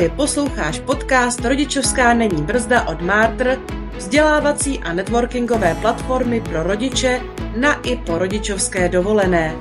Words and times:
Právě 0.00 0.16
posloucháš 0.16 0.78
podcast 0.78 1.44
Rodičovská 1.44 2.14
není 2.14 2.42
brzda 2.42 2.88
od 2.88 3.02
Mártr, 3.02 3.58
vzdělávací 3.96 4.78
a 4.78 4.92
networkingové 4.92 5.74
platformy 5.74 6.40
pro 6.40 6.62
rodiče 6.62 7.20
na 7.56 7.80
i 7.80 7.96
po 7.96 8.18
rodičovské 8.18 8.88
dovolené. 8.88 9.56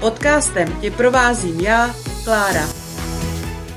Podcastem 0.00 0.80
tě 0.80 0.90
provázím 0.90 1.60
já, 1.60 1.94
Klára. 2.24 2.68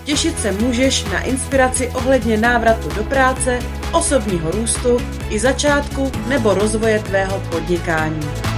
Těšit 0.04 0.39
se 0.39 0.51
můžeš 0.51 1.04
na 1.04 1.21
inspiraci 1.21 1.91
ohledně 1.95 2.38
návratu 2.38 2.89
do 2.95 3.04
práce, 3.04 3.59
osobního 3.93 4.52
růstu 4.52 4.97
i 5.29 5.39
začátku 5.39 6.11
nebo 6.27 6.54
rozvoje 6.54 7.00
tvého 7.00 7.43
podnikání. 7.50 8.52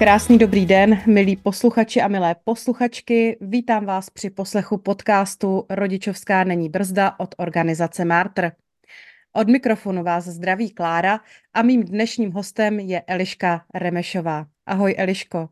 Krásný 0.00 0.38
dobrý 0.38 0.66
den, 0.66 1.02
milí 1.06 1.36
posluchači 1.36 2.00
a 2.00 2.08
milé 2.08 2.36
posluchačky. 2.44 3.38
Vítám 3.40 3.86
vás 3.86 4.10
při 4.10 4.30
poslechu 4.30 4.78
podcastu 4.78 5.66
Rodičovská 5.70 6.44
není 6.44 6.68
brzda 6.68 7.20
od 7.20 7.34
organizace 7.38 8.04
Martr. 8.04 8.52
Od 9.32 9.48
mikrofonu 9.48 10.02
vás 10.02 10.24
zdraví 10.24 10.70
Klára 10.70 11.20
a 11.54 11.62
mým 11.62 11.84
dnešním 11.84 12.32
hostem 12.32 12.80
je 12.80 13.02
Eliška 13.06 13.64
Remešová. 13.74 14.46
Ahoj 14.66 14.94
Eliško. 14.98 15.48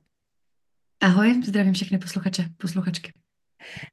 Ahoj, 1.01 1.43
zdravím 1.45 1.75
všechny 1.75 1.99
posluchače, 1.99 2.45
posluchačky. 2.59 3.13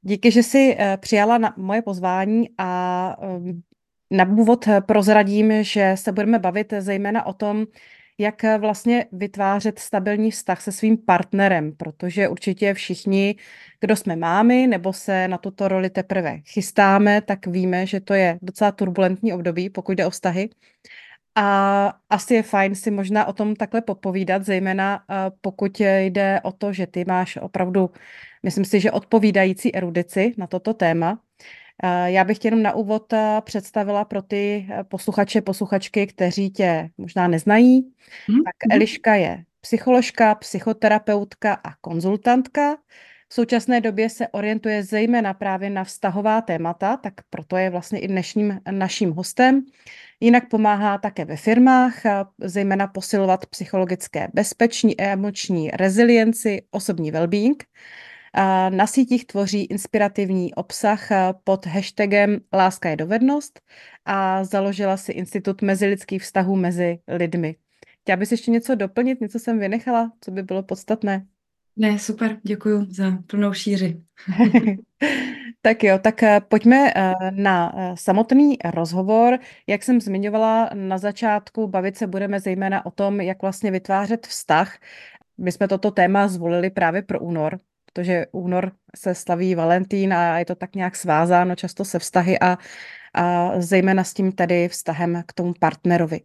Díky, 0.02 0.30
že 0.30 0.42
jsi 0.42 0.76
eh, 0.78 0.96
přijala 0.96 1.38
na 1.38 1.54
moje 1.56 1.82
pozvání 1.82 2.48
a 2.58 3.16
eh, 3.22 3.52
na 4.10 4.24
úvod 4.24 4.68
prozradím, 4.86 5.52
že 5.64 5.92
se 5.94 6.12
budeme 6.12 6.38
bavit 6.38 6.72
zejména 6.78 7.26
o 7.26 7.32
tom, 7.32 7.66
jak 8.18 8.44
eh, 8.44 8.58
vlastně 8.58 9.06
vytvářet 9.12 9.78
stabilní 9.78 10.30
vztah 10.30 10.62
se 10.62 10.72
svým 10.72 10.98
partnerem, 10.98 11.72
protože 11.76 12.28
určitě 12.28 12.74
všichni, 12.74 13.36
kdo 13.80 13.96
jsme 13.96 14.16
mámy 14.16 14.66
nebo 14.66 14.92
se 14.92 15.28
na 15.28 15.38
tuto 15.38 15.68
roli 15.68 15.90
teprve 15.90 16.40
chystáme, 16.46 17.20
tak 17.20 17.46
víme, 17.46 17.86
že 17.86 18.00
to 18.00 18.14
je 18.14 18.38
docela 18.42 18.72
turbulentní 18.72 19.32
období, 19.32 19.70
pokud 19.70 19.92
jde 19.92 20.06
o 20.06 20.10
vztahy. 20.10 20.50
A 21.34 21.92
asi 22.10 22.34
je 22.34 22.42
fajn 22.42 22.74
si 22.74 22.90
možná 22.90 23.26
o 23.26 23.32
tom 23.32 23.56
takhle 23.56 23.80
popovídat, 23.80 24.44
zejména 24.44 25.04
eh, 25.10 25.30
pokud 25.40 25.80
jde 25.80 26.40
o 26.42 26.52
to, 26.52 26.72
že 26.72 26.86
ty 26.86 27.04
máš 27.04 27.36
opravdu, 27.36 27.90
myslím 28.42 28.64
si, 28.64 28.80
že 28.80 28.90
odpovídající 28.90 29.76
erudici 29.76 30.34
na 30.38 30.46
toto 30.46 30.74
téma. 30.74 31.20
Eh, 31.82 32.10
já 32.10 32.24
bych 32.24 32.38
tě 32.38 32.48
jenom 32.48 32.62
na 32.62 32.72
úvod 32.72 33.12
eh, 33.12 33.40
představila 33.44 34.04
pro 34.04 34.22
ty 34.22 34.66
eh, 34.70 34.84
posluchače, 34.84 35.40
posluchačky, 35.40 36.06
kteří 36.06 36.50
tě 36.50 36.90
možná 36.98 37.28
neznají. 37.28 37.82
Mm-hmm. 37.82 38.44
Tak 38.44 38.54
mhm. 38.66 38.72
Eliška 38.72 39.14
je 39.14 39.44
psycholožka, 39.60 40.34
psychoterapeutka 40.34 41.54
a 41.54 41.74
konzultantka. 41.80 42.76
V 43.28 43.34
současné 43.34 43.80
době 43.80 44.10
se 44.10 44.28
orientuje 44.28 44.82
zejména 44.82 45.34
právě 45.34 45.70
na 45.70 45.84
vztahová 45.84 46.40
témata, 46.40 46.96
tak 46.96 47.14
proto 47.30 47.56
je 47.56 47.70
vlastně 47.70 48.00
i 48.00 48.08
dnešním 48.08 48.60
naším 48.70 49.12
hostem. 49.12 49.64
Jinak 50.20 50.48
pomáhá 50.48 50.98
také 50.98 51.24
ve 51.24 51.36
firmách, 51.36 51.94
zejména 52.40 52.86
posilovat 52.86 53.46
psychologické 53.46 54.28
bezpeční 54.34 54.96
a 54.96 55.04
emoční 55.04 55.70
rezilienci, 55.70 56.62
osobní 56.70 57.12
well-being. 57.12 57.56
Na 58.70 58.86
sítích 58.86 59.26
tvoří 59.26 59.64
inspirativní 59.64 60.54
obsah 60.54 61.10
eh, 61.12 61.34
pod 61.44 61.66
hashtagem 61.66 62.40
Láska 62.52 62.88
je 62.88 62.96
dovednost 62.96 63.60
a 64.04 64.44
založila 64.44 64.96
si 64.96 65.12
Institut 65.12 65.62
mezilidských 65.62 66.22
vztahů 66.22 66.56
mezi 66.56 66.98
lidmi. 67.08 67.56
Chtěla 68.00 68.16
bys 68.16 68.32
ještě 68.32 68.50
něco 68.50 68.74
doplnit, 68.74 69.20
něco 69.20 69.38
jsem 69.38 69.58
vynechala, 69.58 70.12
co 70.20 70.30
by 70.30 70.42
bylo 70.42 70.62
podstatné? 70.62 71.26
Ne, 71.76 71.98
super, 71.98 72.38
děkuji 72.42 72.86
za 72.90 73.18
plnou 73.26 73.52
šíři. 73.52 74.02
tak 75.62 75.84
jo, 75.84 75.98
tak 75.98 76.22
eh, 76.22 76.40
pojďme 76.40 76.92
eh, 76.96 77.14
na 77.30 77.74
samotný 77.94 78.58
rozhovor. 78.64 79.38
Jak 79.66 79.82
jsem 79.82 80.00
zmiňovala 80.00 80.70
na 80.74 80.98
začátku, 80.98 81.68
bavit 81.68 81.96
se 81.96 82.06
budeme 82.06 82.40
zejména 82.40 82.86
o 82.86 82.90
tom, 82.90 83.20
jak 83.20 83.42
vlastně 83.42 83.70
vytvářet 83.70 84.26
vztah. 84.26 84.78
My 85.38 85.52
jsme 85.52 85.68
toto 85.68 85.90
téma 85.90 86.28
zvolili 86.28 86.70
právě 86.70 87.02
pro 87.02 87.20
únor, 87.20 87.58
protože 87.96 88.26
únor 88.32 88.72
se 88.96 89.14
slaví 89.14 89.54
Valentín 89.54 90.14
a 90.14 90.38
je 90.38 90.44
to 90.44 90.54
tak 90.54 90.74
nějak 90.74 90.96
svázáno 90.96 91.56
často 91.56 91.84
se 91.84 91.98
vztahy 91.98 92.38
a, 92.40 92.58
a 93.14 93.52
zejména 93.60 94.04
s 94.04 94.14
tím 94.14 94.32
tedy 94.32 94.68
vztahem 94.68 95.22
k 95.26 95.32
tomu 95.32 95.54
partnerovi. 95.60 96.20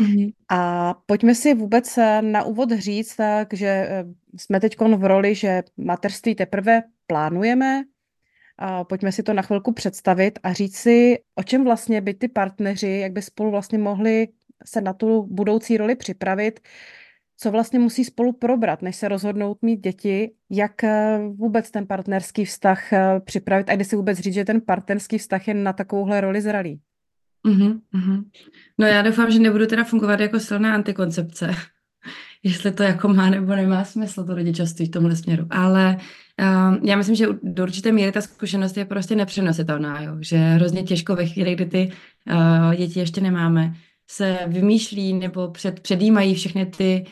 Mm-hmm. 0.00 0.32
A 0.48 0.94
pojďme 1.06 1.34
si 1.34 1.54
vůbec 1.54 1.98
eh, 1.98 2.22
na 2.22 2.42
úvod 2.42 2.72
říct, 2.72 3.16
tak, 3.16 3.54
že 3.54 3.66
eh, 3.66 4.04
jsme 4.38 4.60
teď 4.60 4.80
v 4.80 5.04
roli, 5.04 5.34
že 5.34 5.62
mateřství 5.76 6.34
teprve 6.34 6.82
plánujeme, 7.06 7.84
a 8.58 8.84
pojďme 8.84 9.12
si 9.12 9.22
to 9.22 9.32
na 9.32 9.42
chvilku 9.42 9.72
představit 9.72 10.38
a 10.42 10.52
říct 10.52 10.76
si, 10.76 11.18
o 11.34 11.42
čem 11.42 11.64
vlastně 11.64 12.00
by 12.00 12.14
ty 12.14 12.28
partneři, 12.28 12.88
jak 12.88 13.12
by 13.12 13.22
spolu 13.22 13.50
vlastně 13.50 13.78
mohli 13.78 14.28
se 14.64 14.80
na 14.80 14.92
tu 14.92 15.22
budoucí 15.22 15.76
roli 15.76 15.96
připravit, 15.96 16.60
co 17.38 17.50
vlastně 17.50 17.78
musí 17.78 18.04
spolu 18.04 18.32
probrat, 18.32 18.82
než 18.82 18.96
se 18.96 19.08
rozhodnout 19.08 19.58
mít 19.62 19.80
děti, 19.80 20.30
jak 20.50 20.84
eh, 20.84 21.18
vůbec 21.34 21.70
ten 21.70 21.86
partnerský 21.86 22.44
vztah 22.44 22.92
eh, 22.92 23.20
připravit 23.24 23.70
a 23.70 23.74
kdy 23.74 23.84
si 23.84 23.96
vůbec 23.96 24.18
říct, 24.18 24.34
že 24.34 24.44
ten 24.44 24.60
partnerský 24.60 25.18
vztah 25.18 25.48
je 25.48 25.54
na 25.54 25.72
takovouhle 25.72 26.20
roli 26.20 26.40
zralý. 26.40 26.80
Mm-hmm. 27.46 28.24
No 28.78 28.86
já 28.86 29.02
doufám, 29.02 29.30
že 29.30 29.38
nebudu 29.38 29.66
teda 29.66 29.84
fungovat 29.84 30.20
jako 30.20 30.40
silná 30.40 30.74
antikoncepce, 30.74 31.54
jestli 32.42 32.72
to 32.72 32.82
jako 32.82 33.08
má 33.08 33.30
nebo 33.30 33.56
nemá 33.56 33.84
smysl 33.84 34.24
to 34.24 34.34
rodičovství 34.34 34.86
v 34.86 34.90
tomhle 34.90 35.16
směru, 35.16 35.46
ale 35.50 35.96
uh, 36.40 36.86
já 36.86 36.96
myslím, 36.96 37.16
že 37.16 37.26
do 37.42 37.62
určité 37.62 37.92
míry 37.92 38.12
ta 38.12 38.20
zkušenost 38.20 38.76
je 38.76 38.84
prostě 38.84 39.16
nepřenositelná, 39.16 40.02
jo? 40.02 40.16
že 40.20 40.36
hrozně 40.36 40.82
těžko 40.82 41.16
ve 41.16 41.26
chvíli, 41.26 41.54
kdy 41.54 41.66
ty 41.66 41.92
uh, 42.32 42.74
děti 42.74 43.00
ještě 43.00 43.20
nemáme, 43.20 43.74
se 44.06 44.38
vymýšlí 44.46 45.12
nebo 45.12 45.50
před, 45.50 45.80
předjímají 45.80 46.34
všechny 46.34 46.66
ty 46.66 47.06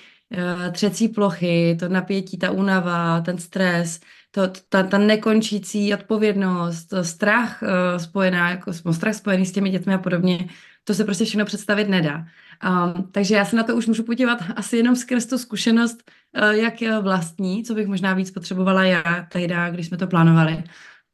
třecí 0.72 1.08
plochy, 1.08 1.76
to 1.80 1.88
napětí, 1.88 2.38
ta 2.38 2.50
únava, 2.50 3.20
ten 3.20 3.38
stres, 3.38 4.00
to, 4.30 4.42
ta, 4.68 4.82
ta 4.82 4.98
nekončící 4.98 5.94
odpovědnost, 5.94 6.94
strach 7.02 7.62
uh, 7.62 8.02
spojená, 8.02 8.50
jako 8.50 8.72
strach 8.92 9.14
spojený 9.14 9.46
s 9.46 9.52
těmi 9.52 9.70
dětmi 9.70 9.94
a 9.94 9.98
podobně, 9.98 10.48
to 10.84 10.94
se 10.94 11.04
prostě 11.04 11.24
všechno 11.24 11.44
představit 11.44 11.88
nedá. 11.88 12.26
Um, 12.64 13.10
takže 13.12 13.34
já 13.34 13.44
se 13.44 13.56
na 13.56 13.62
to 13.62 13.76
už 13.76 13.86
můžu 13.86 14.02
podívat 14.02 14.38
asi 14.56 14.76
jenom 14.76 14.96
skrz 14.96 15.26
tu 15.26 15.38
zkušenost, 15.38 16.10
uh, 16.42 16.50
jak 16.50 16.74
vlastní, 17.00 17.64
co 17.64 17.74
bych 17.74 17.86
možná 17.86 18.14
víc 18.14 18.30
potřebovala 18.30 18.84
já 18.84 19.26
tehdy, 19.32 19.54
když 19.70 19.86
jsme 19.86 19.96
to 19.96 20.06
plánovali. 20.06 20.64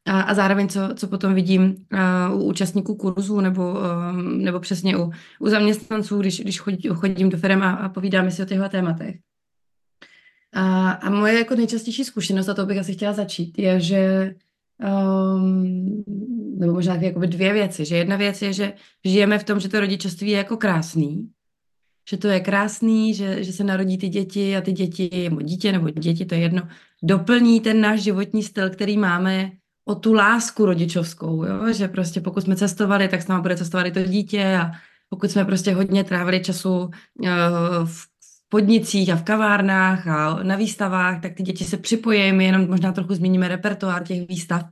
A, 0.07 0.21
a 0.21 0.35
zároveň, 0.35 0.69
co, 0.69 0.81
co 0.95 1.09
potom 1.09 1.35
vidím 1.35 1.63
uh, 2.33 2.41
u 2.41 2.45
účastníků 2.45 2.95
kurzů 2.95 3.41
nebo, 3.41 3.73
um, 3.73 4.45
nebo 4.45 4.61
přesně 4.61 4.97
u, 4.97 5.11
u 5.41 5.49
zaměstnanců, 5.49 6.19
když, 6.19 6.41
když 6.41 6.61
chodí, 6.61 6.89
chodím 6.89 7.31
do 7.31 7.39
firm 7.39 7.63
a, 7.63 7.71
a 7.71 7.89
povídáme 7.89 8.31
si 8.31 8.43
o 8.43 8.47
těchto 8.47 8.69
tématech. 8.69 9.17
A, 10.53 10.91
a 10.91 11.11
moje 11.11 11.39
jako 11.39 11.55
nejčastější 11.55 12.05
zkušenost, 12.05 12.49
a 12.49 12.55
to 12.55 12.67
bych 12.67 12.79
asi 12.79 12.93
chtěla 12.93 13.13
začít, 13.13 13.59
je, 13.59 13.81
že 13.81 14.35
um, 14.79 16.05
nebo 16.59 16.73
možná 16.73 16.95
jakoby 16.95 17.27
dvě 17.27 17.53
věci, 17.53 17.85
že 17.85 17.97
jedna 17.97 18.17
věc 18.17 18.43
je, 18.43 18.53
že 18.53 18.73
žijeme 19.05 19.39
v 19.39 19.45
tom, 19.45 19.61
že 19.61 19.69
to 19.69 19.81
rodičovství 19.81 20.31
je 20.31 20.39
jako 20.39 20.57
krásný, 20.57 21.31
že 22.11 22.17
to 22.17 22.29
je 22.29 22.41
krásný, 22.41 23.15
že, 23.15 23.45
že 23.45 23.53
se 23.53 23.65
narodí 23.65 23.99
ty 23.99 24.09
děti 24.09 24.57
a 24.57 24.61
ty 24.61 24.73
děti, 24.73 25.31
dítě 25.43 25.73
nebo 25.73 25.91
děti, 25.91 26.25
to 26.25 26.35
je 26.35 26.41
jedno, 26.41 26.69
doplní 27.03 27.61
ten 27.61 27.81
náš 27.81 28.01
životní 28.01 28.43
styl, 28.43 28.71
který 28.71 28.97
máme 28.97 29.51
o 29.91 29.95
tu 29.95 30.13
lásku 30.13 30.65
rodičovskou, 30.65 31.45
jo? 31.45 31.73
že 31.73 31.89
prostě 31.89 32.21
pokud 32.21 32.41
jsme 32.41 32.57
cestovali, 32.57 33.09
tak 33.09 33.23
s 33.23 33.29
námi 33.29 33.43
bude 33.43 33.57
cestovat 33.57 33.87
i 33.87 33.91
to 33.91 34.03
dítě 34.03 34.59
a 34.63 34.71
pokud 35.09 35.31
jsme 35.31 35.45
prostě 35.45 35.75
hodně 35.75 36.05
trávili 36.05 36.41
času 36.41 36.79
uh, 36.79 36.91
v 37.85 38.07
podnicích 38.49 39.11
a 39.11 39.17
v 39.17 39.23
kavárnách 39.23 40.07
a 40.07 40.43
na 40.43 40.57
výstavách, 40.57 41.21
tak 41.21 41.35
ty 41.35 41.43
děti 41.43 41.65
se 41.65 41.77
připojí, 41.77 42.33
my 42.33 42.45
jenom 42.45 42.67
možná 42.67 42.93
trochu 42.93 43.15
změníme 43.15 43.49
repertoár 43.49 44.03
těch 44.05 44.29
výstav. 44.29 44.63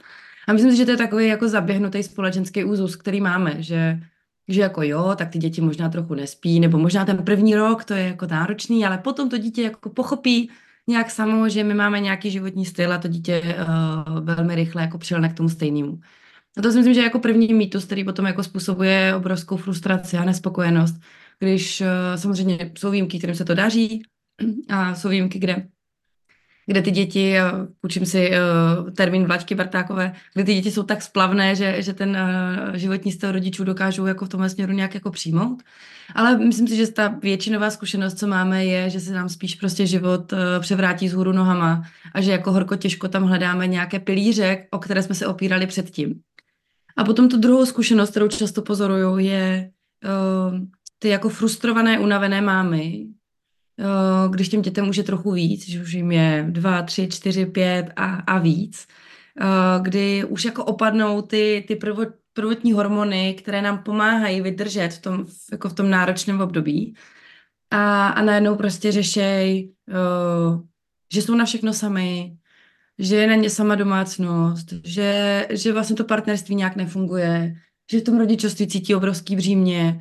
A 0.48 0.52
myslím 0.52 0.70
si, 0.70 0.76
že 0.76 0.84
to 0.84 0.90
je 0.90 0.96
takový 0.96 1.26
jako 1.28 1.48
zaběhnutý 1.48 2.02
společenský 2.02 2.64
úzus, 2.64 2.96
který 2.96 3.20
máme, 3.20 3.62
že, 3.62 4.00
že 4.48 4.60
jako 4.60 4.82
jo, 4.82 5.14
tak 5.16 5.30
ty 5.30 5.38
děti 5.38 5.60
možná 5.60 5.88
trochu 5.88 6.14
nespí, 6.14 6.60
nebo 6.60 6.78
možná 6.78 7.04
ten 7.04 7.24
první 7.24 7.54
rok 7.54 7.84
to 7.84 7.94
je 7.94 8.04
jako 8.06 8.26
náročný, 8.26 8.86
ale 8.86 8.98
potom 8.98 9.28
to 9.28 9.38
dítě 9.38 9.62
jako 9.62 9.90
pochopí, 9.90 10.50
nějak 10.88 11.10
samo, 11.10 11.48
že 11.48 11.64
my 11.64 11.74
máme 11.74 12.00
nějaký 12.00 12.30
životní 12.30 12.66
styl 12.66 12.92
a 12.92 12.98
to 12.98 13.08
dítě 13.08 13.42
uh, 14.08 14.20
velmi 14.20 14.54
rychle 14.54 14.82
jako 14.82 14.98
přilne 14.98 15.28
k 15.28 15.34
tomu 15.34 15.48
stejnému. 15.48 16.00
A 16.58 16.62
to 16.62 16.70
si 16.70 16.76
myslím, 16.76 16.94
že 16.94 17.00
je 17.00 17.04
jako 17.04 17.18
první 17.18 17.54
mýtus, 17.54 17.84
který 17.84 18.04
potom 18.04 18.26
jako 18.26 18.42
způsobuje 18.42 19.14
obrovskou 19.16 19.56
frustraci 19.56 20.16
a 20.16 20.24
nespokojenost, 20.24 20.94
když 21.38 21.80
uh, 21.80 21.86
samozřejmě 22.16 22.72
jsou 22.78 22.90
výjimky, 22.90 23.18
kterým 23.18 23.36
se 23.36 23.44
to 23.44 23.54
daří 23.54 24.02
a 24.68 24.94
jsou 24.94 25.08
výjimky, 25.08 25.38
kde 25.38 25.68
kde 26.68 26.82
ty 26.82 26.90
děti, 26.90 27.34
učím 27.82 28.06
si 28.06 28.30
uh, 28.30 28.90
termín 28.90 29.24
Vlačky 29.24 29.54
Bartákové, 29.54 30.12
kde 30.34 30.44
ty 30.44 30.54
děti 30.54 30.70
jsou 30.70 30.82
tak 30.82 31.02
splavné, 31.02 31.56
že, 31.56 31.82
že 31.82 31.92
ten 31.92 32.10
uh, 32.10 32.74
životní 32.76 33.12
styl 33.12 33.32
rodičů 33.32 33.64
dokážou 33.64 34.06
jako 34.06 34.24
v 34.24 34.28
tomhle 34.28 34.50
směru 34.50 34.72
nějak 34.72 34.94
jako 34.94 35.10
přijmout. 35.10 35.62
Ale 36.14 36.38
myslím 36.38 36.68
si, 36.68 36.76
že 36.76 36.92
ta 36.92 37.08
většinová 37.08 37.70
zkušenost, 37.70 38.18
co 38.18 38.26
máme, 38.26 38.64
je, 38.64 38.90
že 38.90 39.00
se 39.00 39.12
nám 39.12 39.28
spíš 39.28 39.54
prostě 39.54 39.86
život 39.86 40.32
převrátí 40.60 41.08
z 41.08 41.12
hůru 41.12 41.32
nohama 41.32 41.82
a 42.14 42.20
že 42.20 42.32
jako 42.32 42.52
horko 42.52 42.76
těžko 42.76 43.08
tam 43.08 43.24
hledáme 43.24 43.66
nějaké 43.66 43.98
pilíře, 44.00 44.66
o 44.70 44.78
které 44.78 45.02
jsme 45.02 45.14
se 45.14 45.26
opírali 45.26 45.66
předtím. 45.66 46.20
A 46.96 47.04
potom 47.04 47.28
tu 47.28 47.36
druhou 47.36 47.66
zkušenost, 47.66 48.10
kterou 48.10 48.28
často 48.28 48.62
pozoruju, 48.62 49.18
je 49.18 49.70
ty 50.98 51.08
jako 51.08 51.28
frustrované, 51.28 51.98
unavené 51.98 52.40
mámy, 52.40 53.06
když 54.30 54.48
těm 54.48 54.62
dětem 54.62 54.88
už 54.88 54.96
je 54.96 55.02
trochu 55.02 55.32
víc, 55.32 55.68
že 55.68 55.82
už 55.82 55.92
jim 55.92 56.12
je 56.12 56.46
dva, 56.50 56.82
tři, 56.82 57.08
čtyři, 57.08 57.46
pět 57.46 57.86
a, 57.96 58.04
a 58.14 58.38
víc, 58.38 58.86
uh, 59.40 59.84
kdy 59.84 60.24
už 60.24 60.44
jako 60.44 60.64
opadnou 60.64 61.22
ty, 61.22 61.64
ty 61.68 61.76
prvot, 61.76 62.08
prvotní 62.32 62.72
hormony, 62.72 63.34
které 63.34 63.62
nám 63.62 63.82
pomáhají 63.82 64.40
vydržet 64.40 64.88
v 64.88 65.02
tom, 65.02 65.26
jako 65.52 65.68
v 65.68 65.72
tom 65.72 65.90
náročném 65.90 66.40
období. 66.40 66.94
A, 67.70 68.08
a 68.08 68.22
najednou 68.22 68.56
prostě 68.56 68.92
řešej, 68.92 69.72
uh, 69.88 70.60
že 71.12 71.22
jsou 71.22 71.34
na 71.34 71.44
všechno 71.44 71.72
sami, 71.72 72.36
že 72.98 73.16
je 73.16 73.26
na 73.26 73.34
ně 73.34 73.50
sama 73.50 73.74
domácnost, 73.74 74.72
že, 74.84 75.46
že 75.50 75.72
vlastně 75.72 75.96
to 75.96 76.04
partnerství 76.04 76.54
nějak 76.54 76.76
nefunguje, 76.76 77.54
že 77.90 78.00
v 78.00 78.04
tom 78.04 78.18
rodičovství 78.18 78.66
cítí 78.66 78.94
obrovský 78.94 79.36
břímě. 79.36 80.00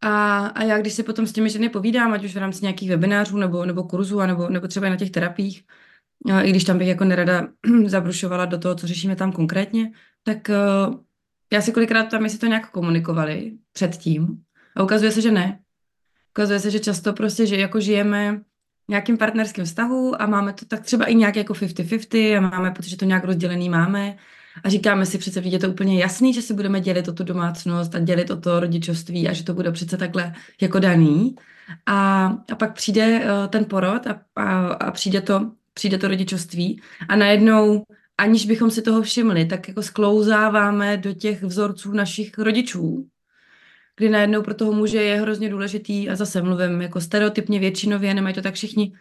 A, 0.00 0.46
a 0.46 0.62
já, 0.62 0.78
když 0.78 0.92
se 0.92 1.02
potom 1.02 1.26
s 1.26 1.32
těmi 1.32 1.50
ženy 1.50 1.68
povídám, 1.68 2.12
ať 2.12 2.24
už 2.24 2.34
v 2.34 2.38
rámci 2.38 2.62
nějakých 2.62 2.90
webinářů 2.90 3.36
nebo, 3.36 3.64
nebo 3.64 3.84
kurzů, 3.84 4.20
nebo, 4.20 4.48
nebo 4.48 4.68
třeba 4.68 4.88
na 4.88 4.96
těch 4.96 5.10
terapiích, 5.10 5.64
i 6.42 6.50
když 6.50 6.64
tam 6.64 6.78
bych 6.78 6.88
jako 6.88 7.04
nerada 7.04 7.48
zabrušovala 7.86 8.44
do 8.44 8.58
toho, 8.58 8.74
co 8.74 8.86
řešíme 8.86 9.16
tam 9.16 9.32
konkrétně, 9.32 9.92
tak 10.22 10.50
uh, 10.88 10.94
já 11.52 11.60
si 11.60 11.72
kolikrát 11.72 12.04
tam, 12.04 12.24
jestli 12.24 12.38
to 12.38 12.46
nějak 12.46 12.70
komunikovali 12.70 13.52
předtím 13.72 14.42
a 14.76 14.82
ukazuje 14.82 15.12
se, 15.12 15.20
že 15.20 15.30
ne. 15.30 15.60
Ukazuje 16.30 16.60
se, 16.60 16.70
že 16.70 16.80
často 16.80 17.12
prostě, 17.12 17.46
že 17.46 17.56
jako 17.56 17.80
žijeme 17.80 18.40
nějakým 18.88 19.18
partnerským 19.18 19.64
vztahu 19.64 20.22
a 20.22 20.26
máme 20.26 20.52
to 20.52 20.64
tak 20.64 20.80
třeba 20.80 21.04
i 21.04 21.14
nějak 21.14 21.36
jako 21.36 21.52
50-50 21.52 22.36
a 22.36 22.40
máme 22.40 22.70
pocit, 22.70 22.90
že 22.90 22.96
to 22.96 23.04
nějak 23.04 23.24
rozdělený 23.24 23.68
máme 23.68 24.16
a 24.64 24.68
říkáme 24.68 25.06
si 25.06 25.18
přece, 25.18 25.40
je 25.40 25.58
to 25.58 25.68
úplně 25.68 26.00
jasný, 26.00 26.34
že 26.34 26.42
si 26.42 26.54
budeme 26.54 26.80
dělit 26.80 27.08
o 27.08 27.12
tu 27.12 27.24
domácnost 27.24 27.94
a 27.94 27.98
dělit 27.98 28.30
o 28.30 28.36
to 28.36 28.60
rodičovství 28.60 29.28
a 29.28 29.32
že 29.32 29.44
to 29.44 29.54
bude 29.54 29.72
přece 29.72 29.96
takhle 29.96 30.34
jako 30.60 30.78
daný. 30.78 31.34
A, 31.86 32.26
a 32.52 32.54
pak 32.54 32.74
přijde 32.74 33.20
uh, 33.20 33.46
ten 33.48 33.64
porod 33.64 34.06
a, 34.06 34.20
a, 34.36 34.66
a 34.68 34.90
přijde, 34.90 35.20
to, 35.20 35.50
přijde 35.74 35.98
to 35.98 36.08
rodičovství 36.08 36.80
a 37.08 37.16
najednou 37.16 37.84
aniž 38.18 38.46
bychom 38.46 38.70
si 38.70 38.82
toho 38.82 39.02
všimli, 39.02 39.44
tak 39.44 39.68
jako 39.68 39.82
sklouzáváme 39.82 40.96
do 40.96 41.12
těch 41.12 41.42
vzorců 41.42 41.92
našich 41.92 42.38
rodičů 42.38 43.06
kdy 43.96 44.08
najednou 44.08 44.42
pro 44.42 44.54
toho 44.54 44.72
muže 44.72 45.02
je 45.02 45.20
hrozně 45.20 45.48
důležitý, 45.48 46.10
a 46.10 46.16
zase 46.16 46.42
mluvím 46.42 46.82
jako 46.82 47.00
stereotypně 47.00 47.58
většinově, 47.58 48.14
nemají 48.14 48.34
to 48.34 48.42
tak 48.42 48.54
všichni, 48.54 48.92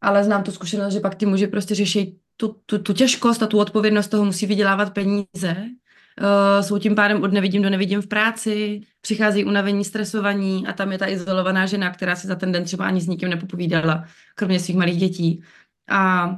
ale 0.00 0.24
znám 0.24 0.42
tu 0.42 0.52
zkušenost, 0.52 0.92
že 0.92 1.00
pak 1.00 1.14
ty 1.14 1.26
muži 1.26 1.46
prostě 1.46 1.74
řeší 1.74 2.19
tu, 2.40 2.56
tu, 2.66 2.78
tu 2.78 2.92
těžkost 2.92 3.42
a 3.42 3.46
tu 3.46 3.58
odpovědnost 3.58 4.08
toho 4.08 4.24
musí 4.24 4.46
vydělávat 4.46 4.94
peníze, 4.94 5.56
uh, 5.56 6.64
jsou 6.64 6.78
tím 6.78 6.94
pádem 6.94 7.22
od 7.22 7.32
nevidím 7.32 7.62
do 7.62 7.70
nevidím 7.70 8.02
v 8.02 8.06
práci, 8.06 8.80
přichází 9.00 9.44
unavení, 9.44 9.84
stresovaní 9.84 10.66
a 10.66 10.72
tam 10.72 10.92
je 10.92 10.98
ta 10.98 11.08
izolovaná 11.08 11.66
žena, 11.66 11.90
která 11.90 12.16
si 12.16 12.26
za 12.26 12.34
ten 12.34 12.52
den 12.52 12.64
třeba 12.64 12.86
ani 12.86 13.00
s 13.00 13.06
nikým 13.06 13.28
nepopovídala, 13.28 14.04
kromě 14.34 14.60
svých 14.60 14.76
malých 14.76 14.96
dětí. 14.96 15.42
A, 15.88 16.36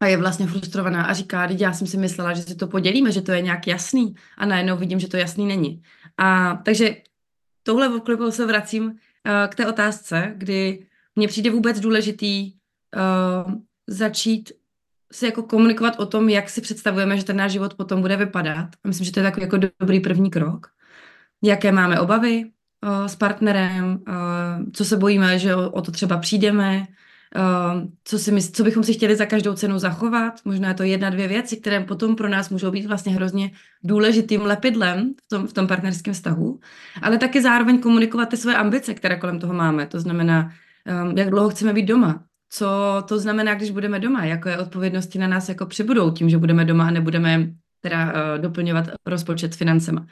a 0.00 0.06
je 0.06 0.16
vlastně 0.16 0.46
frustrovaná 0.46 1.04
a 1.04 1.12
říká, 1.12 1.48
já 1.50 1.72
jsem 1.72 1.86
si 1.86 1.96
myslela, 1.96 2.32
že 2.32 2.42
si 2.42 2.54
to 2.54 2.66
podělíme, 2.66 3.12
že 3.12 3.22
to 3.22 3.32
je 3.32 3.42
nějak 3.42 3.66
jasný 3.66 4.14
a 4.38 4.46
najednou 4.46 4.76
vidím, 4.76 5.00
že 5.00 5.08
to 5.08 5.16
jasný 5.16 5.46
není. 5.46 5.82
A 6.18 6.56
takže 6.64 6.96
touhle 7.62 7.88
obklipou 7.88 8.30
se 8.30 8.46
vracím 8.46 8.84
uh, 8.84 8.92
k 9.48 9.54
té 9.54 9.66
otázce, 9.66 10.32
kdy 10.36 10.86
mně 11.16 11.28
přijde 11.28 11.50
vůbec 11.50 11.80
důležitý 11.80 12.52
uh, 12.52 13.52
začít 13.86 14.52
se 15.12 15.26
jako 15.26 15.42
komunikovat 15.42 16.00
o 16.00 16.06
tom, 16.06 16.28
jak 16.28 16.50
si 16.50 16.60
představujeme, 16.60 17.16
že 17.16 17.24
ten 17.24 17.36
náš 17.36 17.52
život 17.52 17.74
potom 17.74 18.00
bude 18.00 18.16
vypadat. 18.16 18.68
A 18.84 18.88
myslím, 18.88 19.04
že 19.04 19.12
to 19.12 19.20
je 19.20 19.24
takový 19.24 19.42
jako 19.42 19.58
dobrý 19.80 20.00
první 20.00 20.30
krok. 20.30 20.66
Jaké 21.42 21.72
máme 21.72 22.00
obavy 22.00 22.44
uh, 22.44 23.06
s 23.06 23.16
partnerem, 23.16 23.84
uh, 23.84 24.70
co 24.72 24.84
se 24.84 24.96
bojíme, 24.96 25.38
že 25.38 25.54
o, 25.54 25.70
o 25.70 25.82
to 25.82 25.92
třeba 25.92 26.18
přijdeme, 26.18 26.86
Ehm, 27.34 27.92
co, 28.04 28.18
si 28.18 28.32
mysl, 28.32 28.52
co 28.52 28.64
bychom 28.64 28.84
si 28.84 28.94
chtěli 28.94 29.16
za 29.16 29.26
každou 29.26 29.54
cenu 29.54 29.78
zachovat. 29.78 30.40
Možná 30.44 30.68
je 30.68 30.74
to 30.74 30.82
jedna, 30.82 31.10
dvě 31.10 31.28
věci, 31.28 31.56
které 31.56 31.80
potom 31.80 32.16
pro 32.16 32.28
nás 32.28 32.50
můžou 32.50 32.70
být 32.70 32.86
vlastně 32.86 33.12
hrozně 33.12 33.50
důležitým 33.84 34.42
lepidlem 34.42 35.14
v 35.24 35.28
tom, 35.28 35.46
v 35.46 35.52
tom 35.52 35.66
partnerském 35.66 36.14
vztahu, 36.14 36.60
ale 37.02 37.18
taky 37.18 37.42
zároveň 37.42 37.80
komunikovat 37.80 38.28
ty 38.28 38.36
své 38.36 38.56
ambice, 38.56 38.94
které 38.94 39.16
kolem 39.16 39.38
toho 39.38 39.54
máme. 39.54 39.86
To 39.86 40.00
znamená, 40.00 40.52
jak 41.16 41.30
dlouho 41.30 41.48
chceme 41.48 41.72
být 41.72 41.86
doma, 41.86 42.24
co 42.50 42.66
to 43.08 43.18
znamená, 43.18 43.54
když 43.54 43.70
budeme 43.70 44.00
doma, 44.00 44.24
jako 44.24 44.48
je 44.48 44.58
odpovědnosti 44.58 45.18
na 45.18 45.28
nás 45.28 45.48
jako 45.48 45.66
přibudou 45.66 46.10
tím, 46.10 46.30
že 46.30 46.38
budeme 46.38 46.64
doma 46.64 46.86
a 46.86 46.90
nebudeme 46.90 47.50
teda 47.80 48.06
uh, 48.06 48.42
doplňovat 48.42 48.88
rozpočet 49.06 49.54
financema. 49.54 50.06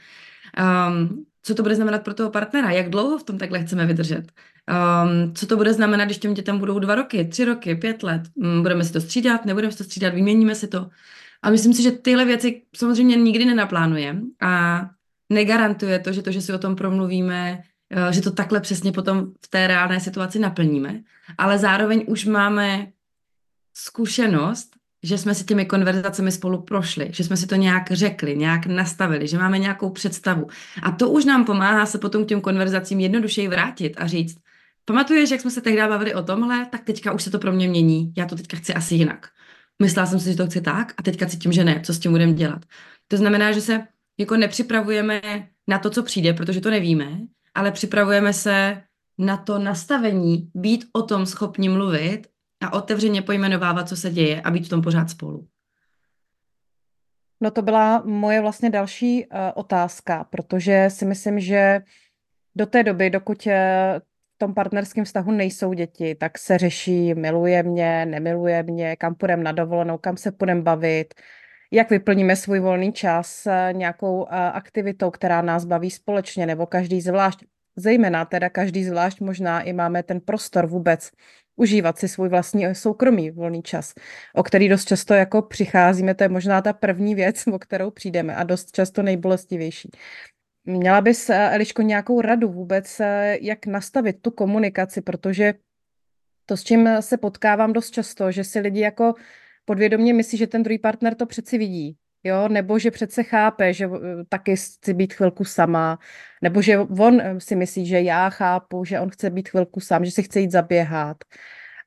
Um, 0.89 1.25
co 1.43 1.55
to 1.55 1.63
bude 1.63 1.75
znamenat 1.75 2.03
pro 2.03 2.15
toho 2.15 2.31
partnera, 2.31 2.71
jak 2.71 2.91
dlouho 2.91 3.19
v 3.19 3.23
tom 3.23 3.39
takhle 3.39 3.63
chceme 3.63 3.87
vydržet. 3.87 4.33
Um, 4.71 5.35
co 5.35 5.47
to 5.47 5.57
bude 5.57 5.73
znamenat, 5.73 6.05
když 6.05 6.19
těm 6.19 6.35
dětem 6.35 6.59
budou 6.59 6.79
dva 6.79 6.95
roky, 6.95 7.25
tři 7.25 7.45
roky, 7.45 7.75
pět 7.75 8.03
let. 8.03 8.23
Um, 8.35 8.63
budeme 8.63 8.85
si 8.85 8.93
to 8.93 9.01
střídat, 9.01 9.45
nebudeme 9.45 9.73
si 9.73 9.79
to 9.79 9.85
střídat, 9.85 10.15
vyměníme 10.15 10.55
si 10.55 10.69
to. 10.69 10.89
A 11.43 11.51
myslím 11.51 11.75
si, 11.75 11.83
že 11.83 11.91
tyhle 11.91 12.25
věci 12.25 12.63
samozřejmě 12.77 13.17
nikdy 13.17 13.45
nenaplánujeme 13.45 14.21
a 14.43 14.85
negarantuje 15.31 15.99
to, 15.99 16.13
že 16.13 16.23
to, 16.23 16.31
že 16.31 16.41
si 16.41 16.53
o 16.53 16.59
tom 16.59 16.77
promluvíme, 16.77 17.63
že 18.11 18.23
to 18.23 18.31
takhle 18.31 18.61
přesně 18.61 18.93
potom 18.93 19.27
v 19.45 19.49
té 19.49 19.67
reálné 19.67 20.01
situaci 20.01 20.39
naplníme. 20.39 21.01
Ale 21.39 21.59
zároveň 21.59 22.05
už 22.09 22.25
máme 22.25 22.87
zkušenost 23.75 24.75
že 25.05 25.19
jsme 25.19 25.35
si 25.35 25.45
těmi 25.45 25.67
konverzacemi 25.67 26.33
spolu 26.33 26.63
prošli, 26.63 27.09
že 27.13 27.25
jsme 27.25 27.37
si 27.37 27.47
to 27.47 27.55
nějak 27.55 27.91
řekli, 27.91 28.37
nějak 28.37 28.67
nastavili, 28.67 29.29
že 29.29 29.39
máme 29.39 29.59
nějakou 29.59 29.91
představu. 29.91 30.47
A 30.83 30.91
to 30.91 31.11
už 31.11 31.25
nám 31.25 31.45
pomáhá 31.45 31.87
se 31.87 31.99
potom 31.99 32.25
k 32.25 32.29
těm 32.29 32.41
konverzacím 32.41 33.01
jednodušeji 33.01 33.49
vrátit 33.49 33.95
a 33.97 34.07
říct, 34.07 34.39
pamatuješ, 34.85 35.31
jak 35.31 35.41
jsme 35.41 35.51
se 35.51 35.61
tehdy 35.61 35.89
bavili 35.89 36.15
o 36.15 36.23
tomhle, 36.23 36.67
tak 36.67 36.85
teďka 36.85 37.13
už 37.13 37.23
se 37.23 37.31
to 37.31 37.39
pro 37.39 37.53
mě 37.53 37.69
mění, 37.69 38.13
já 38.17 38.27
to 38.27 38.37
teďka 38.37 38.57
chci 38.57 38.75
asi 38.75 38.95
jinak. 38.95 39.29
Myslela 39.83 40.07
jsem 40.07 40.21
si, 40.21 40.31
že 40.31 40.37
to 40.37 40.47
chci 40.47 40.61
tak 40.61 40.95
a 40.97 41.03
teďka 41.03 41.27
cítím, 41.27 41.53
že 41.53 41.65
ne, 41.65 41.81
co 41.85 41.95
s 41.95 41.99
tím 41.99 42.13
budeme 42.13 42.33
dělat. 42.33 42.65
To 43.09 43.17
znamená, 43.17 43.53
že 43.53 43.61
se 43.61 43.87
jako 44.19 44.37
nepřipravujeme 44.37 45.21
na 45.69 45.79
to, 45.79 45.91
co 45.91 46.03
přijde, 46.03 46.33
protože 46.33 46.61
to 46.61 46.71
nevíme, 46.71 47.19
ale 47.55 47.73
připravujeme 47.73 48.33
se 48.33 48.83
na 49.19 49.37
to 49.37 49.59
nastavení, 49.59 50.51
být 50.55 50.85
o 50.93 51.03
tom 51.03 51.27
schopni 51.27 51.69
mluvit 51.69 52.27
a 52.63 52.73
otevřeně 52.73 53.23
pojmenovávat, 53.23 53.89
co 53.89 53.97
se 53.97 54.11
děje 54.11 54.41
a 54.41 54.51
být 54.51 54.67
v 54.67 54.69
tom 54.69 54.83
pořád 54.83 55.11
spolu. 55.11 55.49
No 57.41 57.51
to 57.51 57.63
byla 57.63 58.03
moje 58.07 58.41
vlastně 58.41 58.71
další 58.71 59.27
uh, 59.27 59.39
otázka, 59.55 60.25
protože 60.25 60.87
si 60.91 61.05
myslím, 61.05 61.41
že 61.41 61.81
do 62.57 62.67
té 62.67 62.83
doby, 62.83 63.11
dokud 63.11 63.47
eh, 63.47 64.01
v 64.35 64.39
tom 64.39 64.55
partnerském 64.55 65.05
vztahu 65.05 65.33
nejsou 65.33 65.73
děti, 65.73 66.15
tak 66.15 66.39
se 66.39 66.59
řeší, 66.59 67.15
miluje 67.15 67.63
mě, 67.63 68.07
nemiluje 68.07 68.63
mě, 68.63 68.97
kam 68.97 69.15
půjdeme 69.15 69.43
na 69.43 69.53
dovolenou, 69.53 69.99
kam 69.99 70.17
se 70.17 70.33
půjdeme 70.33 70.63
bavit, 70.63 71.15
jak 71.75 71.91
vyplníme 71.91 72.37
svůj 72.37 72.61
volný 72.61 72.93
čas 72.93 73.47
eh, 73.47 73.73
nějakou 73.73 74.27
aktivitou, 74.31 75.11
která 75.11 75.43
nás 75.43 75.65
baví 75.65 75.91
společně, 75.91 76.47
nebo 76.47 76.67
každý 76.67 77.01
zvlášť, 77.01 77.45
zejména 77.77 78.25
teda 78.25 78.49
každý 78.49 78.85
zvlášť 78.85 79.21
možná 79.21 79.61
i 79.61 79.73
máme 79.73 80.03
ten 80.03 80.21
prostor 80.21 80.67
vůbec 80.67 81.11
užívat 81.57 81.99
si 81.99 82.09
svůj 82.09 82.29
vlastní 82.29 82.67
eh, 82.67 82.75
soukromý 82.75 83.31
volný 83.31 83.63
čas, 83.63 83.95
o 84.35 84.43
který 84.43 84.69
dost 84.69 84.85
často 84.85 85.15
jako 85.15 85.43
přicházíme, 85.43 86.15
to 86.15 86.25
je 86.25 86.29
možná 86.29 86.63
ta 86.63 86.73
první 86.73 87.15
věc, 87.15 87.47
o 87.53 87.59
kterou 87.59 87.91
přijdeme 87.91 88.37
a 88.37 88.45
dost 88.45 88.73
často 88.73 89.03
nejbolestivější. 89.03 89.91
Měla 90.65 91.01
bys, 91.01 91.31
eh, 91.31 91.51
Eliško, 91.55 91.83
nějakou 91.83 92.21
radu 92.21 92.49
vůbec, 92.49 93.01
eh, 93.01 93.39
jak 93.41 93.67
nastavit 93.67 94.23
tu 94.23 94.31
komunikaci, 94.31 95.01
protože 95.01 95.55
to, 96.47 96.57
s 96.57 96.65
čím 96.65 96.89
se 97.01 97.17
potkávám 97.17 97.73
dost 97.73 97.91
často, 97.91 98.31
že 98.31 98.45
si 98.45 98.61
lidi 98.61 98.81
jako 98.81 99.15
podvědomě 99.65 100.15
myslí, 100.15 100.39
že 100.39 100.47
ten 100.47 100.63
druhý 100.63 100.79
partner 100.79 101.15
to 101.15 101.27
přeci 101.27 101.59
vidí, 101.59 101.97
jo, 102.25 102.49
nebo 102.49 102.79
že 102.79 102.91
přece 102.91 103.23
chápe, 103.23 103.73
že 103.73 103.89
taky 104.29 104.57
chci 104.57 104.95
být 104.95 105.15
chvilku 105.15 105.45
sama, 105.45 105.99
nebo 106.43 106.63
že 106.63 106.79
on 106.79 107.23
si 107.39 107.57
myslí, 107.57 107.87
že 107.87 108.01
já 108.01 108.31
chápu, 108.31 108.85
že 108.85 109.01
on 109.01 109.11
chce 109.11 109.31
být 109.31 109.49
chvilku 109.49 109.81
sám, 109.81 110.05
že 110.05 110.11
si 110.11 110.23
chce 110.23 110.41
jít 110.41 110.51
zaběhat. 110.51 111.17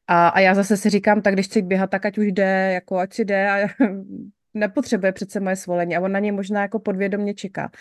A, 0.08 0.28
a 0.28 0.40
já 0.40 0.56
zase 0.56 0.78
si 0.78 0.90
říkám, 0.90 1.22
tak 1.22 1.34
když 1.34 1.46
chci 1.46 1.62
běhat, 1.62 1.90
tak 1.90 2.06
ať 2.06 2.18
už 2.18 2.26
jde, 2.26 2.72
jako 2.74 2.98
ať 2.98 3.14
si 3.14 3.26
jde 3.26 3.50
a 3.50 3.68
nepotřebuje 4.54 5.12
přece 5.12 5.40
moje 5.40 5.56
svolení 5.56 5.96
a 5.96 6.02
on 6.02 6.12
na 6.12 6.20
něj 6.20 6.32
možná 6.32 6.62
jako 6.62 6.80
podvědomě 6.80 7.34
čeká. 7.34 7.72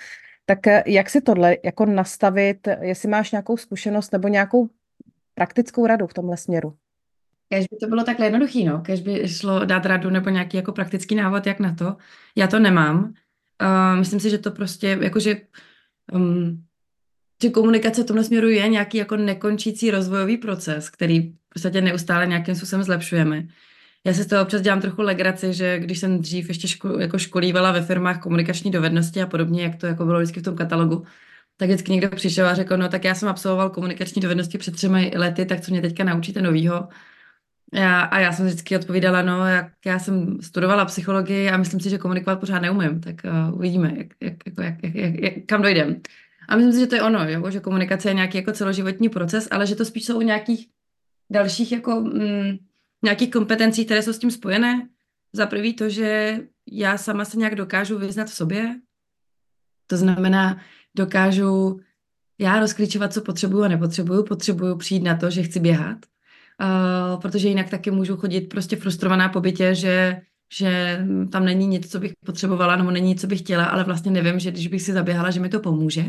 Tak 0.46 0.66
eh, 0.66 0.82
jak 0.86 1.10
si 1.10 1.20
tohle 1.20 1.56
jako 1.64 1.86
nastavit, 1.86 2.68
jestli 2.80 3.08
máš 3.08 3.32
nějakou 3.32 3.56
zkušenost 3.56 4.12
nebo 4.12 4.28
nějakou 4.28 4.68
praktickou 5.34 5.86
radu 5.86 6.06
v 6.06 6.14
tomhle 6.14 6.36
směru? 6.36 6.76
Kež 7.48 7.66
by 7.70 7.76
to 7.76 7.86
bylo 7.86 8.04
takhle 8.04 8.26
jednoduchý, 8.26 8.64
no. 8.64 8.80
Kež 8.80 9.00
by 9.00 9.28
šlo 9.28 9.64
dát 9.64 9.86
radu 9.86 10.10
nebo 10.10 10.30
nějaký 10.30 10.56
jako 10.56 10.72
praktický 10.72 11.14
návod, 11.14 11.46
jak 11.46 11.60
na 11.60 11.74
to. 11.74 11.96
Já 12.36 12.46
to 12.46 12.58
nemám. 12.58 13.04
Uh, 13.62 13.98
myslím 13.98 14.20
si, 14.20 14.30
že 14.30 14.38
to 14.38 14.50
prostě, 14.50 14.98
jakože 15.00 15.36
um, 16.12 16.64
že 17.42 17.50
komunikace 17.50 18.02
v 18.02 18.06
tomhle 18.06 18.24
směru 18.24 18.48
je 18.48 18.68
nějaký 18.68 18.98
jako 18.98 19.16
nekončící 19.16 19.90
rozvojový 19.90 20.36
proces, 20.36 20.90
který 20.90 21.20
v 21.20 21.34
podstatě 21.52 21.80
neustále 21.80 22.26
nějakým 22.26 22.54
způsobem 22.54 22.82
zlepšujeme. 22.82 23.46
Já 24.04 24.12
si 24.14 24.22
z 24.22 24.26
toho 24.26 24.42
občas 24.42 24.60
dělám 24.60 24.80
trochu 24.80 25.02
legraci, 25.02 25.52
že 25.52 25.78
když 25.78 25.98
jsem 25.98 26.18
dřív 26.18 26.48
ještě 26.48 26.68
ško, 26.68 26.98
jako 26.98 27.18
školívala 27.18 27.72
ve 27.72 27.82
firmách 27.82 28.20
komunikační 28.20 28.70
dovednosti 28.70 29.22
a 29.22 29.26
podobně, 29.26 29.62
jak 29.62 29.76
to 29.76 29.86
jako 29.86 30.04
bylo 30.04 30.18
vždycky 30.18 30.40
v 30.40 30.42
tom 30.42 30.56
katalogu, 30.56 31.04
tak 31.56 31.68
vždycky 31.68 31.92
někdo 31.92 32.10
přišel 32.10 32.46
a 32.46 32.54
řekl, 32.54 32.76
no 32.76 32.88
tak 32.88 33.04
já 33.04 33.14
jsem 33.14 33.28
absolvoval 33.28 33.70
komunikační 33.70 34.22
dovednosti 34.22 34.58
před 34.58 34.74
třemi 34.74 35.12
lety, 35.16 35.46
tak 35.46 35.60
co 35.60 35.70
mě 35.70 35.82
teďka 35.82 36.04
naučíte 36.04 36.42
novýho? 36.42 36.88
Já, 37.73 38.00
a 38.00 38.18
já 38.18 38.32
jsem 38.32 38.46
vždycky 38.46 38.76
odpovídala, 38.76 39.23
no, 39.23 39.46
jak 39.46 39.73
já 39.87 39.99
jsem 39.99 40.42
studovala 40.42 40.85
psychologii 40.85 41.50
a 41.50 41.56
myslím 41.56 41.80
si, 41.80 41.90
že 41.90 41.99
komunikovat 41.99 42.40
pořád 42.40 42.58
neumím, 42.58 43.00
tak 43.00 43.16
uh, 43.25 43.56
uvidíme, 43.56 43.92
jak, 43.96 44.06
jak, 44.20 44.35
jako, 44.46 44.62
jak, 44.62 44.75
jak, 44.82 44.94
jak, 44.94 45.14
jak, 45.20 45.35
kam 45.46 45.62
dojdem. 45.62 46.00
A 46.49 46.56
myslím 46.56 46.73
si, 46.73 46.80
že 46.80 46.87
to 46.87 46.94
je 46.94 47.02
ono, 47.02 47.28
jo? 47.28 47.50
že 47.50 47.61
komunikace 47.61 48.11
je 48.11 48.14
nějaký 48.14 48.38
jako 48.38 48.52
celoživotní 48.52 49.08
proces, 49.08 49.49
ale 49.50 49.66
že 49.66 49.76
to 49.76 49.85
spíš 49.85 50.04
jsou 50.04 50.23
nějakých 50.23 50.68
dalších 51.30 51.73
jako 51.73 52.00
mm, 52.00 52.56
nějakých 53.02 53.30
kompetencí, 53.30 53.85
které 53.85 54.02
jsou 54.02 54.12
s 54.12 54.18
tím 54.18 54.30
spojené. 54.30 54.88
Za 55.32 55.46
prvý 55.46 55.75
to, 55.75 55.88
že 55.88 56.40
já 56.73 56.99
sama 56.99 57.25
se 57.25 57.38
nějak 57.38 57.54
dokážu 57.54 57.99
vyznat 57.99 58.28
v 58.28 58.35
sobě. 58.35 58.80
To 59.87 59.96
znamená, 59.96 60.61
dokážu 60.96 61.80
já 62.38 62.61
rozklíčovat, 62.61 63.12
co 63.12 63.20
potřebuju 63.20 63.62
a 63.64 63.68
nepotřebuju. 63.68 64.23
Potřebuju 64.23 64.76
přijít 64.76 65.02
na 65.02 65.16
to, 65.16 65.30
že 65.30 65.42
chci 65.42 65.61
běhat, 65.61 65.99
uh, 66.60 67.20
protože 67.20 67.48
jinak 67.48 67.70
taky 67.70 67.90
můžu 67.90 68.16
chodit 68.16 68.40
prostě 68.40 68.76
frustrovaná 68.76 69.28
po 69.28 69.40
bytě, 69.40 69.75
že 69.75 70.20
že 70.52 71.00
tam 71.32 71.44
není 71.44 71.66
nic, 71.66 71.90
co 71.90 72.00
bych 72.00 72.12
potřebovala, 72.26 72.76
nebo 72.76 72.90
není 72.90 73.08
nic, 73.08 73.20
co 73.20 73.26
bych 73.26 73.38
chtěla, 73.38 73.64
ale 73.64 73.84
vlastně 73.84 74.10
nevím, 74.10 74.38
že 74.38 74.50
když 74.50 74.66
bych 74.66 74.82
si 74.82 74.92
zaběhala, 74.92 75.30
že 75.30 75.40
mi 75.40 75.48
to 75.48 75.60
pomůže. 75.60 76.04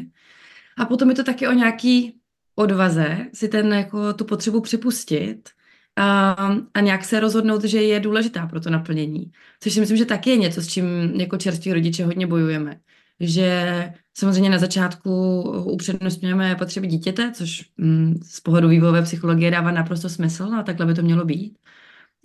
A 0.78 0.86
potom 0.86 1.10
je 1.10 1.16
to 1.16 1.24
taky 1.24 1.48
o 1.48 1.52
nějaký 1.52 2.20
odvaze 2.56 3.18
si 3.34 3.48
ten, 3.48 3.74
jako, 3.74 4.14
tu 4.14 4.26
potřebu 4.26 4.62
připustit 4.62 5.50
a, 5.96 6.32
a 6.74 6.80
nějak 6.80 7.06
se 7.06 7.20
rozhodnout, 7.20 7.64
že 7.64 7.82
je 7.82 8.00
důležitá 8.00 8.48
pro 8.48 8.60
to 8.60 8.70
naplnění. 8.70 9.32
Což 9.60 9.74
si 9.74 9.80
myslím, 9.80 9.98
že 9.98 10.06
taky 10.06 10.30
je 10.30 10.38
něco, 10.38 10.62
s 10.62 10.68
čím 10.68 10.86
jako 11.16 11.38
čerství 11.38 11.74
rodiče 11.74 12.06
hodně 12.06 12.28
bojujeme. 12.28 12.80
Že 13.20 13.92
samozřejmě 14.18 14.50
na 14.50 14.58
začátku 14.58 15.42
upřednostňujeme 15.66 16.56
potřeby 16.56 16.88
dítěte, 16.88 17.32
což 17.32 17.66
mm, 17.78 18.20
z 18.24 18.40
pohledu 18.40 18.68
vývojové 18.68 19.02
psychologie 19.02 19.52
dává 19.52 19.72
naprosto 19.72 20.10
smysl 20.10 20.44
a 20.44 20.64
takhle 20.64 20.86
by 20.86 20.94
to 20.94 21.02
mělo 21.02 21.26
být. 21.26 21.58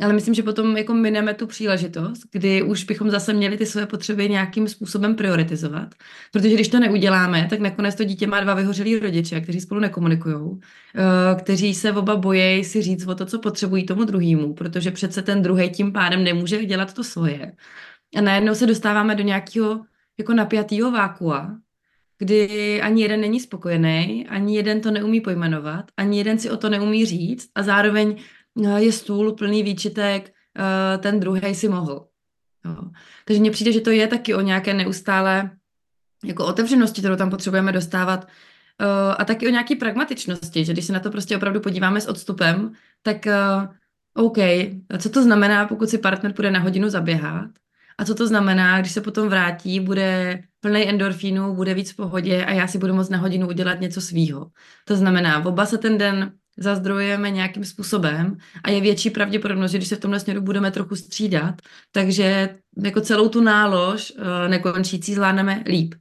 Ale 0.01 0.13
myslím, 0.13 0.35
že 0.35 0.43
potom 0.43 0.77
jako 0.77 0.95
mineme 0.95 1.35
tu 1.35 1.47
příležitost, 1.47 2.23
kdy 2.33 2.63
už 2.63 2.85
bychom 2.85 3.11
zase 3.11 3.33
měli 3.33 3.57
ty 3.57 3.67
své 3.67 3.87
potřeby 3.87 4.29
nějakým 4.29 4.69
způsobem 4.69 5.15
prioritizovat. 5.15 5.95
Protože 6.33 6.55
když 6.55 6.69
to 6.69 6.81
neuděláme, 6.81 7.47
tak 7.51 7.61
nakonec 7.61 7.95
to 7.95 8.05
dítě 8.05 8.27
má 8.27 8.41
dva 8.41 8.55
vyhořelí 8.55 8.99
rodiče, 8.99 9.41
kteří 9.41 9.61
spolu 9.61 9.81
nekomunikují, 9.81 10.61
eh, 10.97 11.35
kteří 11.43 11.75
se 11.75 11.93
oba 11.93 12.17
bojejí 12.17 12.65
si 12.65 12.83
říct 12.83 13.07
o 13.07 13.15
to, 13.15 13.27
co 13.27 13.39
potřebují 13.39 13.87
tomu 13.87 14.05
druhému, 14.05 14.55
protože 14.55 14.91
přece 14.91 15.23
ten 15.23 15.43
druhý 15.43 15.71
tím 15.71 15.93
pádem 15.93 16.25
nemůže 16.25 16.65
dělat 16.65 16.95
to 16.95 17.05
svoje. 17.05 17.53
A 18.17 18.21
najednou 18.21 18.55
se 18.55 18.67
dostáváme 18.67 19.15
do 19.15 19.23
nějakého 19.23 19.81
jako 20.23 20.35
napjatého 20.35 20.91
vákua, 20.91 21.59
kdy 22.19 22.81
ani 22.83 23.03
jeden 23.03 23.21
není 23.21 23.41
spokojený, 23.41 24.27
ani 24.29 24.57
jeden 24.57 24.81
to 24.81 24.91
neumí 24.91 25.21
pojmenovat, 25.21 25.85
ani 25.97 26.19
jeden 26.19 26.39
si 26.39 26.51
o 26.51 26.57
to 26.57 26.69
neumí 26.69 27.07
říct 27.07 27.51
a 27.55 27.63
zároveň 27.63 28.17
No, 28.57 28.79
je 28.79 28.93
stůl 28.93 29.33
plný 29.33 29.63
výčitek, 29.63 30.33
eh, 30.59 30.99
ten 30.99 31.21
druhý 31.21 31.55
si 31.55 31.69
mohl. 31.69 32.07
Jo. 32.65 32.77
Takže 33.25 33.41
mně 33.41 33.51
přijde, 33.51 33.73
že 33.73 33.81
to 33.81 33.91
je 33.91 34.07
taky 34.07 34.35
o 34.35 34.41
nějaké 34.41 34.75
neustále 34.75 35.51
jako 36.25 36.47
otevřenosti, 36.47 37.01
kterou 37.01 37.17
tam 37.17 37.31
potřebujeme 37.31 37.73
dostávat 37.73 38.29
eh, 38.81 39.15
a 39.19 39.25
taky 39.25 39.47
o 39.47 39.51
nějaké 39.51 39.77
pragmatičnosti, 39.77 40.65
že 40.65 40.73
když 40.73 40.85
se 40.85 40.93
na 40.93 41.01
to 41.01 41.11
prostě 41.11 41.37
opravdu 41.37 41.61
podíváme 41.61 42.01
s 42.01 42.09
odstupem, 42.09 42.73
tak 43.03 43.27
eh, 43.27 43.39
OK, 44.15 44.39
co 44.99 45.11
to 45.11 45.23
znamená, 45.23 45.67
pokud 45.67 45.89
si 45.89 45.99
partner 45.99 46.33
půjde 46.33 46.51
na 46.51 46.61
hodinu 46.61 46.89
zaběhat 46.89 47.51
a 48.03 48.05
co 48.05 48.15
to 48.15 48.27
znamená, 48.27 48.81
když 48.81 48.93
se 48.93 49.01
potom 49.01 49.29
vrátí, 49.29 49.81
bude 49.81 50.43
plný 50.61 50.89
endorfínu, 50.89 51.55
bude 51.55 51.75
víc 51.75 51.93
v 51.93 51.97
pohodě 51.97 52.45
a 52.45 52.53
já 52.53 52.67
si 52.67 52.79
budu 52.79 52.95
moct 52.95 53.09
na 53.09 53.19
hodinu 53.19 53.49
udělat 53.49 53.81
něco 53.81 54.01
svýho. 54.01 54.51
To 54.85 54.97
znamená, 54.97 55.45
oba 55.45 55.67
se 55.67 55.79
ten 55.79 55.99
den 55.99 56.33
zazdrojujeme 56.59 57.31
nějakým 57.31 57.65
způsobem 57.65 58.37
a 58.65 58.71
je 58.71 58.81
větší 58.81 59.11
pravděpodobnost, 59.11 59.71
že 59.71 59.79
když 59.79 59.89
se 59.89 59.97
v 59.97 60.01
tomhle 60.01 60.21
směru 60.21 60.41
budeme 60.41 60.71
trochu 60.71 60.97
střídat, 60.97 61.55
takže 61.93 62.59
jako 62.85 63.01
celou 63.01 63.29
tu 63.29 63.41
nálož 63.41 64.13
uh, 64.19 64.25
nekončící 64.49 65.15
zvládneme 65.15 65.63
líp. 65.67 65.95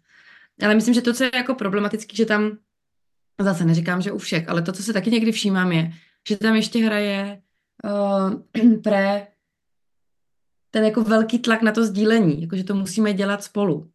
Ale 0.64 0.76
myslím, 0.76 0.94
že 0.94 1.02
to, 1.02 1.14
co 1.14 1.24
je 1.24 1.32
jako 1.36 1.56
problematický, 1.56 2.18
že 2.18 2.26
tam, 2.26 2.58
zase 3.42 3.66
neříkám, 3.66 4.02
že 4.02 4.12
u 4.12 4.18
všech, 4.18 4.50
ale 4.50 4.62
to, 4.62 4.72
co 4.72 4.84
se 4.84 4.94
taky 4.94 5.12
někdy 5.12 5.32
všímám, 5.32 5.72
je, 5.72 5.92
že 6.28 6.38
tam 6.38 6.56
ještě 6.56 6.86
hraje 6.86 7.42
uh, 7.84 8.72
pre 8.84 9.28
ten 10.72 10.84
jako 10.84 11.04
velký 11.04 11.40
tlak 11.40 11.62
na 11.62 11.72
to 11.72 11.86
sdílení, 11.86 12.42
jako 12.42 12.56
že 12.56 12.64
to 12.64 12.76
musíme 12.76 13.14
dělat 13.14 13.44
spolu. 13.44 13.90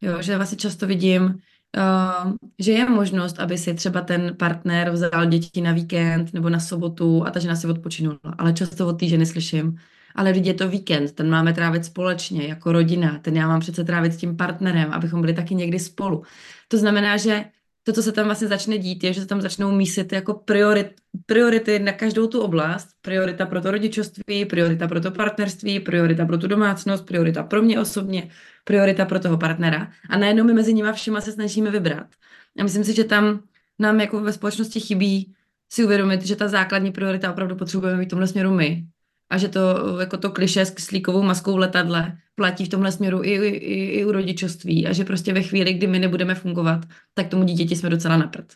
Jo, 0.00 0.22
že 0.22 0.36
vlastně 0.36 0.58
často 0.58 0.86
vidím, 0.86 1.38
Uh, 1.76 2.32
že 2.58 2.72
je 2.72 2.90
možnost, 2.90 3.40
aby 3.40 3.58
si 3.58 3.74
třeba 3.74 4.00
ten 4.00 4.36
partner 4.38 4.90
vzal 4.90 5.26
děti 5.26 5.60
na 5.60 5.72
víkend 5.72 6.34
nebo 6.34 6.48
na 6.50 6.60
sobotu 6.60 7.26
a 7.26 7.30
ta 7.30 7.40
žena 7.40 7.56
si 7.56 7.66
odpočinula. 7.66 8.18
Ale 8.38 8.52
často 8.52 8.88
od 8.88 9.00
té 9.00 9.06
ženy 9.06 9.26
slyším, 9.26 9.76
ale 10.14 10.30
lidi 10.30 10.50
je 10.50 10.54
to 10.54 10.68
víkend, 10.68 11.12
ten 11.12 11.30
máme 11.30 11.52
trávit 11.52 11.84
společně, 11.84 12.46
jako 12.46 12.72
rodina, 12.72 13.18
ten 13.18 13.36
já 13.36 13.48
mám 13.48 13.60
přece 13.60 13.84
trávit 13.84 14.12
s 14.12 14.16
tím 14.16 14.36
partnerem, 14.36 14.92
abychom 14.92 15.20
byli 15.20 15.34
taky 15.34 15.54
někdy 15.54 15.78
spolu. 15.78 16.22
To 16.68 16.78
znamená, 16.78 17.16
že 17.16 17.44
to, 17.86 17.92
co 17.92 18.02
se 18.02 18.12
tam 18.12 18.24
vlastně 18.26 18.48
začne 18.48 18.78
dít, 18.78 19.04
je, 19.04 19.12
že 19.12 19.20
se 19.20 19.26
tam 19.26 19.40
začnou 19.40 19.72
mísit 19.72 20.12
jako 20.12 20.34
priorit, 20.34 20.86
priority 21.26 21.78
na 21.78 21.92
každou 21.92 22.26
tu 22.26 22.40
oblast. 22.40 22.88
Priorita 23.02 23.46
pro 23.46 23.60
to 23.60 23.70
rodičovství, 23.70 24.44
priorita 24.44 24.88
pro 24.88 25.00
to 25.00 25.10
partnerství, 25.10 25.80
priorita 25.80 26.26
pro 26.26 26.38
tu 26.38 26.46
domácnost, 26.46 27.06
priorita 27.06 27.42
pro 27.42 27.62
mě 27.62 27.80
osobně, 27.80 28.30
priorita 28.64 29.04
pro 29.04 29.20
toho 29.20 29.38
partnera. 29.38 29.90
A 30.10 30.18
najednou 30.18 30.44
my 30.44 30.54
mezi 30.54 30.74
nimi 30.74 30.88
všema 30.92 31.20
se 31.20 31.32
snažíme 31.32 31.70
vybrat. 31.70 32.06
A 32.58 32.62
myslím 32.62 32.84
si, 32.84 32.94
že 32.94 33.04
tam 33.04 33.40
nám 33.78 34.00
jako 34.00 34.20
ve 34.20 34.32
společnosti 34.32 34.80
chybí 34.80 35.34
si 35.72 35.84
uvědomit, 35.84 36.26
že 36.26 36.36
ta 36.36 36.48
základní 36.48 36.92
priorita 36.92 37.30
opravdu 37.30 37.56
potřebujeme 37.56 37.98
mít 37.98 38.06
v 38.06 38.10
tomhle 38.10 38.26
směru 38.26 38.50
my 38.50 38.86
a 39.30 39.38
že 39.38 39.48
to 39.48 39.60
jako 40.00 40.16
to 40.16 40.30
kliše 40.30 40.64
s 40.64 40.70
kyslíkovou 40.70 41.22
maskou 41.22 41.54
v 41.54 41.58
letadle 41.58 42.18
platí 42.34 42.64
v 42.64 42.68
tomhle 42.68 42.92
směru 42.92 43.24
i, 43.24 43.30
i, 43.30 43.98
i 43.98 44.04
u 44.04 44.12
rodičovství 44.12 44.86
a 44.86 44.92
že 44.92 45.04
prostě 45.04 45.32
ve 45.32 45.42
chvíli, 45.42 45.72
kdy 45.72 45.86
my 45.86 45.98
nebudeme 45.98 46.34
fungovat, 46.34 46.80
tak 47.14 47.28
tomu 47.28 47.44
dítěti 47.44 47.76
jsme 47.76 47.90
docela 47.90 48.16
na 48.16 48.26
prd. 48.26 48.52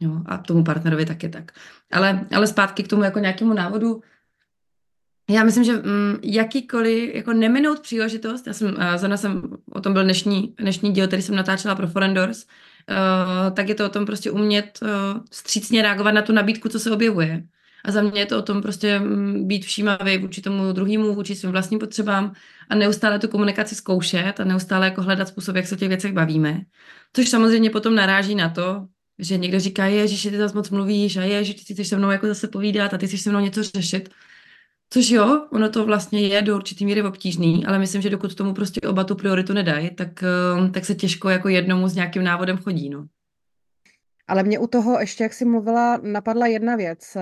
Jo, 0.00 0.20
a 0.26 0.38
tomu 0.38 0.64
partnerovi 0.64 1.06
taky 1.06 1.28
tak. 1.28 1.52
Ale, 1.92 2.26
ale 2.36 2.46
zpátky 2.46 2.82
k 2.82 2.88
tomu 2.88 3.02
jako 3.02 3.18
nějakému 3.18 3.54
návodu, 3.54 4.00
já 5.30 5.44
myslím, 5.44 5.64
že 5.64 5.72
mm, 5.72 6.18
jakýkoliv, 6.22 7.14
jako 7.14 7.32
neminout 7.32 7.80
příležitost, 7.80 8.46
já 8.46 8.52
jsem, 8.52 8.68
uh, 8.68 8.96
zrovna 8.96 9.16
jsem, 9.16 9.42
o 9.72 9.80
tom 9.80 9.92
byl 9.92 10.04
dnešní, 10.04 10.54
dnešní 10.58 10.92
díl, 10.92 11.06
který 11.06 11.22
jsem 11.22 11.36
natáčela 11.36 11.74
pro 11.74 11.86
Forendors, 11.86 12.44
uh, 12.44 13.54
tak 13.54 13.68
je 13.68 13.74
to 13.74 13.86
o 13.86 13.88
tom 13.88 14.06
prostě 14.06 14.30
umět 14.30 14.78
uh, 14.82 14.88
střícně 15.30 15.82
reagovat 15.82 16.12
na 16.12 16.22
tu 16.22 16.32
nabídku, 16.32 16.68
co 16.68 16.78
se 16.80 16.90
objevuje. 16.90 17.44
A 17.84 17.92
za 17.92 18.02
mě 18.02 18.20
je 18.20 18.26
to 18.26 18.38
o 18.38 18.42
tom 18.42 18.62
prostě 18.62 18.98
mm, 18.98 19.48
být 19.48 19.64
všímavý 19.64 20.18
vůči 20.18 20.42
tomu 20.42 20.72
druhému, 20.72 21.14
vůči 21.14 21.34
svým 21.34 21.52
vlastním 21.52 21.80
potřebám 21.80 22.32
a 22.68 22.74
neustále 22.74 23.18
tu 23.18 23.28
komunikaci 23.28 23.74
zkoušet 23.74 24.40
a 24.40 24.44
neustále 24.44 24.86
jako 24.86 25.02
hledat 25.02 25.28
způsob, 25.28 25.56
jak 25.56 25.66
se 25.66 25.74
o 25.74 25.78
těch 25.78 25.88
věcech 25.88 26.12
bavíme. 26.12 26.60
Což 27.12 27.28
samozřejmě 27.28 27.70
potom 27.70 27.94
naráží 27.94 28.34
na 28.34 28.48
to, 28.48 28.86
že 29.18 29.38
někdo 29.38 29.60
říká, 29.60 29.86
je, 29.86 30.08
že 30.08 30.30
ty 30.30 30.38
zase 30.38 30.54
moc 30.54 30.70
mluvíš 30.70 31.16
a 31.16 31.22
je, 31.22 31.44
že 31.44 31.54
ty 31.54 31.74
chceš 31.74 31.88
se 31.88 31.96
mnou 31.96 32.10
jako 32.10 32.26
zase 32.26 32.48
povídat 32.48 32.94
a 32.94 32.98
ty 32.98 33.06
chceš 33.06 33.20
se 33.20 33.30
mnou 33.30 33.40
něco 33.40 33.62
řešit. 33.62 34.08
Což 34.90 35.10
jo, 35.10 35.48
ono 35.52 35.70
to 35.70 35.84
vlastně 35.84 36.20
je 36.20 36.42
do 36.42 36.56
určitý 36.56 36.84
míry 36.84 37.02
obtížný, 37.02 37.66
ale 37.66 37.78
myslím, 37.78 38.02
že 38.02 38.10
dokud 38.10 38.34
tomu 38.34 38.54
prostě 38.54 38.80
oba 38.80 39.04
tu 39.04 39.14
prioritu 39.14 39.52
nedají, 39.52 39.94
tak, 39.94 40.22
eh, 40.22 40.70
tak 40.70 40.84
se 40.84 40.94
těžko 40.94 41.28
jako 41.28 41.48
jednomu 41.48 41.88
s 41.88 41.94
nějakým 41.94 42.24
návodem 42.24 42.56
chodí. 42.58 42.88
No. 42.88 43.06
Ale 44.28 44.42
mě 44.42 44.58
u 44.58 44.66
toho 44.66 45.00
ještě, 45.00 45.22
jak 45.22 45.32
jsi 45.32 45.44
mluvila, 45.44 46.00
napadla 46.02 46.46
jedna 46.46 46.76
věc. 46.76 47.16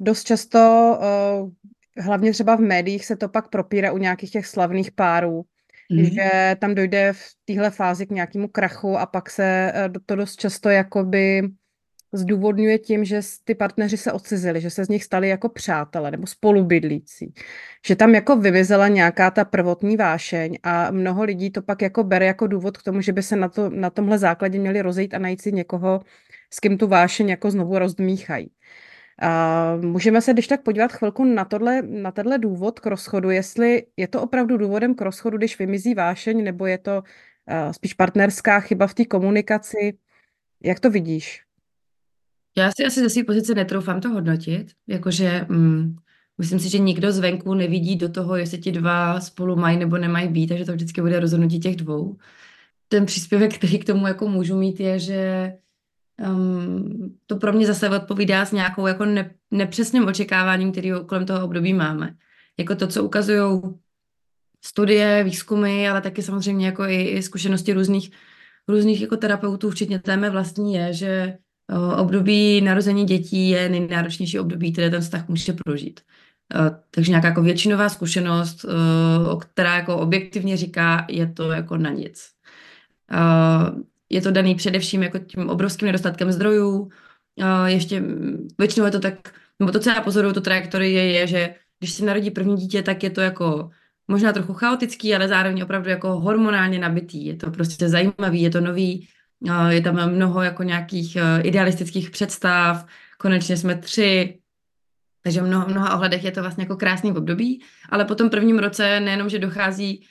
Dost 0.00 0.24
často, 0.24 0.98
uh, 1.00 1.50
hlavně 2.04 2.32
třeba 2.32 2.56
v 2.56 2.60
médiích, 2.60 3.06
se 3.06 3.16
to 3.16 3.28
pak 3.28 3.48
propírá 3.48 3.92
u 3.92 3.98
nějakých 3.98 4.30
těch 4.30 4.46
slavných 4.46 4.92
párů, 4.92 5.42
mm. 5.92 6.04
že 6.04 6.56
tam 6.58 6.74
dojde 6.74 7.12
v 7.12 7.22
téhle 7.44 7.70
fázi 7.70 8.06
k 8.06 8.10
nějakému 8.10 8.48
krachu 8.48 8.98
a 8.98 9.06
pak 9.06 9.30
se 9.30 9.72
uh, 9.88 9.94
to 10.06 10.16
dost 10.16 10.36
často 10.36 10.68
jakoby 10.68 11.42
zdůvodňuje 12.12 12.78
tím, 12.78 13.04
že 13.04 13.20
ty 13.44 13.54
partneři 13.54 13.96
se 13.96 14.12
odcizili, 14.12 14.60
že 14.60 14.70
se 14.70 14.84
z 14.84 14.88
nich 14.88 15.04
stali 15.04 15.28
jako 15.28 15.48
přátelé 15.48 16.10
nebo 16.10 16.26
spolubydlící. 16.26 17.34
Že 17.86 17.96
tam 17.96 18.14
jako 18.14 18.36
vyvizela 18.36 18.88
nějaká 18.88 19.30
ta 19.30 19.44
prvotní 19.44 19.96
vášeň 19.96 20.58
a 20.62 20.90
mnoho 20.90 21.24
lidí 21.24 21.50
to 21.50 21.62
pak 21.62 21.82
jako 21.82 22.04
bere 22.04 22.26
jako 22.26 22.46
důvod 22.46 22.78
k 22.78 22.82
tomu, 22.82 23.00
že 23.00 23.12
by 23.12 23.22
se 23.22 23.36
na, 23.36 23.48
to, 23.48 23.70
na 23.70 23.90
tomhle 23.90 24.18
základě 24.18 24.58
měli 24.58 24.82
rozejít 24.82 25.14
a 25.14 25.18
najít 25.18 25.42
si 25.42 25.52
někoho, 25.52 26.00
s 26.54 26.60
kým 26.60 26.78
tu 26.78 26.86
vášeň 26.86 27.28
jako 27.28 27.50
znovu 27.50 27.78
rozdmíchají. 27.78 28.50
Můžeme 29.80 30.20
se 30.20 30.32
když 30.32 30.46
tak 30.46 30.62
podívat 30.62 30.92
chvilku 30.92 31.24
na, 31.24 31.44
tohle, 31.44 31.82
na 31.82 32.10
tenhle 32.10 32.38
důvod 32.38 32.80
k 32.80 32.86
rozchodu, 32.86 33.30
jestli 33.30 33.86
je 33.96 34.08
to 34.08 34.22
opravdu 34.22 34.56
důvodem 34.56 34.94
k 34.94 35.00
rozchodu, 35.00 35.36
když 35.36 35.58
vymizí 35.58 35.94
vášeň, 35.94 36.44
nebo 36.44 36.66
je 36.66 36.78
to 36.78 37.02
uh, 37.02 37.72
spíš 37.72 37.94
partnerská 37.94 38.60
chyba 38.60 38.86
v 38.86 38.94
té 38.94 39.04
komunikaci. 39.04 39.98
Jak 40.62 40.80
to 40.80 40.90
vidíš? 40.90 41.42
Já 42.58 42.70
si 42.72 42.84
asi 42.84 43.00
ze 43.00 43.10
své 43.10 43.24
pozice 43.24 43.54
netroufám 43.54 44.00
to 44.00 44.08
hodnotit, 44.08 44.72
jakože 44.86 45.46
mm, 45.48 45.96
myslím 46.38 46.60
si, 46.60 46.68
že 46.68 46.78
nikdo 46.78 47.12
zvenku 47.12 47.54
nevidí 47.54 47.96
do 47.96 48.08
toho, 48.08 48.36
jestli 48.36 48.58
ti 48.58 48.72
dva 48.72 49.20
spolu 49.20 49.56
mají 49.56 49.78
nebo 49.78 49.98
nemají 49.98 50.28
být, 50.28 50.46
takže 50.46 50.64
to 50.64 50.72
vždycky 50.72 51.00
bude 51.00 51.20
rozhodnutí 51.20 51.60
těch 51.60 51.76
dvou. 51.76 52.16
Ten 52.88 53.06
příspěvek, 53.06 53.54
který 53.54 53.78
k 53.78 53.84
tomu 53.84 54.06
jako 54.06 54.28
můžu 54.28 54.56
mít, 54.56 54.80
je, 54.80 54.98
že 54.98 55.52
um, 56.20 57.16
to 57.26 57.36
pro 57.36 57.52
mě 57.52 57.66
zase 57.66 57.90
odpovídá 57.90 58.44
s 58.44 58.52
nějakou 58.52 58.86
jako 58.86 59.04
ne, 59.04 59.30
nepřesným 59.50 60.06
očekáváním, 60.06 60.72
který 60.72 60.92
kolem 61.06 61.26
toho 61.26 61.44
období 61.44 61.74
máme. 61.74 62.14
Jako 62.58 62.74
to, 62.74 62.86
co 62.86 63.04
ukazují 63.04 63.60
studie, 64.64 65.24
výzkumy, 65.24 65.88
ale 65.88 66.00
taky 66.00 66.22
samozřejmě 66.22 66.66
jako 66.66 66.84
i, 66.84 67.02
i 67.02 67.22
zkušenosti 67.22 67.72
různých, 67.72 68.10
různých 68.68 69.00
jako 69.00 69.16
terapeutů, 69.16 69.70
včetně 69.70 69.98
té 69.98 70.16
mé 70.16 70.30
vlastní, 70.30 70.74
je, 70.74 70.92
že 70.92 71.38
období 71.96 72.60
narození 72.60 73.04
dětí 73.04 73.48
je 73.48 73.68
nejnáročnější 73.68 74.38
období, 74.38 74.72
které 74.72 74.90
ten 74.90 75.00
vztah 75.00 75.28
může 75.28 75.52
prožít. 75.52 76.00
Takže 76.90 77.10
nějaká 77.10 77.28
jako 77.28 77.42
většinová 77.42 77.88
zkušenost, 77.88 78.66
která 79.40 79.76
jako 79.76 79.96
objektivně 79.96 80.56
říká, 80.56 81.06
je 81.10 81.26
to 81.26 81.52
jako 81.52 81.76
na 81.76 81.90
nic. 81.90 82.28
Je 84.10 84.20
to 84.20 84.30
daný 84.30 84.54
především 84.54 85.02
jako 85.02 85.18
tím 85.18 85.48
obrovským 85.48 85.86
nedostatkem 85.86 86.32
zdrojů. 86.32 86.90
Ještě 87.66 88.02
většinou 88.58 88.86
je 88.86 88.92
to 88.92 89.00
tak, 89.00 89.34
nebo 89.60 89.72
to, 89.72 89.80
co 89.80 89.90
já 89.90 90.00
pozoruju, 90.00 90.34
to 90.34 90.40
trajektorie 90.40 91.04
je, 91.04 91.12
je, 91.12 91.26
že 91.26 91.54
když 91.78 91.92
se 91.92 92.04
narodí 92.04 92.30
první 92.30 92.56
dítě, 92.56 92.82
tak 92.82 93.02
je 93.02 93.10
to 93.10 93.20
jako 93.20 93.70
možná 94.08 94.32
trochu 94.32 94.52
chaotický, 94.52 95.14
ale 95.14 95.28
zároveň 95.28 95.62
opravdu 95.62 95.90
jako 95.90 96.20
hormonálně 96.20 96.78
nabitý. 96.78 97.26
Je 97.26 97.36
to 97.36 97.50
prostě 97.50 97.88
zajímavý, 97.88 98.42
je 98.42 98.50
to 98.50 98.60
nový, 98.60 99.08
je 99.68 99.82
tam 99.82 100.12
mnoho 100.12 100.42
jako 100.42 100.62
nějakých 100.62 101.16
e, 101.16 101.40
idealistických 101.42 102.10
představ, 102.10 102.86
konečně 103.18 103.56
jsme 103.56 103.74
tři, 103.74 104.38
takže 105.22 105.40
v 105.40 105.46
mnoha, 105.46 105.66
mnoha 105.66 105.94
ohledech 105.94 106.24
je 106.24 106.30
to 106.30 106.42
vlastně 106.42 106.64
jako 106.64 106.76
krásný 106.76 107.12
období, 107.12 107.62
ale 107.88 108.04
po 108.04 108.14
tom 108.14 108.30
prvním 108.30 108.58
roce 108.58 109.00
nejenom, 109.00 109.28
že 109.28 109.38
dochází 109.38 110.06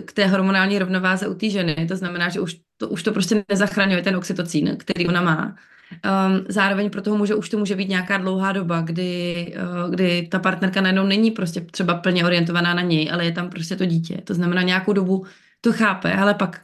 k 0.00 0.12
té 0.12 0.26
hormonální 0.26 0.78
rovnováze 0.78 1.28
u 1.28 1.34
té 1.34 1.50
ženy, 1.50 1.86
to 1.88 1.96
znamená, 1.96 2.28
že 2.28 2.40
už 2.40 2.56
to, 2.80 2.88
už 2.88 3.02
to 3.02 3.12
prostě 3.12 3.44
nezachraňuje 3.48 4.02
ten 4.02 4.16
oxytocín, 4.16 4.76
který 4.78 5.08
ona 5.08 5.22
má. 5.22 5.56
Um, 5.92 6.44
zároveň 6.48 6.90
pro 6.90 7.02
toho 7.02 7.16
může, 7.18 7.34
už 7.34 7.48
to 7.48 7.58
může 7.58 7.76
být 7.76 7.88
nějaká 7.88 8.18
dlouhá 8.18 8.52
doba, 8.52 8.80
kdy, 8.80 9.54
uh, 9.84 9.90
kdy 9.90 10.28
ta 10.30 10.38
partnerka 10.38 10.80
najednou 10.80 11.06
není 11.06 11.30
prostě 11.30 11.60
třeba 11.60 11.94
plně 11.94 12.24
orientovaná 12.24 12.74
na 12.74 12.82
něj, 12.82 13.10
ale 13.12 13.24
je 13.24 13.32
tam 13.32 13.50
prostě 13.50 13.76
to 13.76 13.84
dítě. 13.84 14.20
To 14.24 14.34
znamená 14.34 14.62
nějakou 14.62 14.92
dobu 14.92 15.26
to 15.60 15.72
chápe, 15.72 16.14
ale 16.14 16.34
pak 16.34 16.60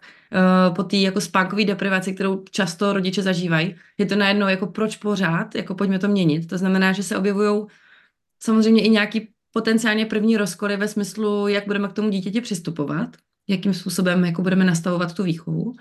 uh, 0.69 0.75
po 0.75 0.83
té 0.83 0.97
jako 0.97 1.21
spánkové 1.21 1.65
deprivaci, 1.65 2.15
kterou 2.15 2.45
často 2.51 2.93
rodiče 2.93 3.23
zažívají, 3.23 3.75
je 3.99 4.07
to 4.07 4.17
najednou 4.17 4.49
jako 4.49 4.67
proč 4.67 4.97
pořád, 4.97 5.55
jako 5.55 5.75
pojďme 5.75 5.99
to 5.99 6.09
měnit. 6.09 6.47
To 6.47 6.59
znamená, 6.59 6.93
že 6.93 7.03
se 7.03 7.17
objevují 7.17 7.67
samozřejmě 8.43 8.83
i 8.83 8.89
nějaký 8.89 9.29
potenciálně 9.53 10.07
první 10.07 10.37
rozkoly 10.37 10.77
ve 10.77 10.89
smyslu, 10.89 11.49
jak 11.49 11.67
budeme 11.67 11.89
k 11.89 11.93
tomu 11.93 12.09
dítěti 12.09 12.41
přistupovat, 12.41 13.17
jakým 13.49 13.75
způsobem 13.75 14.25
jako 14.25 14.43
budeme 14.43 14.65
nastavovat 14.65 15.15
tu 15.15 15.23
výchovu. 15.23 15.75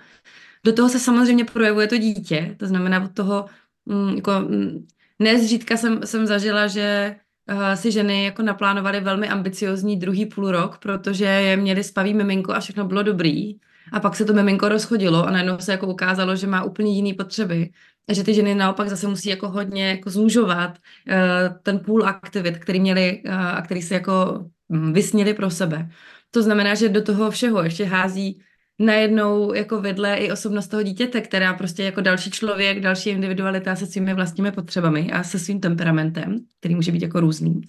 Do 0.64 0.72
toho 0.72 0.88
se 0.88 0.98
samozřejmě 0.98 1.44
projevuje 1.44 1.86
to 1.86 1.96
dítě, 1.96 2.54
to 2.58 2.66
znamená 2.66 3.04
od 3.04 3.14
toho, 3.14 3.46
mm, 3.86 4.16
jako, 4.16 4.32
mm, 4.32 4.86
nezřídka 5.18 5.76
jsem, 5.76 6.00
jsem 6.04 6.26
zažila, 6.26 6.66
že 6.66 7.16
uh, 7.52 7.72
si 7.74 7.92
ženy 7.92 8.24
jako 8.24 8.42
naplánovaly 8.42 9.00
velmi 9.00 9.28
ambiciozní 9.28 9.96
druhý 9.96 10.26
půl 10.26 10.50
rok, 10.50 10.78
protože 10.78 11.24
je 11.24 11.56
měli 11.56 11.84
spavý 11.84 12.14
miminko 12.14 12.52
a 12.52 12.60
všechno 12.60 12.84
bylo 12.84 13.02
dobrý. 13.02 13.56
A 13.92 14.00
pak 14.00 14.16
se 14.16 14.24
to 14.24 14.32
miminko 14.32 14.68
rozchodilo 14.68 15.26
a 15.26 15.30
najednou 15.30 15.58
se 15.58 15.72
jako 15.72 15.86
ukázalo, 15.86 16.36
že 16.36 16.46
má 16.46 16.62
úplně 16.62 16.96
jiné 16.96 17.14
potřeby. 17.14 17.70
A 18.08 18.12
že 18.14 18.24
ty 18.24 18.34
ženy 18.34 18.54
naopak 18.54 18.88
zase 18.88 19.08
musí 19.08 19.28
jako 19.28 19.48
hodně 19.48 19.88
jako 19.88 20.10
zúžovat 20.10 20.78
uh, 20.78 21.56
ten 21.62 21.78
půl 21.78 22.06
aktivit, 22.06 22.58
který 22.58 22.80
měli 22.80 23.22
uh, 23.26 23.34
a 23.34 23.62
který 23.62 23.82
se 23.82 23.94
jako 23.94 24.44
mm, 24.68 24.92
vysnili 24.92 25.34
pro 25.34 25.50
sebe. 25.50 25.90
To 26.36 26.42
znamená, 26.42 26.74
že 26.74 26.88
do 26.88 27.02
toho 27.02 27.30
všeho 27.30 27.62
ještě 27.62 27.84
hází 27.84 28.40
najednou 28.78 29.54
jako 29.54 29.80
vedle 29.80 30.16
i 30.16 30.32
osobnost 30.32 30.68
toho 30.68 30.82
dítěte, 30.82 31.20
která 31.20 31.54
prostě 31.54 31.82
jako 31.82 32.00
další 32.00 32.30
člověk, 32.30 32.80
další 32.80 33.10
individualita 33.10 33.76
se 33.76 33.86
svými 33.86 34.14
vlastními 34.14 34.52
potřebami 34.52 35.12
a 35.12 35.22
se 35.22 35.38
svým 35.38 35.60
temperamentem, 35.60 36.44
který 36.58 36.74
může 36.74 36.92
být 36.92 37.02
jako 37.02 37.20
různý. 37.20 37.60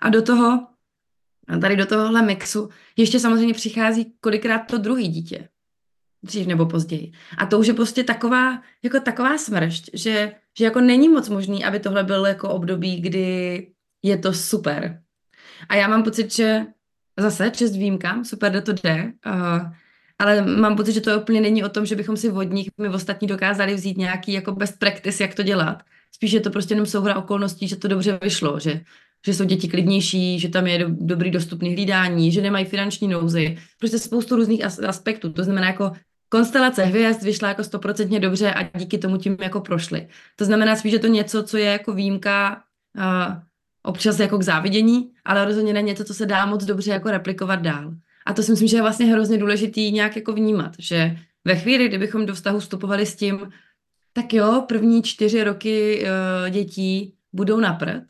A 0.00 0.08
do 0.08 0.22
toho, 0.22 0.66
a 1.48 1.58
tady 1.58 1.76
do 1.76 1.86
tohohle 1.86 2.22
mixu, 2.22 2.68
ještě 2.96 3.20
samozřejmě 3.20 3.54
přichází 3.54 4.12
kolikrát 4.20 4.58
to 4.58 4.78
druhý 4.78 5.08
dítě. 5.08 5.48
Dřív 6.22 6.46
nebo 6.46 6.66
později. 6.66 7.12
A 7.38 7.46
to 7.46 7.58
už 7.58 7.66
je 7.66 7.74
prostě 7.74 8.04
taková, 8.04 8.62
jako 8.82 9.00
taková 9.00 9.38
smršť, 9.38 9.90
že, 9.92 10.32
že 10.58 10.64
jako 10.64 10.80
není 10.80 11.08
moc 11.08 11.28
možný, 11.28 11.64
aby 11.64 11.80
tohle 11.80 12.04
bylo 12.04 12.26
jako 12.26 12.48
období, 12.48 13.00
kdy 13.00 13.66
je 14.02 14.18
to 14.18 14.32
super. 14.32 15.02
A 15.68 15.74
já 15.74 15.88
mám 15.88 16.02
pocit, 16.02 16.32
že 16.32 16.66
zase 17.20 17.50
čest 17.50 17.76
výjimkám, 17.76 18.24
super, 18.24 18.62
to 18.62 18.72
jde, 18.72 19.12
uh, 19.26 19.72
ale 20.18 20.42
mám 20.42 20.76
pocit, 20.76 20.92
že 20.92 21.00
to 21.00 21.20
úplně 21.20 21.40
není 21.40 21.64
o 21.64 21.68
tom, 21.68 21.86
že 21.86 21.96
bychom 21.96 22.16
si 22.16 22.30
vodník 22.30 22.72
my 22.80 22.88
ostatní 22.88 23.28
dokázali 23.28 23.74
vzít 23.74 23.98
nějaký 23.98 24.32
jako 24.32 24.52
best 24.52 24.78
practice, 24.78 25.22
jak 25.22 25.34
to 25.34 25.42
dělat. 25.42 25.82
Spíš 26.14 26.32
je 26.32 26.40
to 26.40 26.50
prostě 26.50 26.74
jenom 26.74 26.86
souhra 26.86 27.16
okolností, 27.16 27.68
že 27.68 27.76
to 27.76 27.88
dobře 27.88 28.18
vyšlo, 28.22 28.60
že, 28.60 28.80
že 29.26 29.34
jsou 29.34 29.44
děti 29.44 29.68
klidnější, 29.68 30.38
že 30.38 30.48
tam 30.48 30.66
je 30.66 30.78
do, 30.78 30.86
dobrý 30.90 31.30
dostupný 31.30 31.72
hlídání, 31.72 32.32
že 32.32 32.42
nemají 32.42 32.64
finanční 32.64 33.08
nouzy, 33.08 33.58
prostě 33.78 33.98
spoustu 33.98 34.36
různých 34.36 34.64
as, 34.64 34.78
aspektů. 34.78 35.32
To 35.32 35.44
znamená 35.44 35.66
jako 35.66 35.92
konstelace 36.28 36.84
hvězd 36.84 37.22
vyšla 37.22 37.48
jako 37.48 37.64
stoprocentně 37.64 38.20
dobře 38.20 38.52
a 38.52 38.78
díky 38.78 38.98
tomu 38.98 39.16
tím 39.16 39.36
jako 39.40 39.60
prošly. 39.60 40.08
To 40.36 40.44
znamená 40.44 40.76
spíš, 40.76 40.92
že 40.92 40.98
to 40.98 41.06
něco, 41.06 41.42
co 41.42 41.56
je 41.56 41.64
jako 41.64 41.92
výjimka, 41.92 42.62
uh, 42.98 43.34
občas 43.82 44.18
jako 44.18 44.38
k 44.38 44.42
závidění, 44.42 45.10
ale 45.24 45.44
rozhodně 45.44 45.72
ne 45.72 45.82
něco, 45.82 46.04
co 46.04 46.14
se 46.14 46.26
dá 46.26 46.46
moc 46.46 46.64
dobře 46.64 46.90
jako 46.90 47.10
replikovat 47.10 47.62
dál. 47.62 47.94
A 48.26 48.32
to 48.32 48.42
si 48.42 48.50
myslím, 48.50 48.68
že 48.68 48.76
je 48.76 48.82
vlastně 48.82 49.06
hrozně 49.06 49.38
důležitý 49.38 49.92
nějak 49.92 50.16
jako 50.16 50.32
vnímat, 50.32 50.72
že 50.78 51.16
ve 51.44 51.56
chvíli, 51.56 51.88
kdybychom 51.88 52.26
do 52.26 52.34
vztahu 52.34 52.58
vstupovali 52.58 53.06
s 53.06 53.16
tím, 53.16 53.52
tak 54.12 54.34
jo, 54.34 54.64
první 54.68 55.02
čtyři 55.02 55.44
roky 55.44 56.04
uh, 56.04 56.50
dětí 56.50 57.14
budou 57.32 57.60
na 57.60 57.72
prd, 57.72 58.04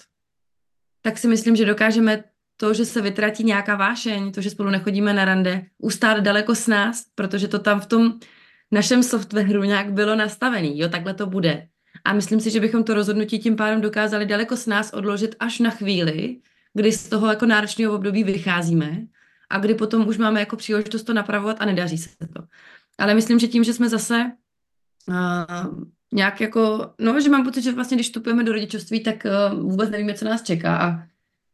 tak 1.03 1.19
si 1.19 1.29
myslím, 1.29 1.57
že 1.57 1.65
dokážeme 1.65 2.25
to, 2.57 2.75
že 2.75 2.85
se 2.85 3.01
vytratí 3.01 3.45
nějaká 3.45 3.77
vášeň, 3.77 4.33
to, 4.33 4.41
že 4.41 4.51
spolu 4.51 4.71
nechodíme 4.71 5.15
na 5.15 5.25
rande, 5.25 5.65
ustát 5.79 6.21
daleko 6.21 6.55
s 6.55 6.67
nás, 6.67 7.05
protože 7.15 7.49
to 7.49 7.59
tam 7.59 7.81
v 7.81 7.87
tom 7.87 8.19
našem 8.71 9.03
softwaru 9.03 9.65
nějak 9.65 9.93
bylo 9.93 10.15
nastavený. 10.17 10.79
Jo, 10.79 10.89
takhle 10.89 11.15
to 11.15 11.27
bude. 11.27 11.69
A 12.05 12.13
myslím 12.13 12.41
si, 12.41 12.51
že 12.51 12.61
bychom 12.61 12.85
to 12.85 12.95
rozhodnutí 12.95 13.39
tím 13.39 13.57
pádem 13.57 13.81
dokázali 13.81 14.27
daleko 14.27 14.57
s 14.57 14.67
nás 14.67 14.93
odložit 14.93 15.35
až 15.41 15.59
na 15.59 15.71
chvíli, 15.71 16.37
kdy 16.75 16.93
z 16.93 17.09
toho 17.09 17.31
jako 17.31 17.47
náročného 17.47 17.95
období 17.95 18.25
vycházíme 18.25 19.07
a 19.51 19.59
kdy 19.59 19.75
potom 19.75 20.09
už 20.09 20.19
máme 20.19 20.41
jako 20.41 20.57
příležitost 20.57 21.03
to 21.03 21.15
napravovat 21.15 21.57
a 21.61 21.65
nedaří 21.65 21.99
se 21.99 22.09
to. 22.35 22.43
Ale 22.99 23.15
myslím, 23.15 23.39
že 23.39 23.49
tím, 23.49 23.65
že 23.65 23.75
jsme 23.75 23.89
zase 23.89 24.33
uh, 25.09 25.85
nějak 26.13 26.41
jako, 26.41 26.91
no, 26.99 27.21
že 27.21 27.31
mám 27.31 27.45
pocit, 27.45 27.63
že 27.63 27.73
vlastně, 27.73 27.97
když 27.97 28.07
vstupujeme 28.07 28.45
do 28.45 28.53
rodičovství, 28.53 29.01
tak 29.01 29.27
uh, 29.53 29.61
vůbec 29.61 29.91
nevíme, 29.91 30.15
co 30.15 30.25
nás 30.25 30.43
čeká 30.43 30.77
a 30.77 31.03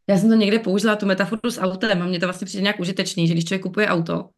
já 0.08 0.18
jsem 0.18 0.28
to 0.28 0.34
někde 0.34 0.58
použila, 0.58 0.96
tu 0.96 1.06
metaforu 1.06 1.50
s 1.50 1.60
autem 1.60 2.02
a 2.02 2.06
mně 2.06 2.20
to 2.20 2.26
vlastně 2.26 2.44
přijde 2.44 2.62
nějak 2.62 2.80
užitečný, 2.80 3.28
že 3.28 3.34
když 3.34 3.44
člověk 3.44 3.62
kupuje 3.62 3.88
auto, 3.88 4.28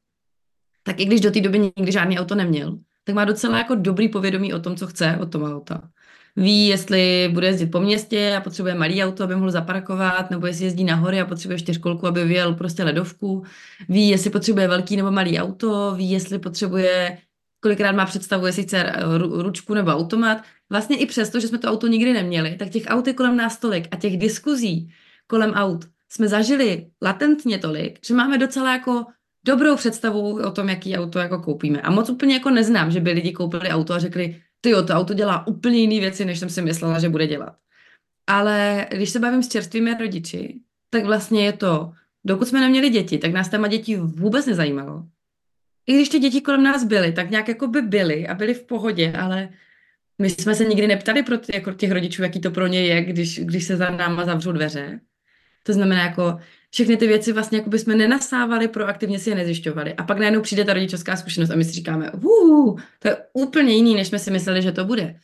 tak 0.83 1.01
i 1.01 1.05
když 1.05 1.21
do 1.21 1.31
té 1.31 1.41
doby 1.41 1.59
nikdy 1.59 1.93
žádný 1.93 2.19
auto 2.19 2.35
neměl, 2.35 2.79
tak 3.05 3.15
má 3.15 3.25
docela 3.25 3.59
jako 3.59 3.75
dobrý 3.75 4.09
povědomí 4.09 4.55
o 4.55 4.61
tom, 4.61 4.77
co 4.77 4.87
chce 4.87 5.19
od 5.21 5.33
toho 5.33 5.57
auta 5.57 5.91
ví, 6.37 6.67
jestli 6.67 7.31
bude 7.33 7.47
jezdit 7.47 7.67
po 7.67 7.81
městě 7.81 8.35
a 8.37 8.41
potřebuje 8.41 8.75
malý 8.75 9.05
auto, 9.05 9.25
aby 9.25 9.37
mohl 9.37 9.51
zaparkovat, 9.51 10.31
nebo 10.31 10.47
jestli 10.47 10.65
jezdí 10.65 10.85
na 10.85 10.95
hory 10.95 11.21
a 11.21 11.25
potřebuje 11.25 11.59
čtyřkolku, 11.59 12.07
aby 12.07 12.25
vyjel 12.25 12.55
prostě 12.55 12.85
ledovku. 12.85 13.45
Ví, 13.89 14.09
jestli 14.09 14.31
potřebuje 14.31 14.69
velký 14.69 14.97
nebo 14.97 15.11
malý 15.11 15.39
auto, 15.39 15.95
ví, 15.97 16.11
jestli 16.11 16.39
potřebuje, 16.39 17.19
kolikrát 17.61 17.93
má 17.93 18.07
představu, 18.07 18.47
jestli 18.47 18.63
chce 18.63 18.93
ručku 19.19 19.75
nebo 19.75 19.91
automat. 19.91 20.43
Vlastně 20.71 20.97
i 20.97 21.07
přesto, 21.07 21.41
že 21.41 21.49
jsme 21.49 21.59
to 21.59 21.69
auto 21.69 21.87
nikdy 21.87 22.13
neměli, 22.13 22.57
tak 22.59 22.69
těch 22.69 22.85
aut 22.87 23.07
je 23.07 23.13
kolem 23.13 23.37
nás 23.37 23.59
tolik 23.59 23.89
a 23.91 23.97
těch 23.97 24.17
diskuzí 24.17 24.93
kolem 25.31 25.53
aut 25.53 25.85
jsme 26.09 26.29
zažili 26.29 26.91
latentně 27.03 27.59
tolik, 27.59 27.99
že 28.07 28.15
máme 28.15 28.39
docela 28.39 28.73
jako 28.73 29.07
dobrou 29.47 29.77
představu 29.77 30.43
o 30.43 30.51
tom, 30.51 30.69
jaký 30.69 30.97
auto 30.97 31.19
jako 31.19 31.39
koupíme. 31.39 31.81
A 31.81 31.91
moc 31.91 32.11
úplně 32.11 32.35
jako 32.35 32.51
neznám, 32.51 32.91
že 32.91 33.01
by 33.01 33.13
lidi 33.13 33.33
koupili 33.33 33.69
auto 33.69 33.95
a 33.95 33.99
řekli, 33.99 34.43
ty 34.61 34.71
jo, 34.71 34.83
to 34.83 34.93
auto 34.93 35.15
dělá 35.15 35.47
úplně 35.47 35.79
jiné 35.79 36.01
věci, 36.01 36.25
než 36.25 36.39
jsem 36.39 36.51
si 36.51 36.63
myslela, 36.63 36.99
že 36.99 37.09
bude 37.09 37.27
dělat. 37.27 37.57
Ale 38.27 38.87
když 38.91 39.11
se 39.11 39.19
bavím 39.19 39.43
s 39.43 39.49
čerstvými 39.49 39.95
rodiči, 39.95 40.61
tak 40.91 41.05
vlastně 41.05 41.45
je 41.45 41.53
to, 41.53 41.93
dokud 42.25 42.49
jsme 42.49 42.61
neměli 42.61 42.91
děti, 42.91 43.19
tak 43.19 43.33
nás 43.33 43.49
téma 43.49 43.69
dětí 43.69 43.97
vůbec 43.97 44.47
nezajímalo. 44.47 45.05
I 45.87 45.95
když 45.95 46.09
ty 46.09 46.19
děti 46.19 46.41
kolem 46.41 46.63
nás 46.63 46.85
byly, 46.85 47.13
tak 47.13 47.31
nějak 47.31 47.49
jako 47.49 47.67
by 47.67 47.83
byly 47.83 48.29
a 48.29 48.35
byly 48.35 48.55
v 48.55 48.63
pohodě, 48.63 49.13
ale 49.13 49.49
My 50.21 50.31
jsme 50.31 50.55
se 50.55 50.65
nikdy 50.65 50.87
neptali 50.87 51.23
pro 51.23 51.39
ty, 51.39 51.57
jako 51.57 51.73
těch 51.73 51.91
rodičů, 51.91 52.23
jaký 52.23 52.41
to 52.41 52.51
pro 52.51 52.67
ně 52.67 52.87
je, 52.87 53.05
když, 53.05 53.41
když 53.41 53.65
se 53.65 53.77
za 53.77 53.91
náma 53.91 54.25
zavřou 54.25 54.53
dveře. 54.53 55.01
To 55.63 55.73
znamená, 55.73 56.03
jako 56.03 56.41
všechny 56.71 56.97
ty 56.97 57.07
věci 57.07 57.33
vlastně 57.33 57.59
jako 57.59 57.77
jsme 57.77 57.95
nenasávali, 57.95 58.69
proaktivně 58.69 59.19
si 59.19 59.31
je 59.31 59.37
nezjišťovali. 59.37 59.95
A 59.95 60.03
pak 60.03 60.19
najednou 60.19 60.41
přijde 60.41 60.65
ta 60.65 60.73
rodičovská 60.73 61.17
zkušenost 61.17 61.51
a 61.51 61.57
my 61.57 61.65
si 61.65 61.73
říkáme, 61.73 62.11
uh, 62.11 62.81
to 62.99 63.09
je 63.09 63.17
úplně 63.33 63.75
jiný, 63.75 63.95
než 63.95 64.09
jsme 64.09 64.19
si 64.19 64.31
mysleli, 64.31 64.63
že 64.63 64.73
to 64.73 64.85
bude. 64.85 65.21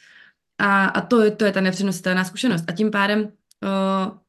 A, 0.58 0.84
a 0.86 1.00
to, 1.00 1.30
to 1.30 1.44
je 1.44 1.52
ta 1.52 1.60
nepřenositelná 1.60 2.24
zkušenost. 2.24 2.64
A 2.68 2.72
tím 2.72 2.90
pádem 2.90 3.20
uh, 3.20 3.28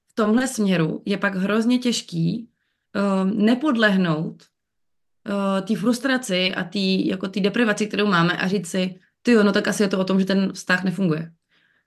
v 0.08 0.13
tomhle 0.15 0.47
směru 0.47 1.01
je 1.06 1.17
pak 1.17 1.36
hrozně 1.36 1.80
těžký 1.80 2.49
uh, 2.95 3.32
nepodlehnout 3.32 4.43
uh, 4.43 5.65
té 5.67 5.75
frustraci 5.75 6.56
a 6.56 6.63
té 6.63 6.80
jako 6.80 7.27
deprivaci, 7.39 7.88
kterou 7.88 8.08
máme 8.08 8.38
a 8.38 8.47
říct 8.47 8.67
si, 8.67 8.95
ty 9.21 9.32
jo, 9.32 9.43
no 9.43 9.51
tak 9.51 9.67
asi 9.67 9.84
je 9.84 9.88
to 9.89 9.99
o 9.99 10.03
tom, 10.03 10.19
že 10.19 10.25
ten 10.25 10.53
vztah 10.53 10.84
nefunguje. 10.84 11.32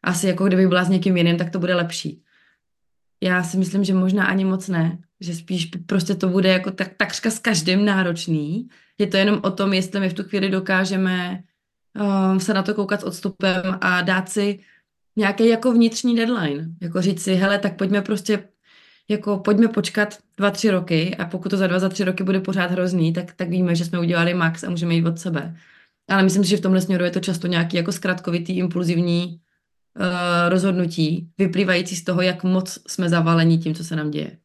Asi 0.02 0.26
jako 0.26 0.46
kdyby 0.46 0.66
byla 0.66 0.84
s 0.84 0.88
někým 0.88 1.16
jiným, 1.16 1.36
tak 1.36 1.50
to 1.50 1.58
bude 1.58 1.74
lepší. 1.74 2.22
Já 3.22 3.42
si 3.42 3.56
myslím, 3.56 3.84
že 3.84 3.94
možná 3.94 4.24
ani 4.24 4.44
moc 4.44 4.68
ne, 4.68 4.98
že 5.20 5.35
spíš 5.35 5.70
prostě 5.87 6.14
to 6.14 6.28
bude 6.28 6.48
jako 6.48 6.70
tak, 6.70 6.94
takřka 6.96 7.30
s 7.30 7.38
každým 7.38 7.85
náročný. 7.85 8.68
Je 8.98 9.06
to 9.06 9.16
jenom 9.16 9.40
o 9.42 9.50
tom, 9.50 9.72
jestli 9.72 10.00
my 10.00 10.09
v 10.09 10.14
tu 10.14 10.22
chvíli 10.22 10.50
dokážeme 10.50 11.42
um, 12.33 12.40
se 12.40 12.54
na 12.54 12.62
to 12.62 12.74
koukat 12.74 13.00
s 13.00 13.04
odstupem 13.04 13.78
a 13.80 14.02
dát 14.02 14.28
si 14.28 14.59
nějaký 15.16 15.48
jako 15.48 15.72
vnitřní 15.72 16.16
deadline. 16.16 16.68
Jako 16.80 17.02
říct 17.02 17.22
si, 17.22 17.35
hele, 17.35 17.59
tak 17.59 17.76
pojďme 17.76 18.02
prostě 18.02 18.48
jako 19.09 19.38
pojďme 19.38 19.68
počkat 19.68 20.18
dva, 20.37 20.50
tři 20.50 20.70
roky 20.70 21.16
a 21.16 21.24
pokud 21.24 21.48
to 21.48 21.56
za 21.56 21.66
dva, 21.66 21.78
za 21.78 21.88
tři 21.88 22.04
roky 22.04 22.24
bude 22.24 22.40
pořád 22.40 22.70
hrozný, 22.70 23.12
tak, 23.12 23.33
tak 23.35 23.48
víme, 23.48 23.74
že 23.74 23.85
jsme 23.85 24.00
udělali 24.00 24.35
max 24.35 24.64
a 24.64 24.70
můžeme 24.70 24.94
jít 24.94 25.06
od 25.06 25.18
sebe. 25.18 25.56
Ale 26.09 26.22
myslím 26.22 26.44
si, 26.44 26.50
že 26.50 26.56
v 26.56 26.61
tomhle 26.61 26.80
směru 26.80 27.04
je 27.04 27.11
to 27.11 27.20
často 27.20 27.46
nějaký 27.46 27.76
jako 27.76 27.92
zkratkovitý, 27.92 28.56
impulzivní 28.56 29.40
uh, 29.98 30.04
rozhodnutí, 30.48 31.28
vyplývající 31.38 31.96
z 31.96 32.04
toho, 32.04 32.22
jak 32.22 32.44
moc 32.44 32.78
jsme 32.87 33.09
zavaleni 33.09 33.59
tím, 33.59 33.74
co 33.74 33.85
se 33.85 33.96
nám 33.96 34.11
děje. 34.11 34.38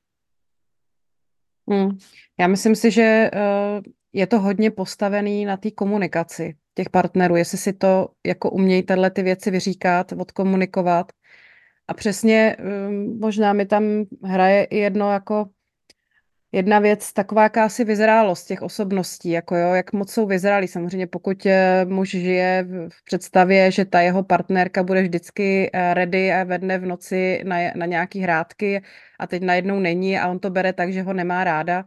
Hmm. 1.69 1.97
Já 2.39 2.47
myslím 2.47 2.75
si, 2.75 2.91
že 2.91 3.31
uh, 3.33 3.83
je 4.13 4.27
to 4.27 4.39
hodně 4.39 4.71
postavený 4.71 5.45
na 5.45 5.57
té 5.57 5.71
komunikaci 5.71 6.55
těch 6.73 6.89
partnerů, 6.89 7.35
jestli 7.35 7.57
si 7.57 7.73
to 7.73 8.09
jako 8.25 8.51
umějí 8.51 8.83
tyhle 8.83 9.11
ty 9.11 9.23
věci 9.23 9.51
vyříkat, 9.51 10.11
odkomunikovat. 10.11 11.11
A 11.87 11.93
přesně 11.93 12.57
um, 12.59 13.19
možná 13.19 13.53
mi 13.53 13.65
tam 13.65 13.83
hraje 14.23 14.63
i 14.63 14.77
jedno 14.77 15.11
jako 15.11 15.49
jedna 16.55 16.79
věc, 16.79 17.13
taková 17.13 17.43
jakási 17.43 17.83
vyzrálost 17.83 18.47
těch 18.47 18.61
osobností, 18.61 19.29
jako 19.29 19.55
jo, 19.55 19.73
jak 19.73 19.93
moc 19.93 20.11
jsou 20.11 20.25
vyzrálí. 20.25 20.67
Samozřejmě 20.67 21.07
pokud 21.07 21.45
eh, 21.45 21.85
muž 21.85 22.09
žije 22.09 22.67
v 22.89 23.03
představě, 23.03 23.71
že 23.71 23.85
ta 23.85 24.01
jeho 24.01 24.23
partnerka 24.23 24.83
bude 24.83 25.01
vždycky 25.01 25.69
eh, 25.73 25.93
ready 25.93 26.33
a 26.33 26.43
ve 26.43 26.57
dne 26.57 26.77
v 26.77 26.85
noci 26.85 27.41
na, 27.43 27.57
na 27.75 27.85
nějaký 27.85 28.19
hrádky 28.19 28.81
a 29.19 29.27
teď 29.27 29.43
najednou 29.43 29.79
není 29.79 30.19
a 30.19 30.27
on 30.27 30.39
to 30.39 30.49
bere 30.49 30.73
tak, 30.73 30.93
že 30.93 31.01
ho 31.01 31.13
nemá 31.13 31.43
ráda, 31.43 31.85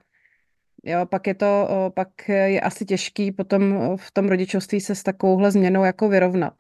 Jo, 0.84 1.06
pak 1.06 1.26
je 1.26 1.34
to, 1.34 1.68
pak 1.94 2.28
je 2.28 2.60
asi 2.60 2.84
těžký 2.84 3.32
potom 3.32 3.74
v 3.96 4.10
tom 4.12 4.28
rodičovství 4.28 4.80
se 4.80 4.94
s 4.94 5.02
takovouhle 5.02 5.50
změnou 5.50 5.84
jako 5.84 6.08
vyrovnat. 6.08 6.54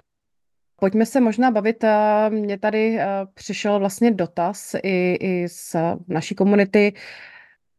Pojďme 0.76 1.06
se 1.06 1.20
možná 1.20 1.50
bavit, 1.50 1.84
mně 2.28 2.58
tady 2.58 2.98
přišel 3.34 3.78
vlastně 3.78 4.10
dotaz 4.10 4.74
i, 4.82 5.18
i 5.20 5.48
z 5.48 5.76
naší 6.08 6.34
komunity, 6.34 6.92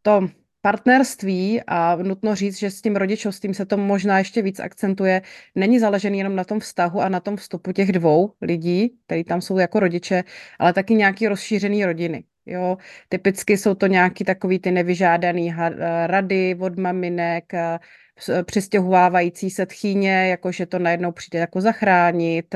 to 0.02 0.28
partnerství 0.62 1.62
a 1.68 1.96
nutno 1.96 2.36
říct, 2.36 2.60
že 2.60 2.72
s 2.72 2.82
tím 2.82 2.96
rodičovstvím 2.96 3.54
se 3.54 3.66
to 3.66 3.78
možná 3.78 4.18
ještě 4.18 4.42
víc 4.42 4.60
akcentuje, 4.60 5.22
není 5.56 5.80
založený 5.80 6.18
jenom 6.18 6.36
na 6.36 6.44
tom 6.44 6.60
vztahu 6.60 7.02
a 7.02 7.10
na 7.10 7.20
tom 7.20 7.36
vstupu 7.36 7.72
těch 7.72 7.92
dvou 7.92 8.34
lidí, 8.42 8.98
kteří 9.06 9.24
tam 9.24 9.42
jsou 9.42 9.58
jako 9.58 9.80
rodiče, 9.80 10.24
ale 10.60 10.74
taky 10.74 10.96
nějaký 10.96 11.28
rozšířený 11.28 11.86
rodiny. 11.86 12.24
Jo, 12.46 12.78
typicky 13.10 13.58
jsou 13.58 13.74
to 13.74 13.88
nějaký 13.88 14.24
takový 14.24 14.60
ty 14.60 14.72
nevyžádaný 14.72 15.54
rady 16.06 16.58
od 16.60 16.78
maminek, 16.78 17.54
přistěhovávající 18.46 19.50
se 19.50 19.66
tchýně, 19.66 20.30
jakože 20.30 20.66
to 20.66 20.80
najednou 20.80 21.12
přijde 21.12 21.40
jako 21.40 21.62
zachránit, 21.62 22.56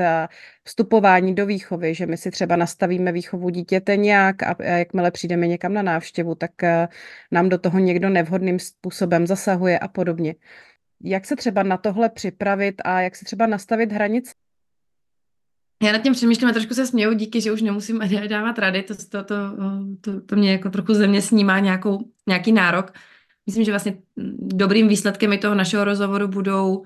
vstupování 0.64 1.34
do 1.34 1.46
výchovy, 1.46 1.94
že 1.94 2.06
my 2.06 2.16
si 2.16 2.30
třeba 2.30 2.56
nastavíme 2.56 3.12
výchovu 3.12 3.50
dítěte 3.50 3.96
nějak 3.96 4.42
a 4.42 4.56
jakmile 4.60 5.10
přijdeme 5.10 5.46
někam 5.46 5.72
na 5.72 5.82
návštěvu, 5.82 6.34
tak 6.34 6.50
nám 7.30 7.48
do 7.48 7.58
toho 7.58 7.78
někdo 7.78 8.08
nevhodným 8.08 8.58
způsobem 8.58 9.26
zasahuje 9.26 9.78
a 9.78 9.88
podobně. 9.88 10.34
Jak 11.04 11.26
se 11.26 11.36
třeba 11.36 11.62
na 11.62 11.76
tohle 11.76 12.08
připravit 12.08 12.74
a 12.84 13.00
jak 13.00 13.16
se 13.16 13.24
třeba 13.24 13.46
nastavit 13.46 13.92
hranice? 13.92 14.32
Já 15.82 15.92
nad 15.92 16.02
tím 16.02 16.12
přemýšlím 16.12 16.48
a 16.48 16.52
trošku 16.52 16.74
se 16.74 16.86
směju 16.86 17.12
díky, 17.12 17.40
že 17.40 17.52
už 17.52 17.62
nemusím 17.62 18.00
dávat 18.28 18.58
rady, 18.58 18.82
to, 18.82 18.94
to, 18.94 19.24
to, 19.24 19.34
to, 20.00 20.20
to 20.20 20.36
mě 20.36 20.52
jako 20.52 20.70
trochu 20.70 20.94
země 20.94 21.22
snímá 21.22 21.58
nějakou, 21.58 21.98
nějaký 22.26 22.52
nárok. 22.52 22.92
Myslím, 23.46 23.64
že 23.64 23.72
vlastně 23.72 23.98
dobrým 24.38 24.88
výsledkem 24.88 25.32
i 25.32 25.38
toho 25.38 25.54
našeho 25.54 25.84
rozhovoru 25.84 26.28
budou 26.28 26.84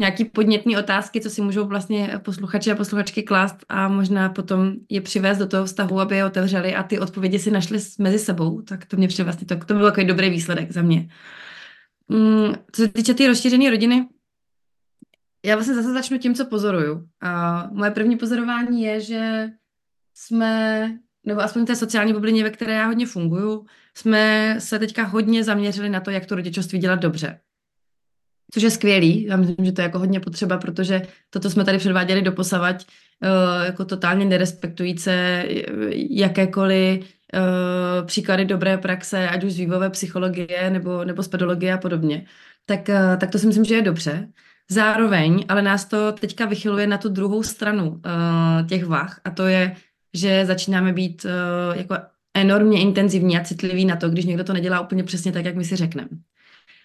nějaký 0.00 0.24
podnětné 0.24 0.78
otázky, 0.78 1.20
co 1.20 1.30
si 1.30 1.42
můžou 1.42 1.66
vlastně 1.66 2.20
posluchači 2.24 2.70
a 2.70 2.74
posluchačky 2.74 3.22
klást 3.22 3.56
a 3.68 3.88
možná 3.88 4.28
potom 4.28 4.72
je 4.88 5.00
přivést 5.00 5.38
do 5.38 5.46
toho 5.46 5.64
vztahu, 5.64 6.00
aby 6.00 6.16
je 6.16 6.24
otevřeli 6.24 6.74
a 6.74 6.82
ty 6.82 6.98
odpovědi 6.98 7.38
si 7.38 7.50
našli 7.50 7.78
mezi 7.98 8.18
sebou. 8.18 8.62
Tak 8.62 8.86
to 8.86 8.96
mě 8.96 9.08
přijde 9.08 9.24
vlastně, 9.24 9.46
to, 9.46 9.56
to 9.56 9.74
byl 9.74 9.86
takový 9.86 10.06
dobrý 10.06 10.30
výsledek 10.30 10.72
za 10.72 10.82
mě. 10.82 11.08
Mm, 12.08 12.54
co 12.72 12.82
se 12.82 12.88
týče 12.88 13.12
té 13.12 13.18
tý 13.18 13.26
rozšířené 13.26 13.70
rodiny, 13.70 14.06
já 15.44 15.54
vlastně 15.54 15.74
zase 15.74 15.92
začnu 15.92 16.18
tím, 16.18 16.34
co 16.34 16.46
pozoruju. 16.46 17.08
A 17.20 17.66
moje 17.72 17.90
první 17.90 18.16
pozorování 18.16 18.82
je, 18.82 19.00
že 19.00 19.48
jsme, 20.14 20.98
nebo 21.26 21.40
aspoň 21.40 21.66
té 21.66 21.76
sociální 21.76 22.12
bublině, 22.12 22.44
ve 22.44 22.50
které 22.50 22.72
já 22.72 22.86
hodně 22.86 23.06
funguju, 23.06 23.66
jsme 23.94 24.56
se 24.58 24.78
teďka 24.78 25.04
hodně 25.04 25.44
zaměřili 25.44 25.88
na 25.88 26.00
to, 26.00 26.10
jak 26.10 26.26
to 26.26 26.34
rodičovství 26.34 26.78
dělat 26.78 27.00
dobře. 27.00 27.40
Což 28.54 28.62
je 28.62 28.70
skvělý, 28.70 29.24
já 29.24 29.36
myslím, 29.36 29.66
že 29.66 29.72
to 29.72 29.80
je 29.80 29.84
jako 29.84 29.98
hodně 29.98 30.20
potřeba, 30.20 30.58
protože 30.58 31.02
to, 31.30 31.40
co 31.40 31.50
jsme 31.50 31.64
tady 31.64 31.78
předváděli 31.78 32.22
do 32.22 32.32
posavať, 32.32 32.86
uh, 33.22 33.64
jako 33.64 33.84
totálně 33.84 34.24
nerespektujíce 34.24 35.44
jakékoliv 36.10 37.00
uh, 37.00 38.06
příklady 38.06 38.44
dobré 38.44 38.78
praxe, 38.78 39.28
ať 39.28 39.44
už 39.44 39.52
z 39.52 39.56
vývojové 39.56 39.90
psychologie 39.90 40.70
nebo, 40.70 41.04
nebo 41.04 41.22
z 41.22 41.28
pedologie 41.28 41.72
a 41.74 41.78
podobně, 41.78 42.26
tak, 42.66 42.90
tak 43.18 43.30
to 43.30 43.38
si 43.38 43.46
myslím, 43.46 43.64
že 43.64 43.74
je 43.74 43.82
dobře. 43.82 44.28
Zároveň, 44.70 45.44
ale 45.48 45.62
nás 45.62 45.84
to 45.84 46.12
teďka 46.12 46.46
vychyluje 46.46 46.86
na 46.86 46.98
tu 46.98 47.08
druhou 47.08 47.42
stranu 47.42 47.90
uh, 47.90 48.66
těch 48.68 48.84
vah 48.84 49.20
a 49.24 49.30
to 49.30 49.46
je, 49.46 49.76
že 50.14 50.46
začínáme 50.46 50.92
být 50.92 51.24
uh, 51.24 51.78
jako 51.78 51.96
enormně 52.34 52.80
intenzivní 52.80 53.38
a 53.38 53.44
citlivý 53.44 53.84
na 53.84 53.96
to, 53.96 54.08
když 54.08 54.24
někdo 54.24 54.44
to 54.44 54.52
nedělá 54.52 54.80
úplně 54.80 55.04
přesně 55.04 55.32
tak, 55.32 55.44
jak 55.44 55.56
my 55.56 55.64
si 55.64 55.76
řekneme. 55.76 56.08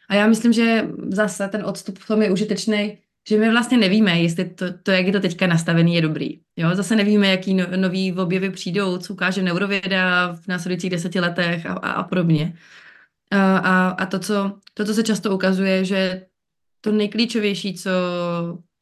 A 0.09 0.15
já 0.15 0.27
myslím, 0.27 0.53
že 0.53 0.87
zase 1.09 1.47
ten 1.47 1.65
odstup 1.65 1.99
v 1.99 2.07
tom 2.07 2.21
je 2.21 2.31
užitečný, 2.31 2.97
že 3.29 3.37
my 3.37 3.51
vlastně 3.51 3.77
nevíme, 3.77 4.21
jestli 4.21 4.45
to, 4.45 4.65
to 4.83 4.91
jak 4.91 5.05
je 5.05 5.11
to 5.11 5.19
teďka 5.19 5.47
nastavený, 5.47 5.95
je 5.95 6.01
dobrý. 6.01 6.39
Jo? 6.57 6.75
Zase 6.75 6.95
nevíme, 6.95 7.27
jaký 7.27 7.53
no, 7.53 7.65
nový 7.75 8.13
objevy 8.13 8.49
přijdou, 8.49 8.97
co 8.97 9.13
ukáže 9.13 9.41
neurověda 9.41 10.33
v 10.33 10.47
následujících 10.47 10.89
deseti 10.89 11.19
letech 11.19 11.65
a, 11.65 11.73
a, 11.73 11.91
a 11.91 12.03
podobně. 12.03 12.57
A, 13.31 13.57
a, 13.57 13.89
a 13.89 14.05
to, 14.05 14.19
co, 14.19 14.57
to, 14.73 14.85
co 14.85 14.93
se 14.93 15.03
často 15.03 15.35
ukazuje, 15.35 15.85
že 15.85 16.25
to 16.81 16.91
nejklíčovější, 16.91 17.73
co, 17.73 17.91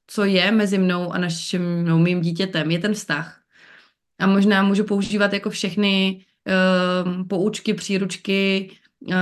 co 0.08 0.24
je 0.24 0.52
mezi 0.52 0.78
mnou 0.78 1.14
a 1.14 1.18
naším 1.18 1.86
no, 1.86 2.00
mým 2.00 2.22
dítětem, 2.22 2.72
je 2.72 2.80
ten 2.80 2.94
vztah. 2.94 3.43
A 4.20 4.28
možná 4.28 4.64
můžu 4.64 4.84
používat 4.84 5.34
jako 5.34 5.50
všechny 5.50 6.26
uh, 6.48 7.28
poučky, 7.28 7.74
příručky, 7.74 8.72
uh, 9.02 9.16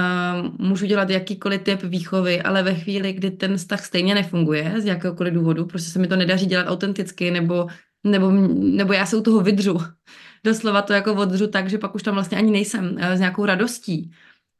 můžu 0.58 0.86
dělat 0.86 1.10
jakýkoliv 1.10 1.62
typ 1.62 1.84
výchovy, 1.84 2.42
ale 2.42 2.64
ve 2.64 2.76
chvíli, 2.76 3.14
kdy 3.14 3.32
ten 3.32 3.58
vztah 3.58 3.86
stejně 3.86 4.16
nefunguje 4.16 4.74
z 4.78 4.86
jakéhokoliv 4.86 5.34
důvodu, 5.34 5.66
prostě 5.66 5.92
se 5.92 6.00
mi 6.00 6.08
to 6.08 6.16
nedaří 6.16 6.46
dělat 6.46 6.68
autenticky, 6.68 7.32
nebo, 7.32 7.68
nebo, 8.04 8.32
nebo 8.52 8.94
já 8.94 9.06
se 9.06 9.18
u 9.18 9.22
toho 9.22 9.42
vydřu. 9.42 9.78
Doslova 10.46 10.82
to 10.82 10.94
jako 10.94 11.14
odřu 11.14 11.48
tak, 11.48 11.70
že 11.70 11.78
pak 11.78 11.96
už 11.96 12.04
tam 12.04 12.14
vlastně 12.14 12.38
ani 12.38 12.52
nejsem 12.52 12.92
uh, 12.92 13.02
s 13.02 13.20
nějakou 13.20 13.46
radostí. 13.46 14.12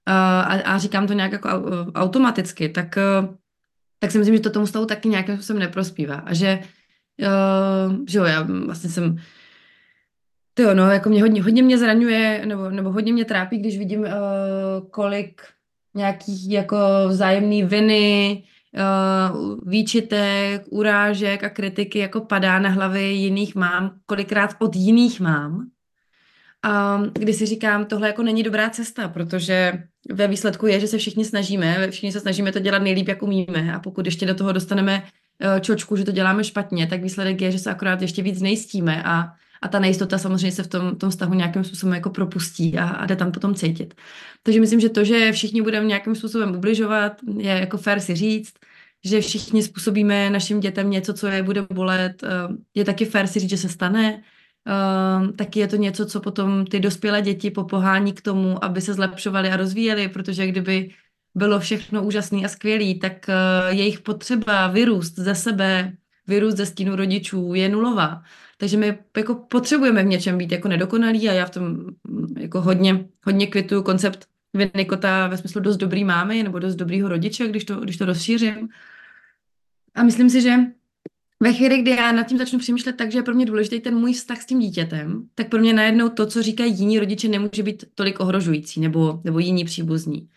Uh, 0.10 0.14
a, 0.14 0.62
a 0.62 0.78
říkám 0.78 1.08
to 1.08 1.14
nějak 1.14 1.32
jako 1.32 1.50
automaticky, 1.96 2.70
tak 2.70 2.98
uh, 3.22 3.36
tak 4.02 4.12
si 4.12 4.18
myslím, 4.18 4.36
že 4.36 4.42
to 4.42 4.50
tomu 4.50 4.68
stavu 4.68 4.86
taky 4.86 5.10
nějakým 5.10 5.36
způsobem 5.36 5.60
neprospívá. 5.60 6.16
A 6.16 6.34
že, 6.34 6.60
uh, 7.22 7.96
že 8.08 8.18
jo, 8.18 8.24
já 8.24 8.42
vlastně 8.42 8.90
jsem 8.90 9.16
to 10.54 10.62
jo, 10.62 10.74
no, 10.74 10.92
jako 10.92 11.10
mě 11.10 11.22
hodně, 11.22 11.44
hodně 11.44 11.64
mě 11.64 11.78
zraňuje, 11.78 12.46
nebo, 12.46 12.70
nebo 12.70 12.92
hodně 12.92 13.14
mě 13.14 13.26
trápí, 13.26 13.58
když 13.58 13.78
vidím, 13.78 14.00
uh, 14.00 14.08
kolik 14.92 15.42
nějakých 15.94 16.50
jako 16.50 16.78
vzájemný 17.08 17.64
viny, 17.64 18.44
uh, 18.74 19.60
výčitek, 19.66 20.64
urážek 20.70 21.44
a 21.44 21.50
kritiky 21.50 22.00
jako 22.00 22.22
padá 22.22 22.60
na 22.60 22.70
hlavy 22.70 23.04
jiných 23.04 23.56
mám, 23.56 23.96
kolikrát 24.06 24.56
od 24.60 24.76
jiných 24.76 25.20
mám. 25.20 25.68
A 26.64 27.02
když 27.14 27.36
si 27.36 27.46
říkám, 27.46 27.86
tohle 27.86 28.08
jako 28.08 28.24
není 28.24 28.44
dobrá 28.44 28.70
cesta, 28.70 29.08
protože 29.08 29.84
ve 30.12 30.28
výsledku 30.28 30.68
je, 30.68 30.80
že 30.80 30.88
se 30.88 30.98
všichni 30.98 31.26
snažíme, 31.26 31.88
všichni 31.92 32.12
se 32.12 32.20
snažíme 32.20 32.52
to 32.52 32.60
dělat 32.60 32.82
nejlíp, 32.82 33.08
jak 33.08 33.24
umíme 33.24 33.74
a 33.74 33.80
pokud 33.80 34.06
ještě 34.06 34.26
do 34.26 34.36
toho 34.36 34.52
dostaneme 34.52 35.04
eh, 35.40 35.60
čočku, 35.60 35.96
že 35.96 36.06
to 36.06 36.12
děláme 36.12 36.44
špatně, 36.44 36.88
tak 36.88 37.02
výsledek 37.02 37.42
je, 37.42 37.52
že 37.52 37.60
se 37.60 37.72
akorát 37.72 38.02
ještě 38.02 38.22
víc 38.22 38.42
nejistíme 38.42 39.04
a, 39.04 39.34
a 39.62 39.68
ta 39.68 39.80
nejistota 39.80 40.18
samozřejmě 40.18 40.52
se 40.52 40.64
v 40.64 40.68
tom, 40.68 40.96
tom 40.96 41.10
vztahu 41.10 41.34
nějakým 41.34 41.64
způsobem 41.64 41.96
jako 41.96 42.10
propustí 42.10 42.78
a, 42.78 42.90
a 42.90 43.06
jde 43.06 43.16
tam 43.16 43.32
potom 43.32 43.56
cítit. 43.56 43.94
Takže 44.44 44.60
myslím, 44.60 44.80
že 44.80 44.90
to, 44.90 45.04
že 45.04 45.32
všichni 45.32 45.62
budeme 45.62 45.86
nějakým 45.86 46.16
způsobem 46.16 46.56
ubližovat, 46.56 47.14
je 47.38 47.52
jako 47.52 47.78
fér 47.78 48.00
si 48.00 48.16
říct, 48.16 48.54
že 49.06 49.22
všichni 49.22 49.64
způsobíme 49.64 50.30
našim 50.30 50.60
dětem 50.60 50.90
něco, 50.90 51.14
co 51.14 51.28
je 51.28 51.44
bude 51.44 51.62
bolet, 51.74 52.24
eh, 52.24 52.28
je 52.76 52.86
taky 52.86 53.06
fér 53.06 53.28
si 53.28 53.40
říct, 53.40 53.50
že 53.50 53.58
se 53.58 53.70
stane, 53.70 54.22
Uh, 54.68 55.32
taky 55.32 55.60
je 55.60 55.68
to 55.68 55.76
něco, 55.76 56.06
co 56.06 56.20
potom 56.22 56.66
ty 56.66 56.80
dospělé 56.80 57.22
děti 57.22 57.52
popohání 57.52 58.14
k 58.14 58.22
tomu, 58.22 58.64
aby 58.64 58.82
se 58.82 58.94
zlepšovaly 58.94 59.50
a 59.50 59.58
rozvíjely, 59.58 60.08
protože 60.08 60.48
kdyby 60.48 60.90
bylo 61.36 61.60
všechno 61.60 62.04
úžasné 62.04 62.46
a 62.46 62.48
skvělé, 62.48 62.94
tak 63.02 63.26
uh, 63.30 63.78
jejich 63.78 64.00
potřeba 64.00 64.68
vyrůst 64.68 65.16
ze 65.16 65.36
sebe, 65.36 65.94
vyrůst 66.28 66.58
ze 66.58 66.66
stínu 66.66 66.96
rodičů 66.96 67.54
je 67.54 67.70
nulová. 67.70 68.24
Takže 68.62 68.78
my 68.78 68.98
jako 69.18 69.36
potřebujeme 69.36 70.04
v 70.04 70.06
něčem 70.06 70.38
být 70.38 70.52
jako 70.52 70.68
nedokonalí 70.68 71.30
a 71.30 71.34
já 71.34 71.46
v 71.46 71.50
tom 71.50 71.86
jako 72.40 72.62
hodně, 72.62 73.06
hodně 73.26 73.48
kvituju 73.48 73.84
koncept 73.84 74.28
Winnicota 74.54 75.28
ve 75.28 75.38
smyslu 75.38 75.62
dost 75.62 75.78
dobrý 75.78 76.04
mámy 76.04 76.44
nebo 76.44 76.60
dost 76.60 76.76
dobrýho 76.76 77.10
rodiče, 77.10 77.48
když 77.48 77.66
to, 77.66 77.80
když 77.80 77.98
to 77.98 78.06
rozšířím. 78.06 78.70
A 79.96 80.04
myslím 80.04 80.30
si, 80.30 80.42
že 80.42 80.58
ve 81.40 81.54
chvíli, 81.54 81.82
kdy 81.82 81.92
já 81.92 82.12
nad 82.12 82.24
tím 82.24 82.38
začnu 82.38 82.60
přemýšlet 82.60 82.98
tak, 82.98 83.12
že 83.12 83.20
je 83.20 83.24
pro 83.24 83.34
mě 83.34 83.46
důležitý 83.46 83.80
ten 83.80 83.96
můj 83.96 84.14
vztah 84.14 84.42
s 84.42 84.46
tím 84.46 84.60
dítětem, 84.60 85.28
tak 85.36 85.50
pro 85.50 85.60
mě 85.60 85.74
najednou 85.74 86.10
to, 86.10 86.26
co 86.26 86.42
říkají 86.44 86.80
jiní 86.80 87.00
rodiče, 87.00 87.28
nemůže 87.28 87.64
být 87.64 87.86
tolik 87.96 88.20
ohrožující 88.20 88.80
nebo, 88.80 89.22
nebo 89.24 89.40
jiní 89.40 89.66
příbuzní. 89.66 90.30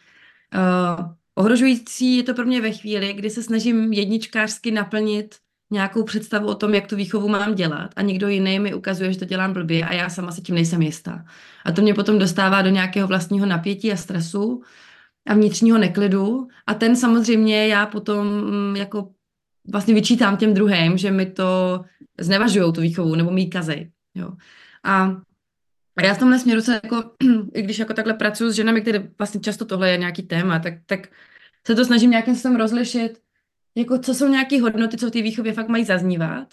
Uh, 0.54 1.06
ohrožující 1.34 2.16
je 2.16 2.22
to 2.22 2.34
pro 2.34 2.44
mě 2.44 2.60
ve 2.60 2.70
chvíli, 2.70 3.12
kdy 3.12 3.30
se 3.30 3.42
snažím 3.42 3.92
jedničkářsky 3.92 4.70
naplnit 4.70 5.43
nějakou 5.70 6.02
představu 6.02 6.48
o 6.48 6.54
tom, 6.54 6.74
jak 6.74 6.86
tu 6.86 6.96
výchovu 6.96 7.28
mám 7.28 7.54
dělat 7.54 7.90
a 7.96 8.02
někdo 8.02 8.28
jiný 8.28 8.58
mi 8.58 8.74
ukazuje, 8.74 9.12
že 9.12 9.18
to 9.18 9.24
dělám 9.24 9.52
blbě 9.52 9.84
a 9.84 9.94
já 9.94 10.10
sama 10.10 10.32
se 10.32 10.40
tím 10.40 10.54
nejsem 10.54 10.82
jistá. 10.82 11.24
A 11.64 11.72
to 11.72 11.82
mě 11.82 11.94
potom 11.94 12.18
dostává 12.18 12.62
do 12.62 12.70
nějakého 12.70 13.08
vlastního 13.08 13.46
napětí 13.46 13.92
a 13.92 13.96
stresu 13.96 14.62
a 15.26 15.34
vnitřního 15.34 15.78
neklidu 15.78 16.48
a 16.66 16.74
ten 16.74 16.96
samozřejmě 16.96 17.68
já 17.68 17.86
potom 17.86 18.26
mm, 18.26 18.76
jako 18.76 19.10
vlastně 19.72 19.94
vyčítám 19.94 20.36
těm 20.36 20.54
druhým, 20.54 20.98
že 20.98 21.10
mi 21.10 21.26
to 21.26 21.80
znevažují 22.20 22.72
tu 22.72 22.80
výchovu 22.80 23.14
nebo 23.14 23.30
mi 23.30 23.46
kazej. 23.46 23.90
Jo. 24.14 24.30
A 24.84 25.16
a 25.96 26.04
já 26.04 26.14
v 26.14 26.18
tomhle 26.18 26.38
směru 26.38 26.60
se 26.60 26.80
jako, 26.84 27.10
i 27.54 27.62
když 27.62 27.78
jako 27.78 27.94
takhle 27.94 28.14
pracuji 28.14 28.50
s 28.50 28.54
ženami, 28.54 28.80
které 28.80 29.08
vlastně 29.18 29.40
často 29.40 29.64
tohle 29.64 29.90
je 29.90 29.98
nějaký 29.98 30.22
téma, 30.22 30.58
tak, 30.58 30.74
tak 30.86 31.08
se 31.66 31.74
to 31.74 31.84
snažím 31.84 32.10
nějakým 32.10 32.34
způsobem 32.34 32.56
rozlišit, 32.56 33.20
jako 33.74 33.98
co 33.98 34.14
jsou 34.14 34.28
nějaké 34.28 34.60
hodnoty, 34.60 34.96
co 34.96 35.08
v 35.08 35.10
té 35.10 35.22
výchově 35.22 35.52
fakt 35.52 35.68
mají 35.68 35.84
zaznívat. 35.84 36.48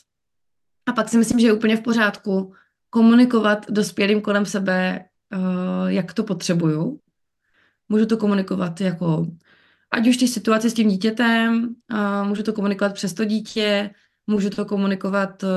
A 0.85 0.93
pak 0.93 1.09
si 1.09 1.17
myslím, 1.17 1.39
že 1.39 1.47
je 1.47 1.53
úplně 1.53 1.77
v 1.77 1.81
pořádku 1.81 2.53
komunikovat 2.89 3.65
dospělým 3.69 4.21
kolem 4.21 4.45
sebe, 4.45 5.05
uh, 5.35 5.87
jak 5.87 6.13
to 6.13 6.23
potřebuju. 6.23 6.99
Můžu 7.89 8.05
to 8.05 8.17
komunikovat 8.17 8.81
jako 8.81 9.27
ať 9.91 10.07
už 10.07 10.17
ty 10.17 10.27
situace 10.27 10.69
s 10.69 10.73
tím 10.73 10.89
dítětem, 10.89 11.75
uh, 11.93 12.27
můžu 12.27 12.43
to 12.43 12.53
komunikovat 12.53 12.93
přes 12.93 13.13
to 13.13 13.25
dítě, 13.25 13.89
můžu 14.27 14.49
to 14.49 14.65
komunikovat 14.65 15.43
uh, 15.43 15.49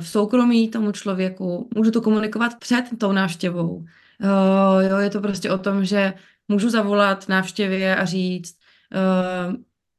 v 0.00 0.08
soukromí 0.08 0.70
tomu 0.70 0.92
člověku, 0.92 1.68
můžu 1.74 1.90
to 1.90 2.00
komunikovat 2.00 2.58
před 2.58 2.84
tou 2.98 3.12
návštěvou. 3.12 3.84
Jo, 4.90 4.98
je 4.98 5.10
to 5.10 5.20
prostě 5.20 5.50
o 5.50 5.58
tom, 5.58 5.84
že 5.84 6.14
můžu 6.48 6.70
zavolat 6.70 7.28
návštěvě 7.28 7.96
a 7.96 8.04
říct, 8.04 8.56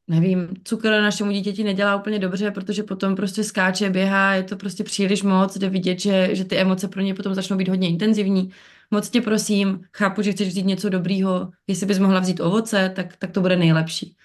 nevím, 0.08 0.50
cukr 0.64 0.90
našemu 0.90 1.32
dítěti 1.32 1.64
nedělá 1.64 1.96
úplně 1.96 2.20
dobře, 2.20 2.52
protože 2.52 2.84
potom 2.84 3.16
prostě 3.16 3.44
skáče, 3.44 3.90
běhá, 3.90 4.34
je 4.34 4.44
to 4.44 4.58
prostě 4.58 4.84
příliš 4.84 5.24
moc, 5.24 5.58
jde 5.58 5.70
vidět, 5.70 6.00
že, 6.00 6.36
že 6.36 6.46
ty 6.46 6.58
emoce 6.58 6.88
pro 6.88 7.02
ně 7.02 7.14
potom 7.14 7.34
začnou 7.34 7.58
být 7.58 7.68
hodně 7.68 7.90
intenzivní. 7.90 8.50
Moc 8.92 9.10
tě 9.10 9.22
prosím, 9.22 9.82
chápu, 9.94 10.22
že 10.22 10.32
chceš 10.32 10.48
vzít 10.48 10.66
něco 10.66 10.90
dobrýho, 10.90 11.52
jestli 11.68 11.86
bys 11.86 12.00
mohla 12.00 12.20
vzít 12.20 12.40
ovoce, 12.40 12.92
tak, 12.96 13.18
tak 13.18 13.32
to 13.32 13.42
bude 13.42 13.56
nejlepší. 13.56 14.16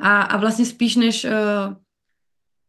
A, 0.00 0.22
a 0.22 0.36
vlastně 0.36 0.66
spíš 0.66 0.96
než 0.96 1.24
uh, 1.24 1.30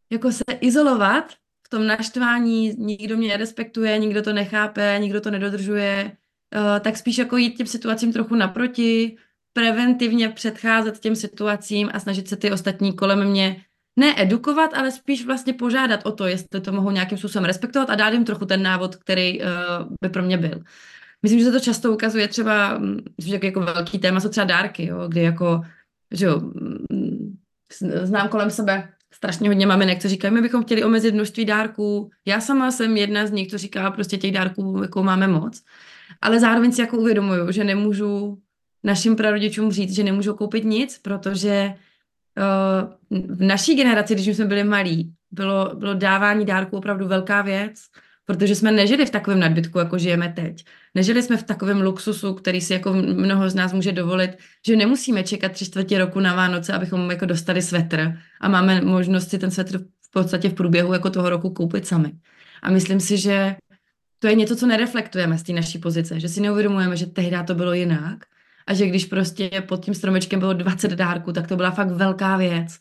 jako 0.09 0.31
se 0.31 0.43
izolovat 0.61 1.33
v 1.65 1.69
tom 1.69 1.87
naštvání, 1.87 2.73
nikdo 2.77 3.17
mě 3.17 3.27
nerespektuje, 3.27 3.97
nikdo 3.97 4.21
to 4.21 4.33
nechápe, 4.33 4.97
nikdo 4.99 5.21
to 5.21 5.31
nedodržuje, 5.31 6.11
uh, 6.55 6.79
tak 6.79 6.97
spíš 6.97 7.17
jako 7.17 7.37
jít 7.37 7.57
těm 7.57 7.67
situacím 7.67 8.13
trochu 8.13 8.35
naproti, 8.35 9.17
preventivně 9.59 10.29
předcházet 10.29 10.99
těm 10.99 11.15
situacím 11.15 11.89
a 11.93 11.99
snažit 11.99 12.27
se 12.27 12.35
ty 12.35 12.51
ostatní 12.51 12.93
kolem 12.93 13.29
mě 13.29 13.61
needukovat, 13.99 14.73
ale 14.73 14.91
spíš 14.91 15.25
vlastně 15.25 15.53
požádat 15.53 16.05
o 16.05 16.11
to, 16.11 16.25
jestli 16.25 16.61
to 16.61 16.71
mohou 16.71 16.91
nějakým 16.91 17.17
způsobem 17.17 17.45
respektovat 17.45 17.89
a 17.89 17.95
dát 17.95 18.09
jim 18.09 18.25
trochu 18.25 18.45
ten 18.45 18.63
návod, 18.63 18.95
který 18.95 19.41
uh, 19.41 19.47
by 20.01 20.09
pro 20.09 20.23
mě 20.23 20.37
byl. 20.37 20.63
Myslím, 21.23 21.39
že 21.39 21.45
se 21.45 21.51
to 21.51 21.59
často 21.59 21.93
ukazuje 21.93 22.27
třeba, 22.27 22.77
mm, 22.77 22.99
že 23.17 23.39
jako 23.43 23.59
velký 23.59 23.99
téma 23.99 24.19
jsou 24.19 24.29
třeba 24.29 24.45
dárky, 24.45 24.85
jo, 24.85 25.07
kdy 25.07 25.21
jako, 25.21 25.61
že 26.11 26.25
jo, 26.25 26.39
mm, 26.91 27.37
znám 28.03 28.27
kolem 28.27 28.49
sebe 28.49 28.89
strašně 29.13 29.49
hodně 29.49 29.67
maminek, 29.67 30.01
co 30.01 30.09
říkají, 30.09 30.33
my 30.33 30.41
bychom 30.41 30.63
chtěli 30.63 30.83
omezit 30.83 31.13
množství 31.13 31.45
dárků. 31.45 32.09
Já 32.25 32.41
sama 32.41 32.71
jsem 32.71 32.97
jedna 32.97 33.27
z 33.27 33.31
nich, 33.31 33.47
co 33.47 33.57
říká, 33.57 33.91
prostě 33.91 34.17
těch 34.17 34.31
dárků 34.31 34.79
jako 34.81 35.03
máme 35.03 35.27
moc. 35.27 35.63
Ale 36.21 36.39
zároveň 36.39 36.71
si 36.71 36.81
jako 36.81 36.97
uvědomuju, 36.97 37.51
že 37.51 37.63
nemůžu 37.63 38.39
našim 38.83 39.15
prarodičům 39.15 39.71
říct, 39.71 39.95
že 39.95 40.03
nemůžou 40.03 40.33
koupit 40.33 40.63
nic, 40.63 40.99
protože 40.99 41.73
uh, 42.37 43.25
v 43.35 43.41
naší 43.41 43.75
generaci, 43.75 44.13
když 44.13 44.27
jsme 44.27 44.45
byli 44.45 44.63
malí, 44.63 45.13
bylo, 45.31 45.75
bylo 45.75 45.93
dávání 45.93 46.45
dárků 46.45 46.77
opravdu 46.77 47.07
velká 47.07 47.41
věc, 47.41 47.79
protože 48.25 48.55
jsme 48.55 48.71
nežili 48.71 49.05
v 49.05 49.09
takovém 49.09 49.39
nadbytku, 49.39 49.79
jako 49.79 49.97
žijeme 49.97 50.33
teď. 50.35 50.65
Nežili 50.95 51.23
jsme 51.23 51.37
v 51.37 51.43
takovém 51.43 51.81
luxusu, 51.81 52.33
který 52.33 52.61
si 52.61 52.73
jako 52.73 52.93
mnoho 52.93 53.49
z 53.49 53.55
nás 53.55 53.73
může 53.73 53.91
dovolit, 53.91 54.31
že 54.67 54.75
nemusíme 54.75 55.23
čekat 55.23 55.51
tři 55.51 55.65
čtvrtě 55.65 55.97
roku 55.97 56.19
na 56.19 56.35
Vánoce, 56.35 56.73
abychom 56.73 57.11
jako 57.11 57.25
dostali 57.25 57.61
svetr 57.61 58.13
a 58.41 58.49
máme 58.49 58.81
možnost 58.81 59.29
si 59.29 59.37
ten 59.37 59.51
svetr 59.51 59.77
v 59.77 60.11
podstatě 60.11 60.49
v 60.49 60.53
průběhu 60.53 60.93
jako 60.93 61.09
toho 61.09 61.29
roku 61.29 61.49
koupit 61.49 61.87
sami. 61.87 62.11
A 62.63 62.71
myslím 62.71 62.99
si, 62.99 63.17
že 63.17 63.55
to 64.19 64.27
je 64.27 64.35
něco, 64.35 64.55
co 64.55 64.67
nereflektujeme 64.67 65.37
z 65.37 65.43
té 65.43 65.53
naší 65.53 65.79
pozice, 65.79 66.19
že 66.19 66.29
si 66.29 66.41
neuvědomujeme, 66.41 66.97
že 66.97 67.05
tehdy 67.05 67.37
to 67.47 67.55
bylo 67.55 67.73
jinak 67.73 68.25
a 68.69 68.73
že 68.73 68.87
když 68.87 69.05
prostě 69.05 69.49
pod 69.67 69.85
tím 69.85 69.93
stromečkem 69.93 70.39
bylo 70.39 70.53
20 70.53 70.91
dárků, 70.91 71.33
tak 71.33 71.47
to 71.47 71.55
byla 71.55 71.71
fakt 71.71 71.91
velká 71.91 72.37
věc. 72.37 72.77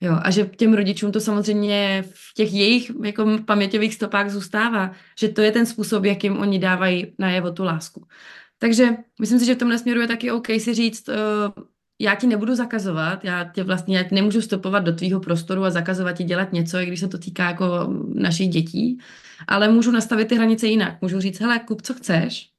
Jo, 0.00 0.18
a 0.22 0.30
že 0.30 0.44
těm 0.44 0.74
rodičům 0.74 1.12
to 1.12 1.20
samozřejmě 1.20 2.04
v 2.10 2.34
těch 2.34 2.52
jejich 2.52 2.92
jako 3.04 3.38
paměťových 3.44 3.94
stopách 3.94 4.30
zůstává, 4.30 4.92
že 5.18 5.28
to 5.28 5.40
je 5.40 5.52
ten 5.52 5.66
způsob, 5.66 6.04
jakým 6.04 6.38
oni 6.38 6.58
dávají 6.58 7.14
najevo 7.18 7.50
tu 7.50 7.64
lásku. 7.64 8.06
Takže 8.58 8.88
myslím 9.20 9.38
si, 9.38 9.46
že 9.46 9.54
v 9.54 9.58
tomhle 9.58 9.78
směru 9.78 10.00
je 10.00 10.06
taky 10.06 10.30
OK 10.30 10.46
si 10.58 10.74
říct, 10.74 11.08
uh, 11.08 11.14
já 12.00 12.14
ti 12.14 12.26
nebudu 12.26 12.54
zakazovat, 12.54 13.24
já 13.24 13.44
tě 13.44 13.62
vlastně 13.62 13.96
já 13.96 14.02
tě 14.02 14.14
nemůžu 14.14 14.40
vstupovat 14.40 14.80
do 14.80 14.92
tvýho 14.92 15.20
prostoru 15.20 15.64
a 15.64 15.70
zakazovat 15.70 16.16
ti 16.16 16.24
dělat 16.24 16.52
něco, 16.52 16.78
i 16.78 16.86
když 16.86 17.00
se 17.00 17.08
to 17.08 17.18
týká 17.18 17.44
jako 17.44 17.94
našich 18.14 18.48
dětí, 18.48 18.98
ale 19.48 19.68
můžu 19.68 19.90
nastavit 19.90 20.28
ty 20.28 20.34
hranice 20.34 20.66
jinak. 20.66 21.02
Můžu 21.02 21.20
říct, 21.20 21.40
hele, 21.40 21.58
kup, 21.58 21.82
co 21.82 21.94
chceš, 21.94 22.50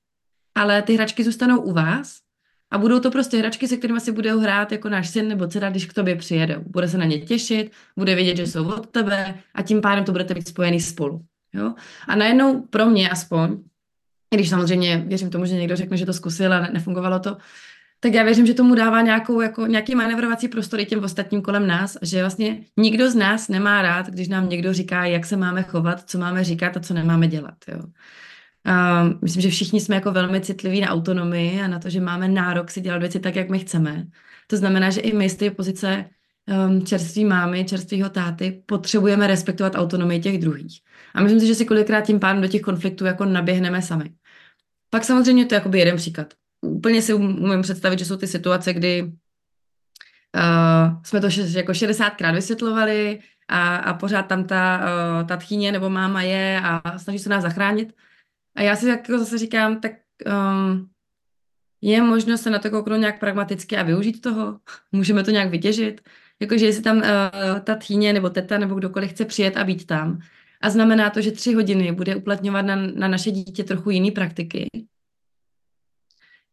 ale 0.55 0.81
ty 0.81 0.95
hračky 0.95 1.23
zůstanou 1.23 1.61
u 1.61 1.73
vás 1.73 2.28
a 2.71 2.77
budou 2.77 2.99
to 2.99 3.11
prostě 3.11 3.37
hračky, 3.37 3.67
se 3.67 3.77
kterými 3.77 3.99
si 3.99 4.11
bude 4.11 4.35
hrát 4.35 4.71
jako 4.71 4.89
náš 4.89 5.09
syn 5.09 5.27
nebo 5.27 5.47
dcera, 5.47 5.69
když 5.69 5.85
k 5.85 5.93
tobě 5.93 6.15
přijede. 6.15 6.59
Bude 6.67 6.87
se 6.87 6.97
na 6.97 7.05
ně 7.05 7.19
těšit, 7.19 7.71
bude 7.97 8.15
vědět, 8.15 8.37
že 8.37 8.47
jsou 8.47 8.67
od 8.73 8.89
tebe 8.89 9.35
a 9.53 9.61
tím 9.61 9.81
pádem 9.81 10.03
to 10.03 10.11
budete 10.11 10.33
být 10.33 10.47
spojený 10.47 10.81
spolu. 10.81 11.21
Jo? 11.53 11.73
A 12.07 12.15
najednou 12.15 12.61
pro 12.61 12.85
mě 12.85 13.09
aspoň, 13.09 13.57
když 14.35 14.49
samozřejmě 14.49 15.03
věřím 15.07 15.29
tomu, 15.29 15.45
že 15.45 15.55
někdo 15.55 15.75
řekne, 15.75 15.97
že 15.97 16.05
to 16.05 16.13
zkusil 16.13 16.53
a 16.53 16.59
nefungovalo 16.59 17.19
to, 17.19 17.37
tak 17.99 18.13
já 18.13 18.23
věřím, 18.23 18.45
že 18.45 18.53
tomu 18.53 18.75
dává 18.75 19.01
nějakou, 19.01 19.41
jako, 19.41 19.65
nějaký 19.65 19.95
manevrovací 19.95 20.47
prostor 20.47 20.79
i 20.79 20.85
těm 20.85 21.03
ostatním 21.03 21.41
kolem 21.41 21.67
nás, 21.67 21.97
že 22.01 22.21
vlastně 22.21 22.59
nikdo 22.77 23.11
z 23.11 23.15
nás 23.15 23.47
nemá 23.47 23.81
rád, 23.81 24.07
když 24.07 24.27
nám 24.27 24.49
někdo 24.49 24.73
říká, 24.73 25.05
jak 25.05 25.25
se 25.25 25.37
máme 25.37 25.63
chovat, 25.63 26.09
co 26.09 26.19
máme 26.19 26.43
říkat 26.43 26.77
a 26.77 26.79
co 26.79 26.93
nemáme 26.93 27.27
dělat. 27.27 27.55
Jo. 27.67 27.81
Myslím, 29.21 29.41
že 29.41 29.49
všichni 29.49 29.81
jsme 29.81 29.95
jako 29.95 30.11
velmi 30.11 30.41
citliví 30.41 30.81
na 30.81 30.89
autonomii 30.89 31.61
a 31.61 31.67
na 31.67 31.79
to, 31.79 31.89
že 31.89 32.01
máme 32.01 32.27
nárok 32.27 32.71
si 32.71 32.81
dělat 32.81 32.97
věci 32.97 33.19
tak, 33.19 33.35
jak 33.35 33.49
my 33.49 33.59
chceme. 33.59 34.05
To 34.47 34.57
znamená, 34.57 34.89
že 34.89 35.01
i 35.01 35.13
my 35.17 35.29
z 35.29 35.35
té 35.35 35.51
pozice 35.51 36.05
um, 36.67 36.85
čerství 36.85 37.25
mámy, 37.25 37.65
čerstvého 37.65 38.09
táty 38.09 38.63
potřebujeme 38.65 39.27
respektovat 39.27 39.75
autonomii 39.75 40.19
těch 40.19 40.37
druhých. 40.37 40.81
A 41.13 41.21
myslím 41.21 41.39
si, 41.39 41.47
že 41.47 41.55
si 41.55 41.65
kolikrát 41.65 42.01
tím 42.01 42.19
pádem 42.19 42.41
do 42.41 42.47
těch 42.47 42.61
konfliktů 42.61 43.05
jako 43.05 43.25
naběhneme 43.25 43.81
sami. 43.81 44.11
Pak 44.89 45.03
samozřejmě 45.03 45.45
to 45.45 45.55
je 45.55 45.57
jakoby 45.57 45.79
jeden 45.79 45.95
příklad. 45.97 46.33
Úplně 46.61 47.01
si 47.01 47.13
umím 47.13 47.61
představit, 47.61 47.99
že 47.99 48.05
jsou 48.05 48.17
ty 48.17 48.27
situace, 48.27 48.73
kdy 48.73 49.03
uh, 49.03 49.11
jsme 51.03 51.21
to 51.21 51.27
jako 51.57 51.71
60krát 51.71 52.33
vysvětlovali 52.33 53.19
a, 53.47 53.75
a 53.75 53.93
pořád 53.93 54.23
tam 54.23 54.43
ta, 54.43 54.81
uh, 55.21 55.27
ta 55.27 55.37
tchýně 55.37 55.71
nebo 55.71 55.89
máma 55.89 56.21
je 56.21 56.61
a 56.63 56.97
snaží 56.97 57.19
se 57.19 57.29
nás 57.29 57.43
zachránit. 57.43 57.93
A 58.59 58.61
já 58.61 58.75
si 58.75 58.87
jako 58.87 59.19
zase 59.19 59.37
říkám, 59.37 59.81
tak 59.81 59.91
um, 60.25 60.89
je 61.81 62.01
možno 62.01 62.37
se 62.37 62.49
na 62.49 62.59
to 62.59 62.69
kouknout 62.69 62.99
nějak 62.99 63.19
pragmaticky 63.19 63.77
a 63.77 63.83
využít 63.83 64.21
toho? 64.21 64.59
Můžeme 64.91 65.23
to 65.23 65.31
nějak 65.31 65.49
vytěžit? 65.49 66.01
Jakože 66.39 66.65
jestli 66.65 66.83
tam 66.83 66.97
uh, 66.97 67.03
ta 67.63 67.75
tchýně 67.75 68.13
nebo 68.13 68.29
teta 68.29 68.57
nebo 68.57 68.75
kdokoliv 68.75 69.11
chce 69.11 69.25
přijet 69.25 69.57
a 69.57 69.63
být 69.63 69.85
tam. 69.85 70.19
A 70.61 70.69
znamená 70.69 71.09
to, 71.09 71.21
že 71.21 71.31
tři 71.31 71.53
hodiny 71.53 71.91
bude 71.91 72.15
uplatňovat 72.15 72.61
na, 72.65 72.75
na 72.75 73.07
naše 73.07 73.31
dítě 73.31 73.63
trochu 73.63 73.89
jiný 73.89 74.11
praktiky. 74.11 74.67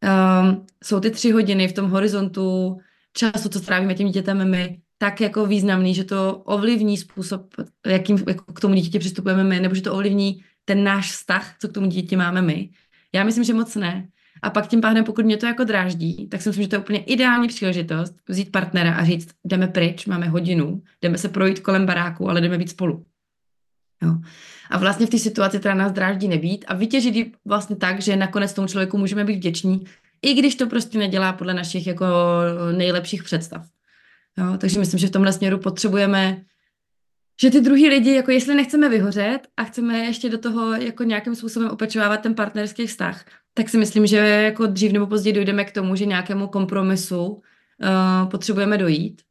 Um, 0.03 0.66
jsou 0.85 1.01
ty 1.01 1.11
tři 1.11 1.31
hodiny 1.31 1.69
v 1.69 1.73
tom 1.73 1.90
horizontu 1.90 2.79
času, 3.12 3.49
co 3.49 3.59
strávíme 3.59 3.95
tím 3.95 4.09
dítětem 4.09 4.51
my, 4.51 4.81
tak 4.99 5.21
jako 5.21 5.47
významný, 5.47 5.95
že 5.95 6.05
to 6.05 6.37
ovlivní 6.37 6.97
způsob, 6.97 7.55
jakým 7.87 8.19
jako 8.29 8.53
k 8.53 8.61
tomu 8.61 8.75
dítěti 8.75 8.99
přistupujeme 8.99 9.45
my, 9.45 9.61
nebo 9.61 9.75
že 9.75 9.83
to 9.83 9.95
ovlivní 9.95 10.45
ten 10.66 10.85
náš 10.85 11.12
vztah, 11.12 11.55
co 11.61 11.68
k 11.68 11.72
tomu 11.72 11.87
dítěti 11.87 12.16
máme 12.16 12.42
my. 12.42 12.70
Já 13.12 13.24
myslím, 13.24 13.44
že 13.44 13.55
moc 13.55 13.74
ne. 13.74 14.09
A 14.42 14.50
pak 14.50 14.68
tím 14.68 14.81
pádem, 14.81 15.05
pokud 15.05 15.24
mě 15.24 15.37
to 15.37 15.46
jako 15.46 15.64
dráždí, 15.64 16.29
tak 16.29 16.42
si 16.42 16.48
myslím, 16.48 16.62
že 16.62 16.68
to 16.68 16.76
je 16.76 16.81
úplně 16.81 16.98
ideální 16.98 17.48
příležitost 17.48 18.14
vzít 18.29 18.52
partnera 18.52 18.94
a 18.94 19.05
říct, 19.05 19.29
jdeme 19.44 19.68
pryč, 19.68 20.07
máme 20.07 20.29
hodinu, 20.29 20.83
jdeme 21.02 21.18
se 21.18 21.29
projít 21.29 21.61
kolem 21.61 21.87
baráku, 21.87 22.31
ale 22.31 22.40
jdeme 22.40 22.59
být 22.59 22.70
spolu. 22.70 23.05
Jo. 24.02 24.14
A 24.70 24.79
vlastně 24.79 25.07
v 25.07 25.11
té 25.11 25.18
situaci, 25.18 25.59
která 25.59 25.74
nás 25.74 25.92
dráždí 25.92 26.29
nebýt 26.29 26.64
a 26.68 26.74
vytěžit 26.74 27.16
ji 27.16 27.33
vlastně 27.44 27.76
tak, 27.76 28.02
že 28.02 28.16
nakonec 28.16 28.52
tomu 28.52 28.68
člověku 28.68 28.98
můžeme 28.98 29.24
být 29.24 29.37
vděční, 29.37 29.85
i 30.22 30.35
když 30.35 30.55
to 30.55 30.66
prostě 30.66 30.98
nedělá 30.98 31.33
podle 31.33 31.55
našich 31.55 31.87
jako 31.87 32.07
nejlepších 32.76 33.22
představ. 33.22 33.66
Jo, 34.38 34.46
takže 34.59 34.79
myslím, 34.79 35.00
že 35.00 35.07
v 35.07 35.11
tomhle 35.11 35.33
směru 35.33 35.59
potřebujeme, 35.59 36.42
že 37.40 37.51
ty 37.51 37.61
druhý 37.61 37.88
lidi, 37.88 38.14
jako 38.14 38.31
jestli 38.31 38.55
nechceme 38.55 38.88
vyhořet 38.88 39.38
a 39.57 39.64
chceme 39.64 39.99
ještě 39.99 40.29
do 40.29 40.38
toho 40.38 40.75
jako 40.75 41.05
nějakým 41.05 41.35
způsobem 41.35 41.70
opečovávat 41.70 42.20
ten 42.20 42.35
partnerský 42.35 42.87
vztah, 42.87 43.25
tak 43.55 43.68
si 43.68 43.79
myslím, 43.79 44.07
že 44.07 44.16
jako 44.16 44.66
dřív 44.66 44.92
nebo 44.92 45.07
později 45.07 45.33
dojdeme 45.33 45.64
k 45.64 45.72
tomu, 45.72 45.96
že 45.96 46.07
nějakému 46.07 46.49
kompromisu 46.49 47.27
uh, 47.27 47.40
potřebujeme 48.31 48.79
dojít. 48.79 49.22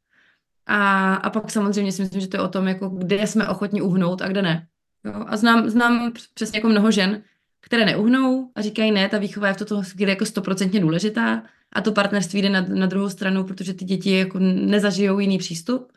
A, 0.66 1.14
a 1.14 1.30
pak 1.30 1.50
samozřejmě 1.50 1.92
si 1.92 2.02
myslím, 2.02 2.20
že 2.20 2.28
to 2.28 2.36
je 2.36 2.40
o 2.40 2.48
tom, 2.48 2.68
jako 2.68 2.88
kde 2.88 3.26
jsme 3.26 3.48
ochotni 3.48 3.82
uhnout 3.82 4.22
a 4.22 4.28
kde 4.28 4.42
ne. 4.42 4.66
Jo? 5.04 5.24
A 5.26 5.36
znám, 5.36 5.70
znám 5.70 6.12
přesně 6.34 6.58
jako 6.58 6.68
mnoho 6.68 6.90
žen, 6.90 7.22
které 7.60 7.84
neuhnou 7.84 8.50
a 8.54 8.62
říkají 8.62 8.92
ne, 8.92 9.08
ta 9.08 9.18
výchova 9.18 9.48
je 9.48 9.54
v 9.54 9.56
toto 9.56 9.82
chvíli 9.82 10.10
jako 10.10 10.26
stoprocentně 10.26 10.80
důležitá 10.80 11.42
a 11.72 11.80
to 11.80 11.92
partnerství 11.92 12.42
jde 12.42 12.48
na, 12.48 12.60
na 12.60 12.86
druhou 12.86 13.08
stranu, 13.08 13.44
protože 13.44 13.74
ty 13.74 13.84
děti 13.84 14.10
jako 14.10 14.38
nezažijou 14.38 15.18
jiný 15.18 15.38
přístup. 15.38 15.92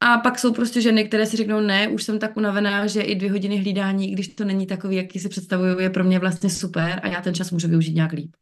A 0.00 0.18
pak 0.18 0.38
jsou 0.38 0.52
prostě 0.52 0.80
ženy, 0.80 1.04
které 1.04 1.26
si 1.26 1.36
řeknou, 1.36 1.60
ne, 1.60 1.88
už 1.88 2.02
jsem 2.02 2.18
tak 2.18 2.36
unavená, 2.36 2.86
že 2.86 3.02
i 3.02 3.14
dvě 3.14 3.30
hodiny 3.30 3.56
hlídání, 3.56 4.10
když 4.10 4.28
to 4.28 4.44
není 4.44 4.66
takový, 4.66 4.96
jaký 4.96 5.18
si 5.18 5.28
představuju, 5.28 5.78
je 5.78 5.90
pro 5.90 6.04
mě 6.04 6.18
vlastně 6.18 6.50
super 6.50 7.00
a 7.02 7.08
já 7.08 7.22
ten 7.22 7.34
čas 7.34 7.50
můžu 7.50 7.68
využít 7.68 7.94
nějak 7.94 8.12
líp. 8.12 8.36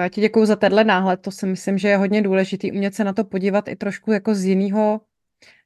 Já 0.00 0.08
ti 0.08 0.20
děkuji 0.20 0.46
za 0.46 0.56
tenhle 0.56 0.84
náhled, 0.84 1.20
to 1.20 1.30
si 1.30 1.46
myslím, 1.46 1.78
že 1.78 1.88
je 1.88 1.96
hodně 1.96 2.22
důležitý 2.22 2.72
umět 2.72 2.94
se 2.94 3.04
na 3.04 3.12
to 3.12 3.24
podívat 3.24 3.68
i 3.68 3.76
trošku 3.76 4.12
jako 4.12 4.34
z 4.34 4.44
jiného, 4.44 5.00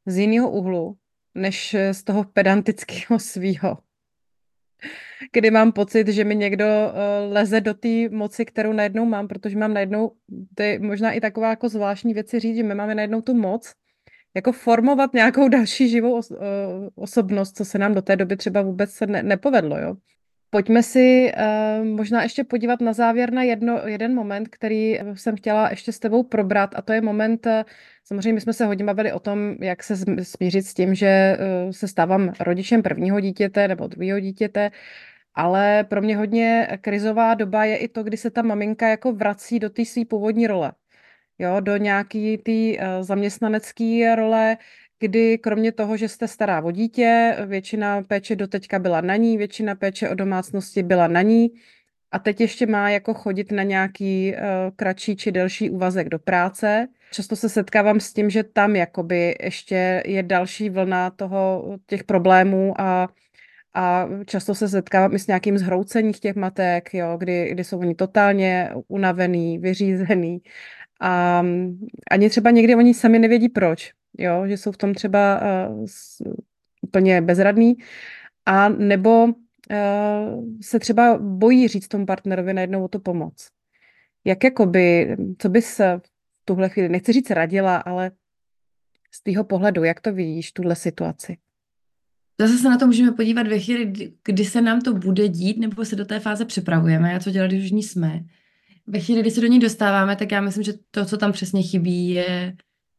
z 0.06 0.18
jiného 0.18 0.50
úhlu, 0.50 0.96
než 1.34 1.76
z 1.92 2.04
toho 2.04 2.24
pedantického 2.24 3.18
svýho 3.18 3.78
kdy 5.32 5.50
mám 5.50 5.72
pocit, 5.72 6.08
že 6.08 6.24
mi 6.24 6.36
někdo 6.36 6.64
uh, 6.64 7.32
leze 7.32 7.60
do 7.60 7.74
té 7.74 8.08
moci, 8.08 8.44
kterou 8.44 8.72
najednou 8.72 9.04
mám, 9.04 9.28
protože 9.28 9.58
mám 9.58 9.74
najednou, 9.74 10.12
to 10.54 10.62
je 10.62 10.78
možná 10.78 11.12
i 11.12 11.20
taková 11.20 11.50
jako 11.50 11.68
zvláštní 11.68 12.14
věci 12.14 12.40
říct, 12.40 12.56
že 12.56 12.62
my 12.62 12.74
máme 12.74 12.94
najednou 12.94 13.20
tu 13.20 13.34
moc, 13.34 13.74
jako 14.34 14.52
formovat 14.52 15.14
nějakou 15.14 15.48
další 15.48 15.88
živou 15.88 16.12
uh, 16.12 16.20
osobnost, 16.94 17.56
co 17.56 17.64
se 17.64 17.78
nám 17.78 17.94
do 17.94 18.02
té 18.02 18.16
doby 18.16 18.36
třeba 18.36 18.62
vůbec 18.62 19.00
ne, 19.00 19.22
nepovedlo, 19.22 19.78
jo. 19.78 19.96
Pojďme 20.50 20.82
si 20.82 21.32
uh, 21.36 21.86
možná 21.86 22.22
ještě 22.22 22.44
podívat 22.44 22.80
na 22.80 22.92
závěr 22.92 23.32
na 23.32 23.42
jedno, 23.42 23.80
jeden 23.86 24.14
moment, 24.14 24.48
který 24.48 24.98
jsem 25.14 25.36
chtěla 25.36 25.70
ještě 25.70 25.92
s 25.92 25.98
tebou 25.98 26.22
probrat 26.22 26.70
a 26.76 26.82
to 26.82 26.92
je 26.92 27.00
moment, 27.00 27.46
uh, 27.46 27.52
samozřejmě 28.04 28.32
my 28.32 28.40
jsme 28.40 28.52
se 28.52 28.66
hodně 28.66 28.84
bavili 28.84 29.12
o 29.12 29.20
tom, 29.20 29.56
jak 29.60 29.82
se 29.82 29.96
smířit 30.22 30.66
s 30.66 30.74
tím, 30.74 30.94
že 30.94 31.38
uh, 31.38 31.70
se 31.70 31.88
stávám 31.88 32.32
rodičem 32.40 32.82
prvního 32.82 33.20
dítěte 33.20 33.68
nebo 33.68 33.86
druhého 33.86 34.20
dítěte, 34.20 34.70
ale 35.34 35.84
pro 35.84 36.02
mě 36.02 36.16
hodně 36.16 36.68
krizová 36.80 37.34
doba 37.34 37.64
je 37.64 37.76
i 37.76 37.88
to, 37.88 38.02
kdy 38.02 38.16
se 38.16 38.30
ta 38.30 38.42
maminka 38.42 38.88
jako 38.88 39.12
vrací 39.12 39.58
do 39.58 39.70
té 39.70 39.84
své 39.84 40.04
původní 40.04 40.46
role. 40.46 40.72
Jo, 41.40 41.60
do 41.60 41.76
nějaký 41.76 42.38
té 42.38 42.52
uh, 42.52 43.02
zaměstnanecké 43.02 44.14
role, 44.16 44.56
kdy 44.98 45.38
kromě 45.38 45.72
toho, 45.72 45.96
že 45.96 46.08
jste 46.08 46.28
stará 46.28 46.62
o 46.62 46.70
dítě, 46.70 47.36
většina 47.46 48.02
péče 48.02 48.36
doteďka 48.36 48.78
byla 48.78 49.00
na 49.00 49.16
ní, 49.16 49.38
většina 49.38 49.74
péče 49.74 50.08
o 50.08 50.14
domácnosti 50.14 50.82
byla 50.82 51.08
na 51.08 51.22
ní 51.22 51.48
a 52.12 52.18
teď 52.18 52.40
ještě 52.40 52.66
má 52.66 52.90
jako 52.90 53.14
chodit 53.14 53.52
na 53.52 53.62
nějaký 53.62 54.32
uh, 54.32 54.40
kratší 54.76 55.16
či 55.16 55.32
delší 55.32 55.70
úvazek 55.70 56.08
do 56.08 56.18
práce. 56.18 56.88
Často 57.12 57.36
se 57.36 57.48
setkávám 57.48 58.00
s 58.00 58.12
tím, 58.12 58.30
že 58.30 58.42
tam 58.42 58.76
jakoby 58.76 59.36
ještě 59.42 60.02
je 60.06 60.22
další 60.22 60.70
vlna 60.70 61.10
toho, 61.10 61.64
těch 61.86 62.04
problémů 62.04 62.80
a 62.80 63.08
a 63.74 64.06
často 64.26 64.54
se 64.54 64.68
setkávám 64.68 65.14
i 65.14 65.18
s 65.18 65.26
nějakým 65.26 65.58
zhroucením 65.58 66.12
těch 66.12 66.36
matek, 66.36 66.94
jo, 66.94 67.16
kdy, 67.18 67.50
kdy 67.50 67.64
jsou 67.64 67.78
oni 67.78 67.94
totálně 67.94 68.70
unavený, 68.88 69.58
vyřízený 69.58 70.42
a 71.00 71.44
ani 72.10 72.30
třeba 72.30 72.50
někdy 72.50 72.74
oni 72.74 72.94
sami 72.94 73.18
nevědí 73.18 73.48
proč, 73.48 73.92
jo, 74.18 74.46
že 74.46 74.56
jsou 74.56 74.72
v 74.72 74.76
tom 74.76 74.94
třeba 74.94 75.40
uh, 75.68 75.86
úplně 76.82 77.20
bezradný 77.20 77.76
a 78.46 78.68
nebo 78.68 79.24
uh, 79.24 79.32
se 80.62 80.78
třeba 80.78 81.18
bojí 81.18 81.68
říct 81.68 81.88
tomu 81.88 82.06
partnerovi 82.06 82.54
najednou 82.54 82.84
o 82.84 82.88
to 82.88 82.98
pomoc. 82.98 83.48
Jak 84.24 84.44
jakoby, 84.44 85.16
co 85.38 85.48
bys 85.48 85.78
v 85.78 86.00
tuhle 86.44 86.68
chvíli, 86.68 86.88
nechci 86.88 87.12
říct 87.12 87.30
radila, 87.30 87.76
ale 87.76 88.10
z 89.14 89.22
tvýho 89.22 89.44
pohledu, 89.44 89.84
jak 89.84 90.00
to 90.00 90.12
vidíš, 90.12 90.52
tuhle 90.52 90.76
situaci? 90.76 91.36
Zase 92.40 92.58
se 92.58 92.68
na 92.68 92.78
to 92.78 92.86
můžeme 92.86 93.12
podívat 93.12 93.46
ve 93.46 93.58
chvíli, 93.58 93.92
kdy 94.24 94.44
se 94.44 94.60
nám 94.60 94.80
to 94.80 94.94
bude 94.94 95.28
dít, 95.28 95.58
nebo 95.58 95.84
se 95.84 95.96
do 95.96 96.04
té 96.04 96.20
fáze 96.20 96.44
připravujeme 96.44 97.16
a 97.16 97.20
co 97.20 97.30
dělat, 97.30 97.46
když 97.46 97.64
už 97.64 97.70
ní 97.70 97.82
jsme. 97.82 98.24
Ve 98.90 99.00
chvíli, 99.00 99.20
kdy 99.20 99.30
se 99.30 99.40
do 99.40 99.46
ní 99.46 99.58
dostáváme, 99.58 100.16
tak 100.16 100.32
já 100.32 100.40
myslím, 100.40 100.64
že 100.64 100.72
to, 100.90 101.04
co 101.04 101.16
tam 101.16 101.32
přesně 101.32 101.62
chybí, 101.62 102.10
je, 102.10 102.56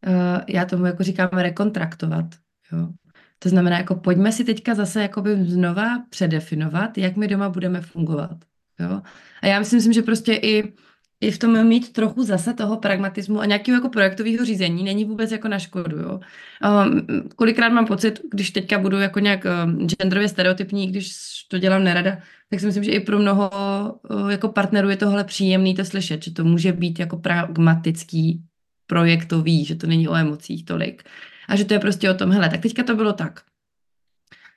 uh, 0.08 0.42
já 0.48 0.66
tomu 0.66 0.86
jako 0.86 1.04
říkám, 1.04 1.30
rekontraktovat. 1.32 2.26
Jo. 2.72 2.88
To 3.40 3.50
znamená, 3.50 3.78
jako 3.78 3.96
pojďme 3.96 4.32
si 4.32 4.44
teďka 4.44 4.76
zase 4.76 5.02
jakoby 5.02 5.46
znova 5.46 6.04
předefinovat, 6.10 6.98
jak 6.98 7.16
my 7.16 7.28
doma 7.28 7.50
budeme 7.50 7.82
fungovat. 7.82 8.38
Jo. 8.80 9.02
A 9.42 9.48
já 9.48 9.60
myslím, 9.60 9.94
že 9.94 10.02
prostě 10.02 10.34
i 10.34 10.74
i 11.22 11.32
v 11.32 11.38
tom 11.38 11.68
mít 11.68 11.94
trochu 11.94 12.24
zase 12.24 12.54
toho 12.54 12.78
pragmatismu 12.78 13.40
a 13.40 13.46
nějakého 13.46 13.76
jako 13.76 13.90
projektového 13.90 14.46
řízení 14.46 14.84
není 14.84 15.06
vůbec 15.06 15.32
jako 15.32 15.48
na 15.48 15.60
škodu. 15.60 15.98
Jo. 15.98 16.20
Um, 16.86 17.08
kolikrát 17.36 17.70
mám 17.70 17.86
pocit, 17.86 18.22
když 18.32 18.52
teďka 18.52 18.80
budu 18.80 19.00
jako 19.00 19.20
nějak 19.20 19.46
um, 19.46 19.88
genderově 19.88 20.30
stereotypní, 20.30 20.88
když 20.88 21.12
to 21.48 21.58
dělám 21.58 21.84
nerada, 21.84 22.18
tak 22.50 22.60
si 22.60 22.66
myslím, 22.66 22.84
že 22.84 22.92
i 22.92 23.00
pro 23.00 23.20
mnoho 23.20 23.52
uh, 24.10 24.32
jako 24.32 24.48
partnerů 24.48 24.90
je 24.90 24.98
tohle 24.98 25.24
příjemný 25.24 25.76
to 25.76 25.86
slyšet, 25.86 26.24
že 26.24 26.32
to 26.32 26.44
může 26.44 26.72
být 26.72 27.00
jako 27.00 27.18
pragmatický, 27.18 28.44
projektový, 28.88 29.66
že 29.66 29.76
to 29.76 29.88
není 29.88 30.08
o 30.08 30.16
emocích 30.16 30.66
tolik. 30.66 31.04
A 31.48 31.56
že 31.56 31.66
to 31.66 31.74
je 31.74 31.80
prostě 31.80 32.12
o 32.12 32.14
tom, 32.14 32.32
hele, 32.32 32.50
tak 32.50 32.62
teďka 32.62 32.84
to 32.84 32.96
bylo 32.96 33.14
tak. 33.14 33.42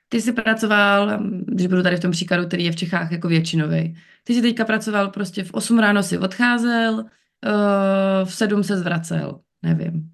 Ty 0.09 0.21
jsi 0.21 0.33
pracoval, 0.33 1.19
když 1.47 1.67
budu 1.67 1.83
tady 1.83 1.97
v 1.97 1.99
tom 1.99 2.11
příkladu, 2.11 2.47
který 2.47 2.65
je 2.65 2.71
v 2.71 2.75
Čechách 2.75 3.11
jako 3.11 3.27
většinový, 3.27 3.95
ty 4.23 4.33
jsi 4.33 4.41
teďka 4.41 4.65
pracoval 4.65 5.09
prostě 5.09 5.43
v 5.43 5.53
8 5.53 5.79
ráno 5.79 6.03
si 6.03 6.17
odcházel, 6.17 7.05
eh, 7.45 8.25
v 8.25 8.35
7 8.35 8.63
se 8.63 8.77
zvracel, 8.77 9.39
nevím. 9.63 10.11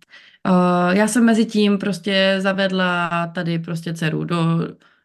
Eh, 0.48 0.98
já 0.98 1.08
jsem 1.08 1.26
mezi 1.26 1.46
tím 1.46 1.78
prostě 1.78 2.36
zavedla 2.40 3.28
tady 3.28 3.60
prostě 3.60 3.94
dceru 3.94 4.24
do, 4.24 4.38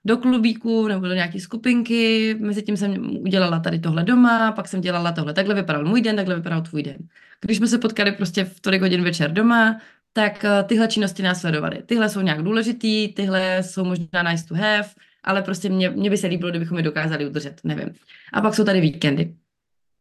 do 0.04 0.16
klubíku 0.16 0.88
nebo 0.88 1.06
do 1.08 1.14
nějaké 1.14 1.40
skupinky, 1.40 2.34
mezi 2.40 2.62
tím 2.62 2.76
jsem 2.76 3.16
udělala 3.16 3.60
tady 3.60 3.78
tohle 3.78 4.04
doma, 4.04 4.52
pak 4.52 4.68
jsem 4.68 4.80
dělala 4.80 5.12
tohle. 5.12 5.32
Takhle 5.34 5.54
vypadal 5.54 5.84
můj 5.84 6.02
den, 6.02 6.16
takhle 6.16 6.34
vypadal 6.36 6.62
tvůj 6.62 6.82
den. 6.82 6.96
Když 7.40 7.56
jsme 7.56 7.66
se 7.66 7.78
potkali 7.78 8.12
prostě 8.12 8.44
v 8.44 8.60
tolik 8.60 8.82
hodin 8.82 9.04
večer 9.04 9.32
doma, 9.32 9.80
tak 10.16 10.44
eh, 10.44 10.64
tyhle 10.64 10.88
činnosti 10.88 11.22
následovaly. 11.22 11.82
Tyhle 11.82 12.08
jsou 12.08 12.20
nějak 12.20 12.42
důležitý, 12.42 13.12
tyhle 13.12 13.62
jsou 13.62 13.84
možná 13.84 14.22
nice 14.22 14.46
to 14.46 14.54
have, 14.54 14.88
ale 15.24 15.42
prostě 15.42 15.68
mě, 15.68 15.90
mě 15.90 16.10
by 16.10 16.16
se 16.16 16.26
líbilo, 16.26 16.50
kdybychom 16.50 16.76
je 16.76 16.82
dokázali 16.82 17.26
udržet, 17.26 17.60
nevím. 17.64 17.94
A 18.32 18.40
pak 18.40 18.54
jsou 18.54 18.64
tady 18.64 18.80
víkendy. 18.80 19.36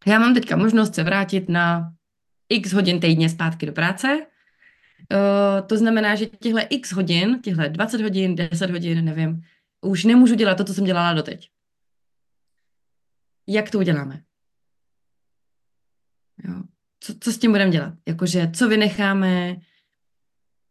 Já 0.05 0.19
mám 0.19 0.33
teďka 0.33 0.55
možnost 0.55 0.95
se 0.95 1.03
vrátit 1.03 1.49
na 1.49 1.93
x 2.49 2.73
hodin 2.73 2.99
týdně 2.99 3.29
zpátky 3.29 3.65
do 3.65 3.71
práce. 3.71 4.07
Uh, 4.17 5.67
to 5.67 5.77
znamená, 5.77 6.15
že 6.15 6.25
těchto 6.25 6.59
x 6.69 6.91
hodin, 6.91 7.41
těchto 7.41 7.61
20 7.67 8.01
hodin, 8.01 8.35
10 8.35 8.71
hodin, 8.71 9.05
nevím, 9.05 9.41
už 9.81 10.03
nemůžu 10.03 10.35
dělat 10.35 10.57
to, 10.57 10.63
co 10.63 10.73
jsem 10.73 10.85
dělala 10.85 11.13
doteď. 11.13 11.49
Jak 13.47 13.69
to 13.69 13.77
uděláme? 13.77 14.21
Jo. 16.43 16.63
Co, 16.99 17.13
co 17.19 17.31
s 17.31 17.37
tím 17.37 17.51
budeme 17.51 17.71
dělat? 17.71 17.93
Jakože, 18.07 18.51
co 18.53 18.69
vynecháme, 18.69 19.55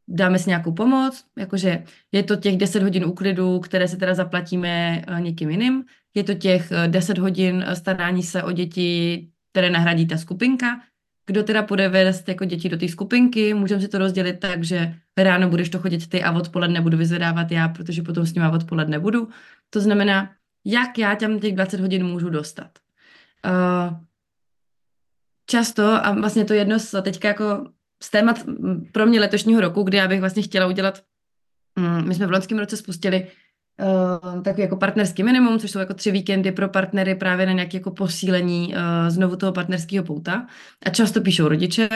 dáme 0.09 0.39
si 0.39 0.51
nějakou 0.51 0.73
pomoc, 0.73 1.25
jakože 1.39 1.85
je 2.13 2.23
to 2.23 2.37
těch 2.37 2.57
10 2.57 2.83
hodin 2.83 3.05
úklidu, 3.05 3.61
které 3.61 3.89
se 3.89 3.97
teda 3.97 4.15
zaplatíme 4.15 5.03
eh, 5.07 5.21
někým 5.21 5.51
jiným, 5.51 5.85
je 6.15 6.25
to 6.25 6.35
těch 6.35 6.73
10 6.87 7.19
eh, 7.19 7.21
hodin 7.21 7.65
starání 7.75 8.23
se 8.23 8.43
o 8.43 8.53
děti, 8.53 9.29
které 9.53 9.71
nahradí 9.71 10.07
ta 10.07 10.19
skupinka, 10.19 10.81
kdo 11.27 11.43
teda 11.43 11.63
půjde 11.63 11.89
vést 11.89 12.29
jako 12.29 12.45
děti 12.45 12.69
do 12.69 12.77
té 12.77 12.89
skupinky, 12.89 13.55
můžeme 13.55 13.81
si 13.81 13.89
to 13.89 13.99
rozdělit 13.99 14.41
tak, 14.41 14.65
že 14.65 14.95
ráno 15.17 15.49
budeš 15.49 15.69
to 15.69 15.79
chodit 15.79 16.09
ty 16.09 16.23
a 16.23 16.33
odpoledne 16.33 16.81
budu 16.81 16.97
vyzvedávat 16.97 17.51
já, 17.51 17.69
protože 17.69 18.03
potom 18.03 18.27
s 18.27 18.35
nima 18.35 18.51
odpoledne 18.51 18.99
budu. 18.99 19.29
To 19.71 19.81
znamená, 19.81 20.31
jak 20.65 20.99
já 20.99 21.17
tam 21.17 21.41
těch 21.41 21.55
20 21.55 21.81
hodin 21.81 22.07
můžu 22.07 22.31
dostat. 22.31 22.79
Uh, 23.47 23.99
často, 25.47 26.07
a 26.07 26.13
vlastně 26.13 26.45
to 26.45 26.55
jedno 26.55 26.79
z 26.79 27.03
teďka 27.03 27.29
jako 27.29 27.69
z 28.03 28.11
témat 28.11 28.45
pro 28.93 29.07
mě 29.07 29.21
letošního 29.21 29.61
roku, 29.61 29.83
kdy 29.83 29.97
já 29.97 30.09
bych 30.09 30.21
vlastně 30.21 30.43
chtěla 30.43 30.67
udělat, 30.67 31.03
um, 31.77 32.09
my 32.09 32.15
jsme 32.15 32.27
v 32.27 32.31
loňském 32.31 32.59
roce 32.59 32.77
spustili 32.77 33.27
uh, 34.35 34.43
takový 34.43 34.63
jako 34.63 34.77
partnerský 34.77 35.23
minimum, 35.23 35.59
což 35.59 35.71
jsou 35.71 35.79
jako 35.79 35.95
tři 35.95 36.11
víkendy 36.11 36.53
pro 36.53 36.69
partnery 36.69 37.15
právě 37.15 37.47
na 37.47 37.53
nějaké 37.53 37.77
jako 37.77 37.91
posílení 37.91 38.75
uh, 38.75 39.09
znovu 39.09 39.37
toho 39.37 39.53
partnerského 39.53 40.05
pouta. 40.05 40.47
A 40.87 40.91
často 40.91 41.21
píšou 41.21 41.49
rodiče, 41.49 41.89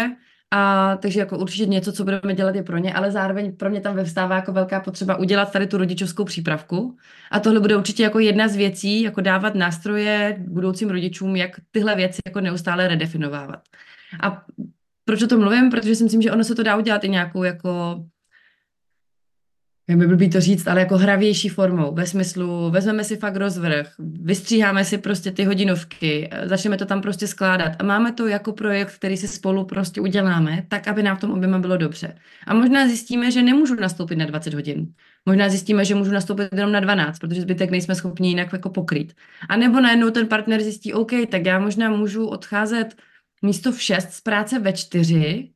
a 0.51 0.97
takže 0.97 1.21
jako 1.21 1.39
určitě 1.39 1.67
něco, 1.67 1.93
co 1.93 2.05
budeme 2.05 2.35
dělat 2.35 2.55
je 2.55 2.63
pro 2.63 2.79
ně, 2.79 2.95
ale 2.95 3.11
zároveň 3.11 3.57
pro 3.57 3.71
mě 3.71 3.81
tam 3.81 3.97
vyvstává 3.97 4.37
jako 4.37 4.53
velká 4.53 4.81
potřeba 4.81 5.17
udělat 5.17 5.53
tady 5.53 5.67
tu 5.67 5.79
rodičovskou 5.79 6.25
přípravku. 6.25 6.97
A 7.31 7.41
tohle 7.41 7.61
bude 7.61 7.77
určitě 7.77 8.03
jako 8.03 8.19
jedna 8.19 8.49
z 8.49 8.57
věcí, 8.57 9.03
jako 9.03 9.21
dávat 9.21 9.55
nástroje 9.55 10.45
budoucím 10.49 10.91
rodičům, 10.91 11.37
jak 11.37 11.51
tyhle 11.71 11.97
věci 11.97 12.21
jako 12.27 12.41
neustále 12.41 12.89
redefinovávat. 12.89 13.61
A 14.23 14.45
proč 15.09 15.23
o 15.23 15.27
tom 15.27 15.41
mluvím? 15.41 15.71
Protože 15.71 15.95
si 15.95 16.05
myslím, 16.05 16.23
že 16.23 16.33
ono 16.33 16.45
se 16.45 16.55
to 16.55 16.63
dá 16.63 16.77
udělat 16.77 17.05
i 17.05 17.09
nějakou 17.09 17.43
jako 17.43 18.05
jak 19.89 19.99
by 19.99 20.07
blbý 20.07 20.31
to 20.31 20.41
říct, 20.41 20.67
ale 20.67 20.81
jako 20.81 20.97
hravější 20.97 21.49
formou, 21.49 21.95
ve 21.95 22.07
smyslu, 22.07 22.71
vezmeme 22.71 23.05
si 23.05 23.17
fakt 23.17 23.37
rozvrh, 23.37 23.87
vystříháme 23.99 24.85
si 24.85 24.99
prostě 24.99 25.31
ty 25.31 25.45
hodinovky, 25.45 26.31
začneme 26.45 26.77
to 26.77 26.87
tam 26.87 27.01
prostě 27.01 27.27
skládat 27.27 27.73
a 27.79 27.85
máme 27.85 28.13
to 28.13 28.27
jako 28.27 28.53
projekt, 28.53 28.95
který 28.95 29.17
si 29.17 29.29
spolu 29.29 29.65
prostě 29.65 30.01
uděláme, 30.01 30.65
tak, 30.69 30.89
aby 30.89 31.03
nám 31.03 31.17
v 31.17 31.21
tom 31.21 31.31
oběma 31.31 31.59
bylo 31.59 31.77
dobře. 31.77 32.19
A 32.47 32.55
možná 32.55 32.87
zjistíme, 32.87 33.31
že 33.31 33.43
nemůžu 33.43 33.75
nastoupit 33.75 34.17
na 34.17 34.27
20 34.27 34.55
hodin. 34.55 34.93
Možná 35.27 35.49
zjistíme, 35.49 35.85
že 35.85 35.95
můžu 35.95 36.13
nastoupit 36.13 36.49
jenom 36.53 36.73
na 36.73 36.81
12, 36.81 37.19
protože 37.19 37.41
zbytek 37.41 37.71
nejsme 37.71 37.95
schopni 37.95 38.29
jinak 38.29 38.53
jako 38.53 38.71
pokrýt. 38.71 39.13
A 39.49 39.57
nebo 39.57 39.81
najednou 39.81 40.11
ten 40.11 40.27
partner 40.27 40.63
zjistí, 40.63 40.93
OK, 40.93 41.13
tak 41.31 41.47
já 41.47 41.59
možná 41.59 41.91
můžu 41.91 42.27
odcházet 42.27 42.95
místo 43.43 43.72
v 43.72 43.82
6 43.82 44.11
z 44.11 44.20
práce 44.20 44.59
ve 44.59 44.72
4, 44.72 45.51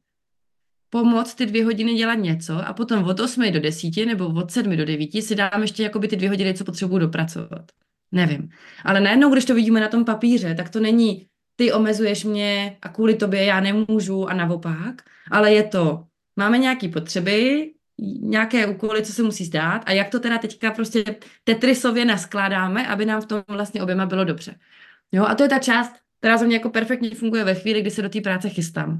pomoct 0.90 1.34
ty 1.34 1.46
dvě 1.46 1.64
hodiny 1.64 1.94
dělat 1.94 2.14
něco 2.14 2.68
a 2.68 2.72
potom 2.72 3.04
od 3.04 3.20
8 3.20 3.52
do 3.52 3.60
10 3.60 3.96
nebo 4.06 4.26
od 4.26 4.50
7 4.50 4.76
do 4.76 4.84
9 4.84 5.12
si 5.12 5.34
dám 5.34 5.62
ještě 5.62 5.82
jakoby 5.82 6.08
ty 6.08 6.16
dvě 6.16 6.28
hodiny, 6.28 6.54
co 6.54 6.64
potřebuju 6.64 6.98
dopracovat. 6.98 7.72
Nevím. 8.12 8.48
Ale 8.84 9.00
najednou, 9.00 9.30
když 9.30 9.44
to 9.44 9.54
vidíme 9.54 9.80
na 9.80 9.88
tom 9.88 10.04
papíře, 10.04 10.54
tak 10.54 10.70
to 10.70 10.80
není 10.80 11.26
ty 11.56 11.72
omezuješ 11.72 12.24
mě 12.24 12.76
a 12.82 12.88
kvůli 12.88 13.14
tobě 13.14 13.44
já 13.44 13.60
nemůžu 13.60 14.28
a 14.28 14.34
naopak, 14.34 15.02
ale 15.30 15.52
je 15.52 15.62
to, 15.62 16.04
máme 16.36 16.58
nějaké 16.58 16.88
potřeby, 16.88 17.70
nějaké 18.20 18.66
úkoly, 18.66 19.02
co 19.02 19.12
se 19.12 19.22
musí 19.22 19.44
zdát 19.44 19.82
a 19.86 19.92
jak 19.92 20.08
to 20.08 20.20
teda 20.20 20.38
teďka 20.38 20.70
prostě 20.70 21.04
tetrisově 21.44 22.04
naskládáme, 22.04 22.86
aby 22.86 23.06
nám 23.06 23.20
v 23.20 23.26
tom 23.26 23.42
vlastně 23.48 23.82
oběma 23.82 24.06
bylo 24.06 24.24
dobře. 24.24 24.54
Jo, 25.12 25.24
a 25.24 25.34
to 25.34 25.42
je 25.42 25.48
ta 25.48 25.58
část, 25.58 25.92
která 26.22 26.38
za 26.38 26.46
mě 26.46 26.56
jako 26.56 26.70
perfektně 26.70 27.10
funguje 27.10 27.44
ve 27.44 27.54
chvíli, 27.54 27.80
kdy 27.80 27.90
se 27.90 28.02
do 28.02 28.08
té 28.08 28.20
práce 28.20 28.48
chystám. 28.48 28.98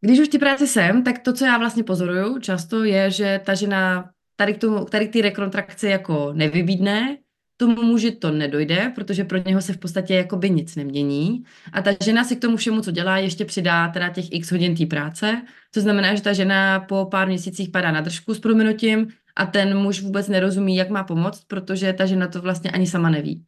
Když 0.00 0.20
už 0.20 0.28
ty 0.28 0.38
práci 0.38 0.66
jsem, 0.66 1.04
tak 1.04 1.18
to, 1.18 1.32
co 1.32 1.44
já 1.44 1.58
vlastně 1.58 1.84
pozoruju 1.84 2.38
často, 2.38 2.84
je, 2.84 3.10
že 3.10 3.40
ta 3.44 3.54
žena 3.54 4.10
tady 4.36 4.54
k, 4.54 4.58
tomu, 4.58 4.84
tady 4.84 5.08
k 5.08 5.12
té 5.12 5.22
rekontrakci 5.22 5.86
jako 5.86 6.32
nevybídne, 6.32 7.18
tomu 7.56 7.82
muži 7.82 8.10
to 8.10 8.30
nedojde, 8.30 8.92
protože 8.94 9.24
pro 9.24 9.38
něho 9.46 9.62
se 9.62 9.72
v 9.72 9.78
podstatě 9.78 10.14
jakoby 10.14 10.50
nic 10.50 10.76
nemění. 10.76 11.44
A 11.72 11.82
ta 11.82 11.90
žena 12.04 12.24
si 12.24 12.36
k 12.36 12.40
tomu 12.40 12.56
všemu, 12.56 12.80
co 12.80 12.90
dělá, 12.90 13.18
ještě 13.18 13.44
přidá 13.44 13.88
teda 13.88 14.08
těch 14.08 14.32
x 14.32 14.52
hodin 14.52 14.76
té 14.76 14.86
práce. 14.86 15.42
To 15.74 15.80
znamená, 15.80 16.14
že 16.14 16.22
ta 16.22 16.32
žena 16.32 16.80
po 16.80 17.08
pár 17.10 17.28
měsících 17.28 17.68
padá 17.68 17.92
na 17.92 18.00
držku 18.00 18.34
s 18.34 18.38
prominutím 18.40 19.08
a 19.36 19.46
ten 19.46 19.78
muž 19.78 20.02
vůbec 20.02 20.28
nerozumí, 20.28 20.76
jak 20.76 20.90
má 20.90 21.04
pomoct, 21.04 21.44
protože 21.44 21.92
ta 21.92 22.06
žena 22.06 22.28
to 22.28 22.42
vlastně 22.42 22.70
ani 22.70 22.86
sama 22.86 23.10
neví. 23.10 23.44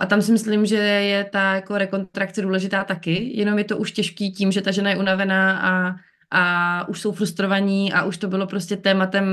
A 0.00 0.06
tam 0.06 0.22
si 0.22 0.32
myslím, 0.32 0.66
že 0.66 0.76
je 0.76 1.24
ta 1.24 1.54
jako 1.54 1.78
rekontrakce 1.78 2.42
důležitá 2.42 2.84
taky, 2.84 3.38
jenom 3.38 3.58
je 3.58 3.64
to 3.64 3.78
už 3.78 3.92
těžký 3.92 4.32
tím, 4.32 4.52
že 4.52 4.62
ta 4.62 4.70
žena 4.70 4.90
je 4.90 4.96
unavená 4.96 5.58
a, 5.58 5.96
a 6.30 6.88
už 6.88 7.00
jsou 7.00 7.12
frustrovaní 7.12 7.92
a 7.92 8.04
už 8.04 8.18
to 8.18 8.28
bylo 8.28 8.46
prostě 8.46 8.76
tématem 8.76 9.24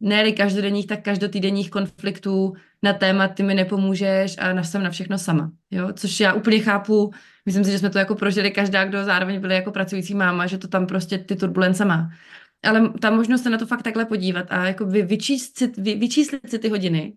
ne 0.00 0.32
každodenních, 0.32 0.86
tak 0.86 1.02
každotýdenních 1.02 1.70
konfliktů 1.70 2.54
na 2.82 2.92
téma 2.92 3.28
ty 3.28 3.42
mi 3.42 3.54
nepomůžeš 3.54 4.36
a 4.38 4.62
jsem 4.62 4.82
na 4.82 4.90
všechno 4.90 5.18
sama. 5.18 5.50
Jo? 5.70 5.92
Což 5.92 6.20
já 6.20 6.32
úplně 6.32 6.58
chápu, 6.58 7.12
myslím 7.46 7.64
si, 7.64 7.70
že 7.70 7.78
jsme 7.78 7.90
to 7.90 7.98
jako 7.98 8.14
prožili 8.14 8.50
každá, 8.50 8.84
kdo 8.84 9.04
zároveň 9.04 9.40
byli 9.40 9.54
jako 9.54 9.70
pracující 9.72 10.14
máma, 10.14 10.46
že 10.46 10.58
to 10.58 10.68
tam 10.68 10.86
prostě 10.86 11.18
ty 11.18 11.36
turbulence 11.36 11.84
má. 11.84 12.10
Ale 12.64 12.92
ta 13.00 13.10
možnost 13.10 13.42
se 13.42 13.50
na 13.50 13.58
to 13.58 13.66
fakt 13.66 13.82
takhle 13.82 14.04
podívat 14.04 14.46
a 14.50 14.66
jako 14.66 14.86
vy, 14.86 15.02
vyčíst 15.02 15.58
si, 15.58 15.72
vy, 15.78 15.94
vyčíslit 15.94 16.50
si 16.50 16.58
ty 16.58 16.68
hodiny 16.68 17.12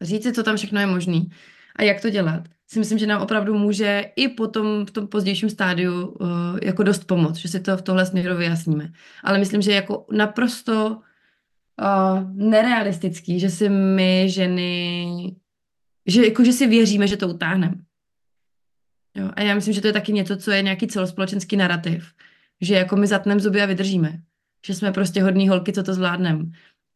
říct 0.00 0.22
si, 0.22 0.32
co 0.32 0.42
tam 0.42 0.56
všechno 0.56 0.80
je 0.80 0.86
možný 0.86 1.30
a 1.76 1.82
jak 1.82 2.00
to 2.00 2.10
dělat, 2.10 2.42
si 2.66 2.78
myslím, 2.78 2.98
že 2.98 3.06
nám 3.06 3.22
opravdu 3.22 3.58
může 3.58 4.04
i 4.16 4.28
potom 4.28 4.86
v 4.86 4.90
tom 4.90 5.06
pozdějším 5.06 5.50
stádiu 5.50 6.06
uh, 6.06 6.28
jako 6.62 6.82
dost 6.82 7.04
pomoct, 7.04 7.36
že 7.36 7.48
si 7.48 7.60
to 7.60 7.76
v 7.76 7.82
tohle 7.82 8.06
směru 8.06 8.36
vyjasníme. 8.36 8.92
Ale 9.24 9.38
myslím, 9.38 9.62
že 9.62 9.72
jako 9.72 10.06
naprosto 10.12 11.00
uh, 11.80 12.32
nerealistický, 12.34 13.40
že 13.40 13.50
si 13.50 13.68
my 13.68 14.26
ženy, 14.30 15.36
že, 16.06 16.24
jako, 16.24 16.44
že 16.44 16.52
si 16.52 16.66
věříme, 16.66 17.08
že 17.08 17.16
to 17.16 17.28
utáhneme. 17.28 17.74
Jo, 19.14 19.30
a 19.34 19.42
já 19.42 19.54
myslím, 19.54 19.74
že 19.74 19.80
to 19.80 19.86
je 19.86 19.92
taky 19.92 20.12
něco, 20.12 20.36
co 20.36 20.50
je 20.50 20.62
nějaký 20.62 20.86
celospolečenský 20.86 21.56
narrativ. 21.56 22.12
Že 22.60 22.74
jako 22.74 22.96
my 22.96 23.06
zatneme 23.06 23.40
zuby 23.40 23.62
a 23.62 23.66
vydržíme. 23.66 24.20
Že 24.66 24.74
jsme 24.74 24.92
prostě 24.92 25.22
hodní 25.22 25.48
holky, 25.48 25.72
co 25.72 25.82
to 25.82 25.94
zvládneme 25.94 26.44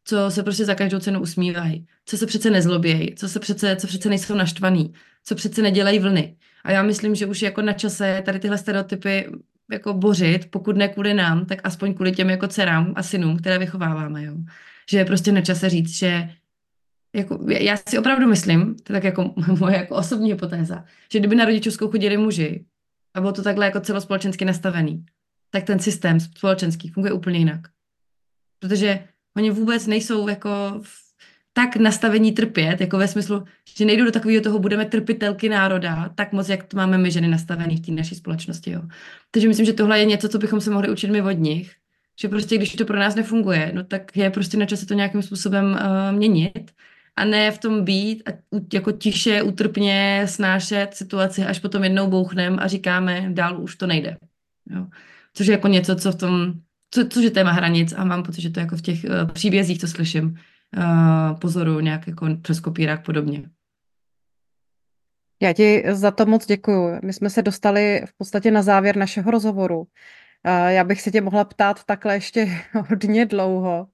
co 0.03 0.31
se 0.31 0.43
prostě 0.43 0.65
za 0.65 0.75
každou 0.75 0.99
cenu 0.99 1.21
usmívají, 1.21 1.87
co 2.05 2.17
se 2.17 2.25
přece 2.25 2.49
nezlobějí, 2.49 3.15
co 3.15 3.29
se 3.29 3.39
přece, 3.39 3.75
co 3.75 3.87
přece 3.87 4.09
nejsou 4.09 4.35
naštvaný, 4.35 4.93
co 5.23 5.35
přece 5.35 5.61
nedělají 5.61 5.99
vlny. 5.99 6.37
A 6.63 6.71
já 6.71 6.83
myslím, 6.83 7.15
že 7.15 7.25
už 7.25 7.41
jako 7.41 7.61
na 7.61 7.73
čase 7.73 8.21
tady 8.25 8.39
tyhle 8.39 8.57
stereotypy 8.57 9.29
jako 9.71 9.93
bořit, 9.93 10.51
pokud 10.51 10.77
ne 10.77 10.87
kvůli 10.87 11.13
nám, 11.13 11.45
tak 11.45 11.59
aspoň 11.63 11.93
kvůli 11.93 12.11
těm 12.11 12.29
jako 12.29 12.47
dcerám 12.47 12.93
a 12.95 13.03
synům, 13.03 13.37
které 13.37 13.59
vychováváme, 13.59 14.23
jo. 14.23 14.35
Že 14.89 14.97
je 14.97 15.05
prostě 15.05 15.31
na 15.31 15.41
čase 15.41 15.69
říct, 15.69 15.89
že 15.89 16.29
jako, 17.13 17.39
já 17.47 17.77
si 17.89 17.99
opravdu 17.99 18.27
myslím, 18.27 18.75
to 18.75 18.93
je 18.93 19.01
tak 19.01 19.03
jako 19.03 19.33
moje 19.59 19.77
jako 19.77 19.95
osobní 19.95 20.29
hypotéza, 20.31 20.85
že 21.11 21.19
kdyby 21.19 21.35
na 21.35 21.45
rodičovskou 21.45 21.91
chodili 21.91 22.17
muži 22.17 22.65
a 23.13 23.21
bylo 23.21 23.33
to 23.33 23.43
takhle 23.43 23.65
jako 23.65 23.79
celospolečensky 23.79 24.45
nastavený, 24.45 25.05
tak 25.49 25.63
ten 25.63 25.79
systém 25.79 26.19
společenský 26.19 26.89
funguje 26.89 27.13
úplně 27.13 27.39
jinak. 27.39 27.61
Protože 28.59 28.99
Oni 29.35 29.51
vůbec 29.51 29.87
nejsou 29.87 30.27
jako 30.27 30.81
tak 31.53 31.75
nastavení 31.75 32.31
trpět, 32.31 32.81
jako 32.81 32.97
ve 32.97 33.07
smyslu, 33.07 33.43
že 33.77 33.85
nejdu 33.85 34.05
do 34.05 34.11
takového 34.11 34.41
toho, 34.41 34.59
budeme 34.59 34.85
trpitelky 34.85 35.49
národa, 35.49 36.09
tak 36.15 36.33
moc, 36.33 36.49
jak 36.49 36.63
to 36.63 36.77
máme 36.77 36.97
my 36.97 37.11
ženy 37.11 37.27
nastavený 37.27 37.77
v 37.77 37.85
té 37.85 37.91
naší 37.91 38.15
společnosti. 38.15 38.71
Jo. 38.71 38.81
Takže 39.31 39.47
myslím, 39.47 39.65
že 39.65 39.73
tohle 39.73 39.99
je 39.99 40.05
něco, 40.05 40.29
co 40.29 40.37
bychom 40.37 40.61
se 40.61 40.71
mohli 40.71 40.89
učit 40.89 41.11
my 41.11 41.21
od 41.21 41.31
nich, 41.31 41.71
že 42.21 42.29
prostě 42.29 42.57
když 42.57 42.75
to 42.75 42.85
pro 42.85 42.99
nás 42.99 43.15
nefunguje, 43.15 43.71
no 43.75 43.83
tak 43.83 44.17
je 44.17 44.29
prostě 44.29 44.57
na 44.57 44.65
čase 44.65 44.85
to 44.85 44.93
nějakým 44.93 45.21
způsobem 45.21 45.65
uh, 45.65 46.17
měnit 46.17 46.71
a 47.15 47.25
ne 47.25 47.51
v 47.51 47.57
tom 47.57 47.83
být 47.83 48.29
a 48.29 48.31
jako 48.73 48.91
tiše, 48.91 49.41
utrpně 49.41 50.23
snášet 50.25 50.93
situaci, 50.93 51.45
až 51.45 51.59
potom 51.59 51.83
jednou 51.83 52.09
bouchnem 52.09 52.57
a 52.59 52.67
říkáme, 52.67 53.29
dál 53.29 53.61
už 53.61 53.75
to 53.75 53.87
nejde. 53.87 54.17
Jo. 54.69 54.87
Což 55.33 55.47
je 55.47 55.51
jako 55.51 55.67
něco, 55.67 55.95
co 55.95 56.11
v 56.11 56.15
tom 56.15 56.53
co, 56.93 57.07
což 57.07 57.23
je 57.23 57.31
téma 57.31 57.51
hranic 57.51 57.93
a 57.97 58.03
mám 58.03 58.23
pocit, 58.23 58.41
že 58.41 58.49
to 58.49 58.59
jako 58.59 58.77
v 58.77 58.81
těch 58.81 59.03
uh, 59.03 59.31
příbězích, 59.31 59.79
co 59.79 59.87
slyším, 59.87 60.25
uh, 60.77 61.39
pozoru 61.39 61.79
nějak 61.79 62.07
jako 62.07 62.27
přes 62.41 62.59
kopírák 62.59 63.05
podobně. 63.05 63.49
Já 65.41 65.53
ti 65.53 65.83
za 65.91 66.11
to 66.11 66.25
moc 66.25 66.45
děkuju. 66.45 66.99
My 67.03 67.13
jsme 67.13 67.29
se 67.29 67.41
dostali 67.41 68.01
v 68.05 68.17
podstatě 68.17 68.51
na 68.51 68.61
závěr 68.61 68.97
našeho 68.97 69.31
rozhovoru. 69.31 69.87
Já 70.67 70.83
bych 70.83 71.01
se 71.01 71.11
tě 71.11 71.21
mohla 71.21 71.43
ptát 71.43 71.83
takhle 71.83 72.15
ještě 72.15 72.47
hodně 72.89 73.25
dlouho, 73.25 73.87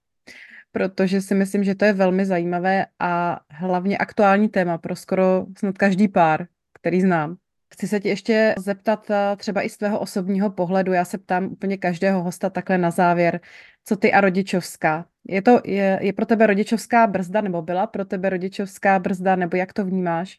protože 0.71 1.21
si 1.21 1.35
myslím, 1.35 1.63
že 1.63 1.75
to 1.75 1.85
je 1.85 1.93
velmi 1.93 2.25
zajímavé 2.25 2.85
a 2.99 3.39
hlavně 3.49 3.97
aktuální 3.97 4.49
téma 4.49 4.77
pro 4.77 4.95
skoro 4.95 5.45
snad 5.57 5.77
každý 5.77 6.07
pár, 6.07 6.47
který 6.73 7.01
znám. 7.01 7.37
Chci 7.73 7.87
se 7.87 7.99
ti 7.99 8.09
ještě 8.09 8.55
zeptat 8.57 9.11
eh, 9.11 9.35
třeba 9.37 9.61
i 9.61 9.69
z 9.69 9.77
tvého 9.77 9.99
osobního 9.99 10.49
pohledu. 10.49 10.93
Já 10.93 11.05
se 11.05 11.17
ptám 11.17 11.45
úplně 11.45 11.77
každého 11.77 12.23
hosta 12.23 12.49
takhle 12.49 12.77
na 12.77 12.91
závěr. 12.91 13.39
Co 13.85 13.95
ty 13.95 14.13
a 14.13 14.21
rodičovská? 14.21 15.05
Je, 15.27 15.41
to, 15.41 15.61
je, 15.65 15.99
je 16.01 16.13
pro 16.13 16.25
tebe 16.25 16.47
rodičovská 16.47 17.07
brzda 17.07 17.41
nebo 17.41 17.61
byla 17.61 17.87
pro 17.87 18.05
tebe 18.05 18.29
rodičovská 18.29 18.99
brzda 18.99 19.35
nebo 19.35 19.57
jak 19.57 19.73
to 19.73 19.85
vnímáš? 19.85 20.37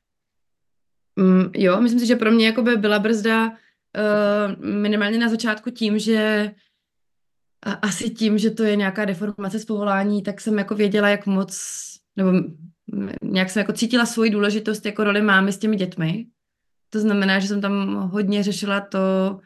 Mm, 1.16 1.50
jo, 1.56 1.80
myslím 1.80 2.00
si, 2.00 2.06
že 2.06 2.16
pro 2.16 2.30
mě 2.30 2.46
jako 2.46 2.62
by 2.62 2.76
byla 2.76 2.98
brzda 2.98 3.48
uh, 3.48 4.64
minimálně 4.64 5.18
na 5.18 5.28
začátku 5.28 5.70
tím, 5.70 5.98
že 5.98 6.50
a 7.62 7.72
asi 7.72 8.10
tím, 8.10 8.38
že 8.38 8.50
to 8.50 8.62
je 8.62 8.76
nějaká 8.76 9.04
deformace 9.04 9.58
z 9.58 9.64
povolání, 9.64 10.22
tak 10.22 10.40
jsem 10.40 10.58
jako 10.58 10.74
věděla, 10.74 11.08
jak 11.08 11.26
moc, 11.26 11.60
nebo 12.16 12.32
nějak 13.22 13.50
jsem 13.50 13.60
jako 13.60 13.72
cítila 13.72 14.06
svoji 14.06 14.30
důležitost 14.30 14.86
jako 14.86 15.04
roli 15.04 15.22
mámy 15.22 15.52
s 15.52 15.58
těmi 15.58 15.76
dětmi 15.76 16.26
To 16.90 17.00
znamená, 17.00 17.38
že 17.38 17.48
jsem 17.48 17.60
tam 17.60 17.94
hodně 18.12 18.42
řešila 18.42 18.80
to, 18.80 19.38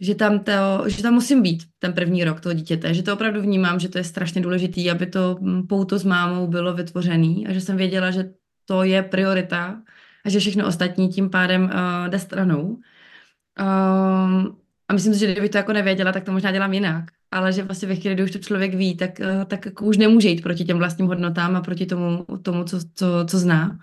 že 0.00 0.14
tam, 0.14 0.38
to, 0.38 0.52
že 0.86 1.02
tam 1.02 1.14
musím 1.14 1.42
být 1.42 1.62
ten 1.78 1.92
první 1.92 2.24
rok 2.24 2.40
toho 2.40 2.52
dítěte, 2.52 2.94
že 2.94 3.02
to 3.02 3.14
opravdu 3.14 3.40
vnímám, 3.40 3.80
že 3.80 3.88
to 3.88 3.98
je 3.98 4.04
strašně 4.04 4.40
důležitý, 4.40 4.90
aby 4.90 5.06
to 5.06 5.38
pouto 5.68 5.98
s 5.98 6.04
mámou 6.04 6.46
bylo 6.46 6.74
vytvořený 6.74 7.46
a 7.46 7.52
že 7.52 7.60
jsem 7.60 7.76
věděla, 7.76 8.10
že 8.10 8.30
to 8.64 8.82
je 8.82 9.02
priorita 9.02 9.82
a 10.24 10.30
že 10.30 10.40
všechno 10.40 10.66
ostatní 10.66 11.08
tím 11.08 11.30
pádem 11.30 11.62
uh, 11.64 12.08
jde 12.08 12.18
stranou. 12.18 12.62
Um, 12.66 14.56
a 14.88 14.92
myslím 14.92 15.14
si, 15.14 15.20
že 15.20 15.32
kdybych 15.32 15.50
to 15.50 15.56
jako 15.56 15.72
nevěděla, 15.72 16.12
tak 16.12 16.24
to 16.24 16.32
možná 16.32 16.52
dělám 16.52 16.72
jinak. 16.72 17.04
Ale 17.30 17.52
že 17.52 17.62
vlastně 17.62 17.88
ve 17.88 17.96
chvíli, 17.96 18.14
kdy 18.14 18.24
už 18.24 18.30
to 18.30 18.38
člověk 18.38 18.74
ví, 18.74 18.96
tak, 18.96 19.10
uh, 19.20 19.44
tak 19.44 19.66
jako 19.66 19.84
už 19.84 19.96
nemůže 19.96 20.28
jít 20.28 20.42
proti 20.42 20.64
těm 20.64 20.78
vlastním 20.78 21.06
hodnotám 21.06 21.56
a 21.56 21.60
proti 21.60 21.86
tomu, 21.86 22.26
tomu 22.42 22.64
co, 22.64 22.78
co, 22.94 23.06
co 23.26 23.38
zná. 23.38 23.78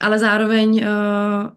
Ale 0.00 0.18
zároveň 0.18 0.70
uh, 0.70 1.50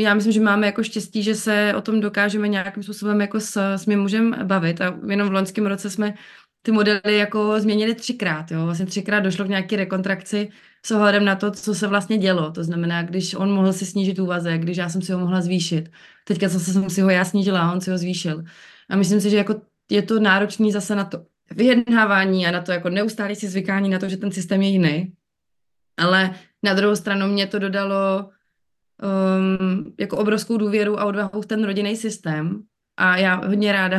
já 0.00 0.14
myslím, 0.14 0.32
že 0.32 0.40
máme 0.40 0.66
jako 0.66 0.82
štěstí, 0.82 1.22
že 1.22 1.34
se 1.34 1.74
o 1.76 1.80
tom 1.80 2.00
dokážeme 2.00 2.48
nějakým 2.48 2.82
způsobem 2.82 3.20
jako 3.20 3.40
s, 3.40 3.56
s 3.56 3.86
mým 3.86 4.00
mužem 4.00 4.36
bavit 4.42 4.80
a 4.80 4.98
jenom 5.08 5.28
v 5.28 5.32
loňském 5.32 5.66
roce 5.66 5.90
jsme 5.90 6.14
ty 6.62 6.72
modely 6.72 7.16
jako 7.16 7.60
změnili 7.60 7.94
třikrát, 7.94 8.50
jo. 8.50 8.64
Vlastně 8.64 8.86
třikrát 8.86 9.20
došlo 9.20 9.44
k 9.44 9.48
nějaké 9.48 9.76
rekontrakci 9.76 10.48
s 10.86 10.90
ohledem 10.90 11.24
na 11.24 11.34
to, 11.34 11.50
co 11.50 11.74
se 11.74 11.86
vlastně 11.86 12.18
dělo. 12.18 12.50
To 12.50 12.64
znamená, 12.64 13.02
když 13.02 13.34
on 13.34 13.52
mohl 13.52 13.72
si 13.72 13.86
snížit 13.86 14.18
úvazek, 14.18 14.62
když 14.62 14.76
já 14.76 14.88
jsem 14.88 15.02
si 15.02 15.12
ho 15.12 15.18
mohla 15.18 15.40
zvýšit. 15.40 15.90
Teďka 16.24 16.48
zase 16.48 16.72
jsem 16.72 16.90
si 16.90 17.00
ho 17.00 17.10
já 17.10 17.24
snížila 17.24 17.60
a 17.60 17.72
on 17.72 17.80
si 17.80 17.90
ho 17.90 17.98
zvýšil. 17.98 18.44
A 18.90 18.96
myslím 18.96 19.20
si, 19.20 19.30
že 19.30 19.36
jako 19.36 19.60
je 19.90 20.02
to 20.02 20.20
náročný 20.20 20.72
zase 20.72 20.94
na 20.94 21.04
to 21.04 21.24
vyjednávání 21.50 22.46
a 22.46 22.50
na 22.50 22.60
to 22.60 22.72
jako 22.72 22.88
neustálé 22.88 23.34
si 23.34 23.48
zvykání 23.48 23.90
na 23.90 23.98
to, 23.98 24.08
že 24.08 24.16
ten 24.16 24.32
systém 24.32 24.62
je 24.62 24.68
jiný. 24.68 25.12
Ale 25.96 26.34
na 26.64 26.74
druhou 26.74 26.96
stranu 26.96 27.26
mě 27.26 27.46
to 27.46 27.58
dodalo 27.58 28.30
um, 29.02 29.94
jako 30.00 30.16
obrovskou 30.16 30.56
důvěru 30.56 31.00
a 31.00 31.04
odvahu 31.04 31.42
v 31.42 31.46
ten 31.46 31.64
rodinný 31.64 31.96
systém. 31.96 32.62
A 32.96 33.16
já 33.16 33.34
hodně 33.34 33.72
ráda 33.72 33.98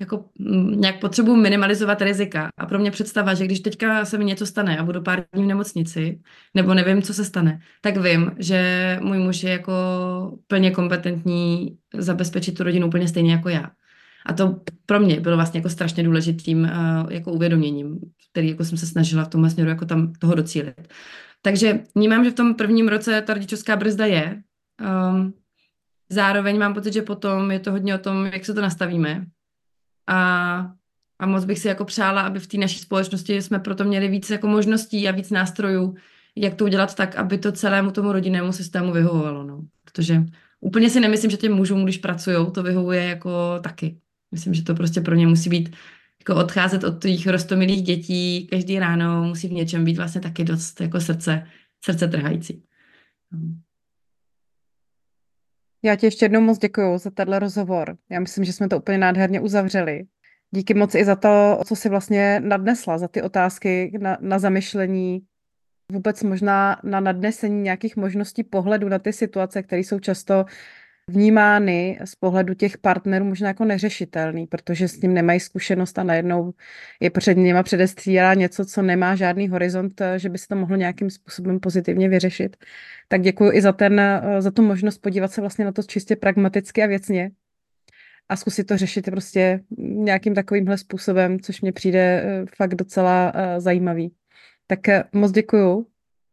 jako 0.00 0.24
mm, 0.38 0.80
nějak 0.80 1.00
potřebuji 1.00 1.36
minimalizovat 1.36 2.02
rizika. 2.02 2.48
A 2.58 2.66
pro 2.66 2.78
mě 2.78 2.90
představa, 2.90 3.34
že 3.34 3.44
když 3.44 3.60
teďka 3.60 4.04
se 4.04 4.18
mi 4.18 4.24
něco 4.24 4.46
stane 4.46 4.78
a 4.78 4.84
budu 4.84 5.02
pár 5.02 5.24
dní 5.32 5.44
v 5.44 5.46
nemocnici, 5.46 6.20
nebo 6.54 6.74
nevím, 6.74 7.02
co 7.02 7.14
se 7.14 7.24
stane, 7.24 7.60
tak 7.80 7.96
vím, 7.96 8.32
že 8.38 8.98
můj 9.02 9.18
muž 9.18 9.42
je 9.42 9.50
jako 9.50 9.72
plně 10.46 10.70
kompetentní 10.70 11.76
zabezpečit 11.94 12.52
tu 12.52 12.62
rodinu 12.64 12.86
úplně 12.86 13.08
stejně 13.08 13.32
jako 13.32 13.48
já. 13.48 13.70
A 14.26 14.32
to 14.32 14.60
pro 14.86 15.00
mě 15.00 15.20
bylo 15.20 15.36
vlastně 15.36 15.58
jako 15.58 15.68
strašně 15.68 16.02
důležitým 16.02 16.62
uh, 16.62 17.12
jako 17.12 17.32
uvědoměním, 17.32 17.98
který 18.30 18.48
jako 18.48 18.64
jsem 18.64 18.78
se 18.78 18.86
snažila 18.86 19.24
v 19.24 19.28
tomhle 19.28 19.50
směru 19.50 19.70
jako 19.70 19.84
tam 19.84 20.12
toho 20.12 20.34
docílit. 20.34 20.88
Takže 21.42 21.80
vnímám, 21.94 22.24
že 22.24 22.30
v 22.30 22.34
tom 22.34 22.54
prvním 22.54 22.88
roce 22.88 23.22
ta 23.22 23.34
rodičovská 23.34 23.76
brzda 23.76 24.06
je. 24.06 24.42
Um, 24.80 25.34
zároveň 26.08 26.58
mám 26.58 26.74
pocit, 26.74 26.92
že 26.92 27.02
potom 27.02 27.50
je 27.50 27.58
to 27.60 27.70
hodně 27.70 27.94
o 27.94 27.98
tom, 27.98 28.26
jak 28.26 28.44
se 28.44 28.54
to 28.54 28.60
nastavíme. 28.60 29.26
A, 30.06 30.72
a 31.18 31.26
moc 31.26 31.44
bych 31.44 31.58
si 31.58 31.68
jako 31.68 31.84
přála, 31.84 32.22
aby 32.22 32.38
v 32.40 32.46
té 32.46 32.58
naší 32.58 32.78
společnosti 32.78 33.42
jsme 33.42 33.58
proto 33.58 33.84
měli 33.84 34.08
víc 34.08 34.30
jako 34.30 34.46
možností 34.46 35.08
a 35.08 35.12
víc 35.12 35.30
nástrojů, 35.30 35.94
jak 36.36 36.54
to 36.54 36.64
udělat 36.64 36.94
tak, 36.94 37.16
aby 37.16 37.38
to 37.38 37.52
celému 37.52 37.90
tomu 37.90 38.12
rodinnému 38.12 38.52
systému 38.52 38.92
vyhovovalo. 38.92 39.44
No. 39.44 39.60
Protože 39.84 40.22
úplně 40.60 40.90
si 40.90 41.00
nemyslím, 41.00 41.30
že 41.30 41.36
těm 41.36 41.52
mužům, 41.52 41.84
když 41.84 41.98
pracují, 41.98 42.36
to 42.52 42.62
vyhovuje 42.62 43.04
jako 43.04 43.58
taky. 43.62 43.98
Myslím, 44.32 44.54
že 44.54 44.62
to 44.62 44.74
prostě 44.74 45.00
pro 45.00 45.14
ně 45.14 45.26
musí 45.26 45.50
být 45.50 45.76
jako 46.20 46.40
odcházet 46.40 46.84
od 46.84 47.02
těch 47.02 47.26
rostomilých 47.26 47.82
dětí 47.82 48.46
každý 48.50 48.78
ráno 48.78 49.24
musí 49.24 49.48
v 49.48 49.52
něčem 49.52 49.84
být 49.84 49.96
vlastně 49.96 50.20
taky 50.20 50.44
dost 50.44 50.80
jako 50.80 51.00
srdce, 51.00 51.46
srdce 51.84 52.08
trhající. 52.08 52.62
Já 55.82 55.96
ti 55.96 56.06
ještě 56.06 56.24
jednou 56.24 56.40
moc 56.40 56.58
děkuji 56.58 56.98
za 56.98 57.10
tenhle 57.10 57.38
rozhovor. 57.38 57.96
Já 58.10 58.20
myslím, 58.20 58.44
že 58.44 58.52
jsme 58.52 58.68
to 58.68 58.78
úplně 58.78 58.98
nádherně 58.98 59.40
uzavřeli. 59.40 60.02
Díky 60.50 60.74
moc 60.74 60.94
i 60.94 61.04
za 61.04 61.16
to, 61.16 61.60
co 61.66 61.76
si 61.76 61.88
vlastně 61.88 62.40
nadnesla, 62.40 62.98
za 62.98 63.08
ty 63.08 63.22
otázky 63.22 63.98
na, 64.00 64.18
na 64.20 64.38
zamyšlení, 64.38 65.20
vůbec 65.92 66.22
možná 66.22 66.80
na 66.84 67.00
nadnesení 67.00 67.62
nějakých 67.62 67.96
možností 67.96 68.44
pohledu 68.44 68.88
na 68.88 68.98
ty 68.98 69.12
situace, 69.12 69.62
které 69.62 69.80
jsou 69.80 69.98
často 69.98 70.44
vnímány 71.10 71.98
z 72.04 72.14
pohledu 72.14 72.54
těch 72.54 72.78
partnerů 72.78 73.24
možná 73.24 73.48
jako 73.48 73.64
neřešitelný, 73.64 74.46
protože 74.46 74.88
s 74.88 75.00
tím 75.00 75.14
nemají 75.14 75.40
zkušenost 75.40 75.98
a 75.98 76.02
najednou 76.02 76.52
je 77.00 77.10
před 77.10 77.36
nimi 77.36 77.62
předestřílá 77.62 78.34
něco, 78.34 78.64
co 78.64 78.82
nemá 78.82 79.14
žádný 79.14 79.48
horizont, 79.48 80.02
že 80.16 80.28
by 80.28 80.38
se 80.38 80.48
to 80.48 80.56
mohlo 80.56 80.76
nějakým 80.76 81.10
způsobem 81.10 81.60
pozitivně 81.60 82.08
vyřešit. 82.08 82.56
Tak 83.08 83.20
děkuji 83.22 83.52
i 83.52 83.62
za, 83.62 83.72
ten, 83.72 84.00
za 84.38 84.50
tu 84.50 84.62
možnost 84.62 84.98
podívat 84.98 85.32
se 85.32 85.40
vlastně 85.40 85.64
na 85.64 85.72
to 85.72 85.82
čistě 85.82 86.16
pragmaticky 86.16 86.82
a 86.82 86.86
věcně 86.86 87.30
a 88.30 88.36
zkusit 88.36 88.64
to 88.64 88.76
řešit 88.76 89.04
prostě 89.04 89.60
nějakým 89.78 90.34
takovýmhle 90.34 90.78
způsobem, 90.78 91.40
což 91.40 91.60
mě 91.60 91.72
přijde 91.72 91.98
eh, 92.00 92.44
fakt 92.56 92.74
docela 92.74 93.32
eh, 93.34 93.60
zajímavý. 93.60 94.14
Tak 94.66 94.88
eh, 94.88 95.04
moc 95.12 95.32
děkuju 95.32 95.86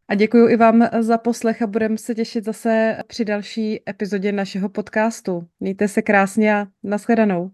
a 0.10 0.16
děkuji 0.16 0.48
i 0.48 0.56
vám 0.56 0.88
za 1.00 1.18
poslech 1.18 1.62
a 1.62 1.68
budeme 1.68 1.98
se 1.98 2.16
těšit 2.16 2.46
zase 2.46 2.98
při 3.08 3.26
další 3.26 3.90
epizodě 3.90 4.32
našeho 4.32 4.70
podcastu. 4.70 5.48
Mějte 5.60 5.88
se 5.88 6.02
krásně 6.02 6.56
a 6.56 6.68
nashledanou. 6.84 7.52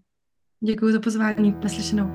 Děkuji 0.60 0.92
za 0.92 1.00
pozvání. 1.00 1.56
Naslyšenou. 1.62 2.10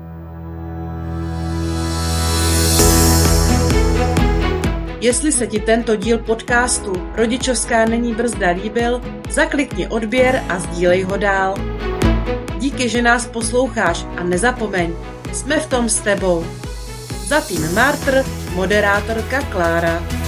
Jestli 5.00 5.32
se 5.32 5.46
ti 5.46 5.60
tento 5.60 5.96
díl 5.96 6.18
podcastu 6.18 6.92
Rodičovská 7.14 7.84
není 7.84 8.14
brzda 8.14 8.50
líbil, 8.50 9.02
zaklikni 9.30 9.88
odběr 9.88 10.44
a 10.48 10.58
sdílej 10.58 11.02
ho 11.02 11.16
dál. 11.16 11.54
Díky, 12.58 12.88
že 12.88 13.02
nás 13.02 13.26
posloucháš 13.26 14.06
a 14.16 14.24
nezapomeň, 14.24 14.92
jsme 15.32 15.60
v 15.60 15.68
tom 15.68 15.88
s 15.88 16.00
tebou. 16.00 16.44
Za 17.26 17.40
tým 17.40 17.74
Martr, 17.74 18.24
moderátorka 18.54 19.42
Klára. 19.42 20.19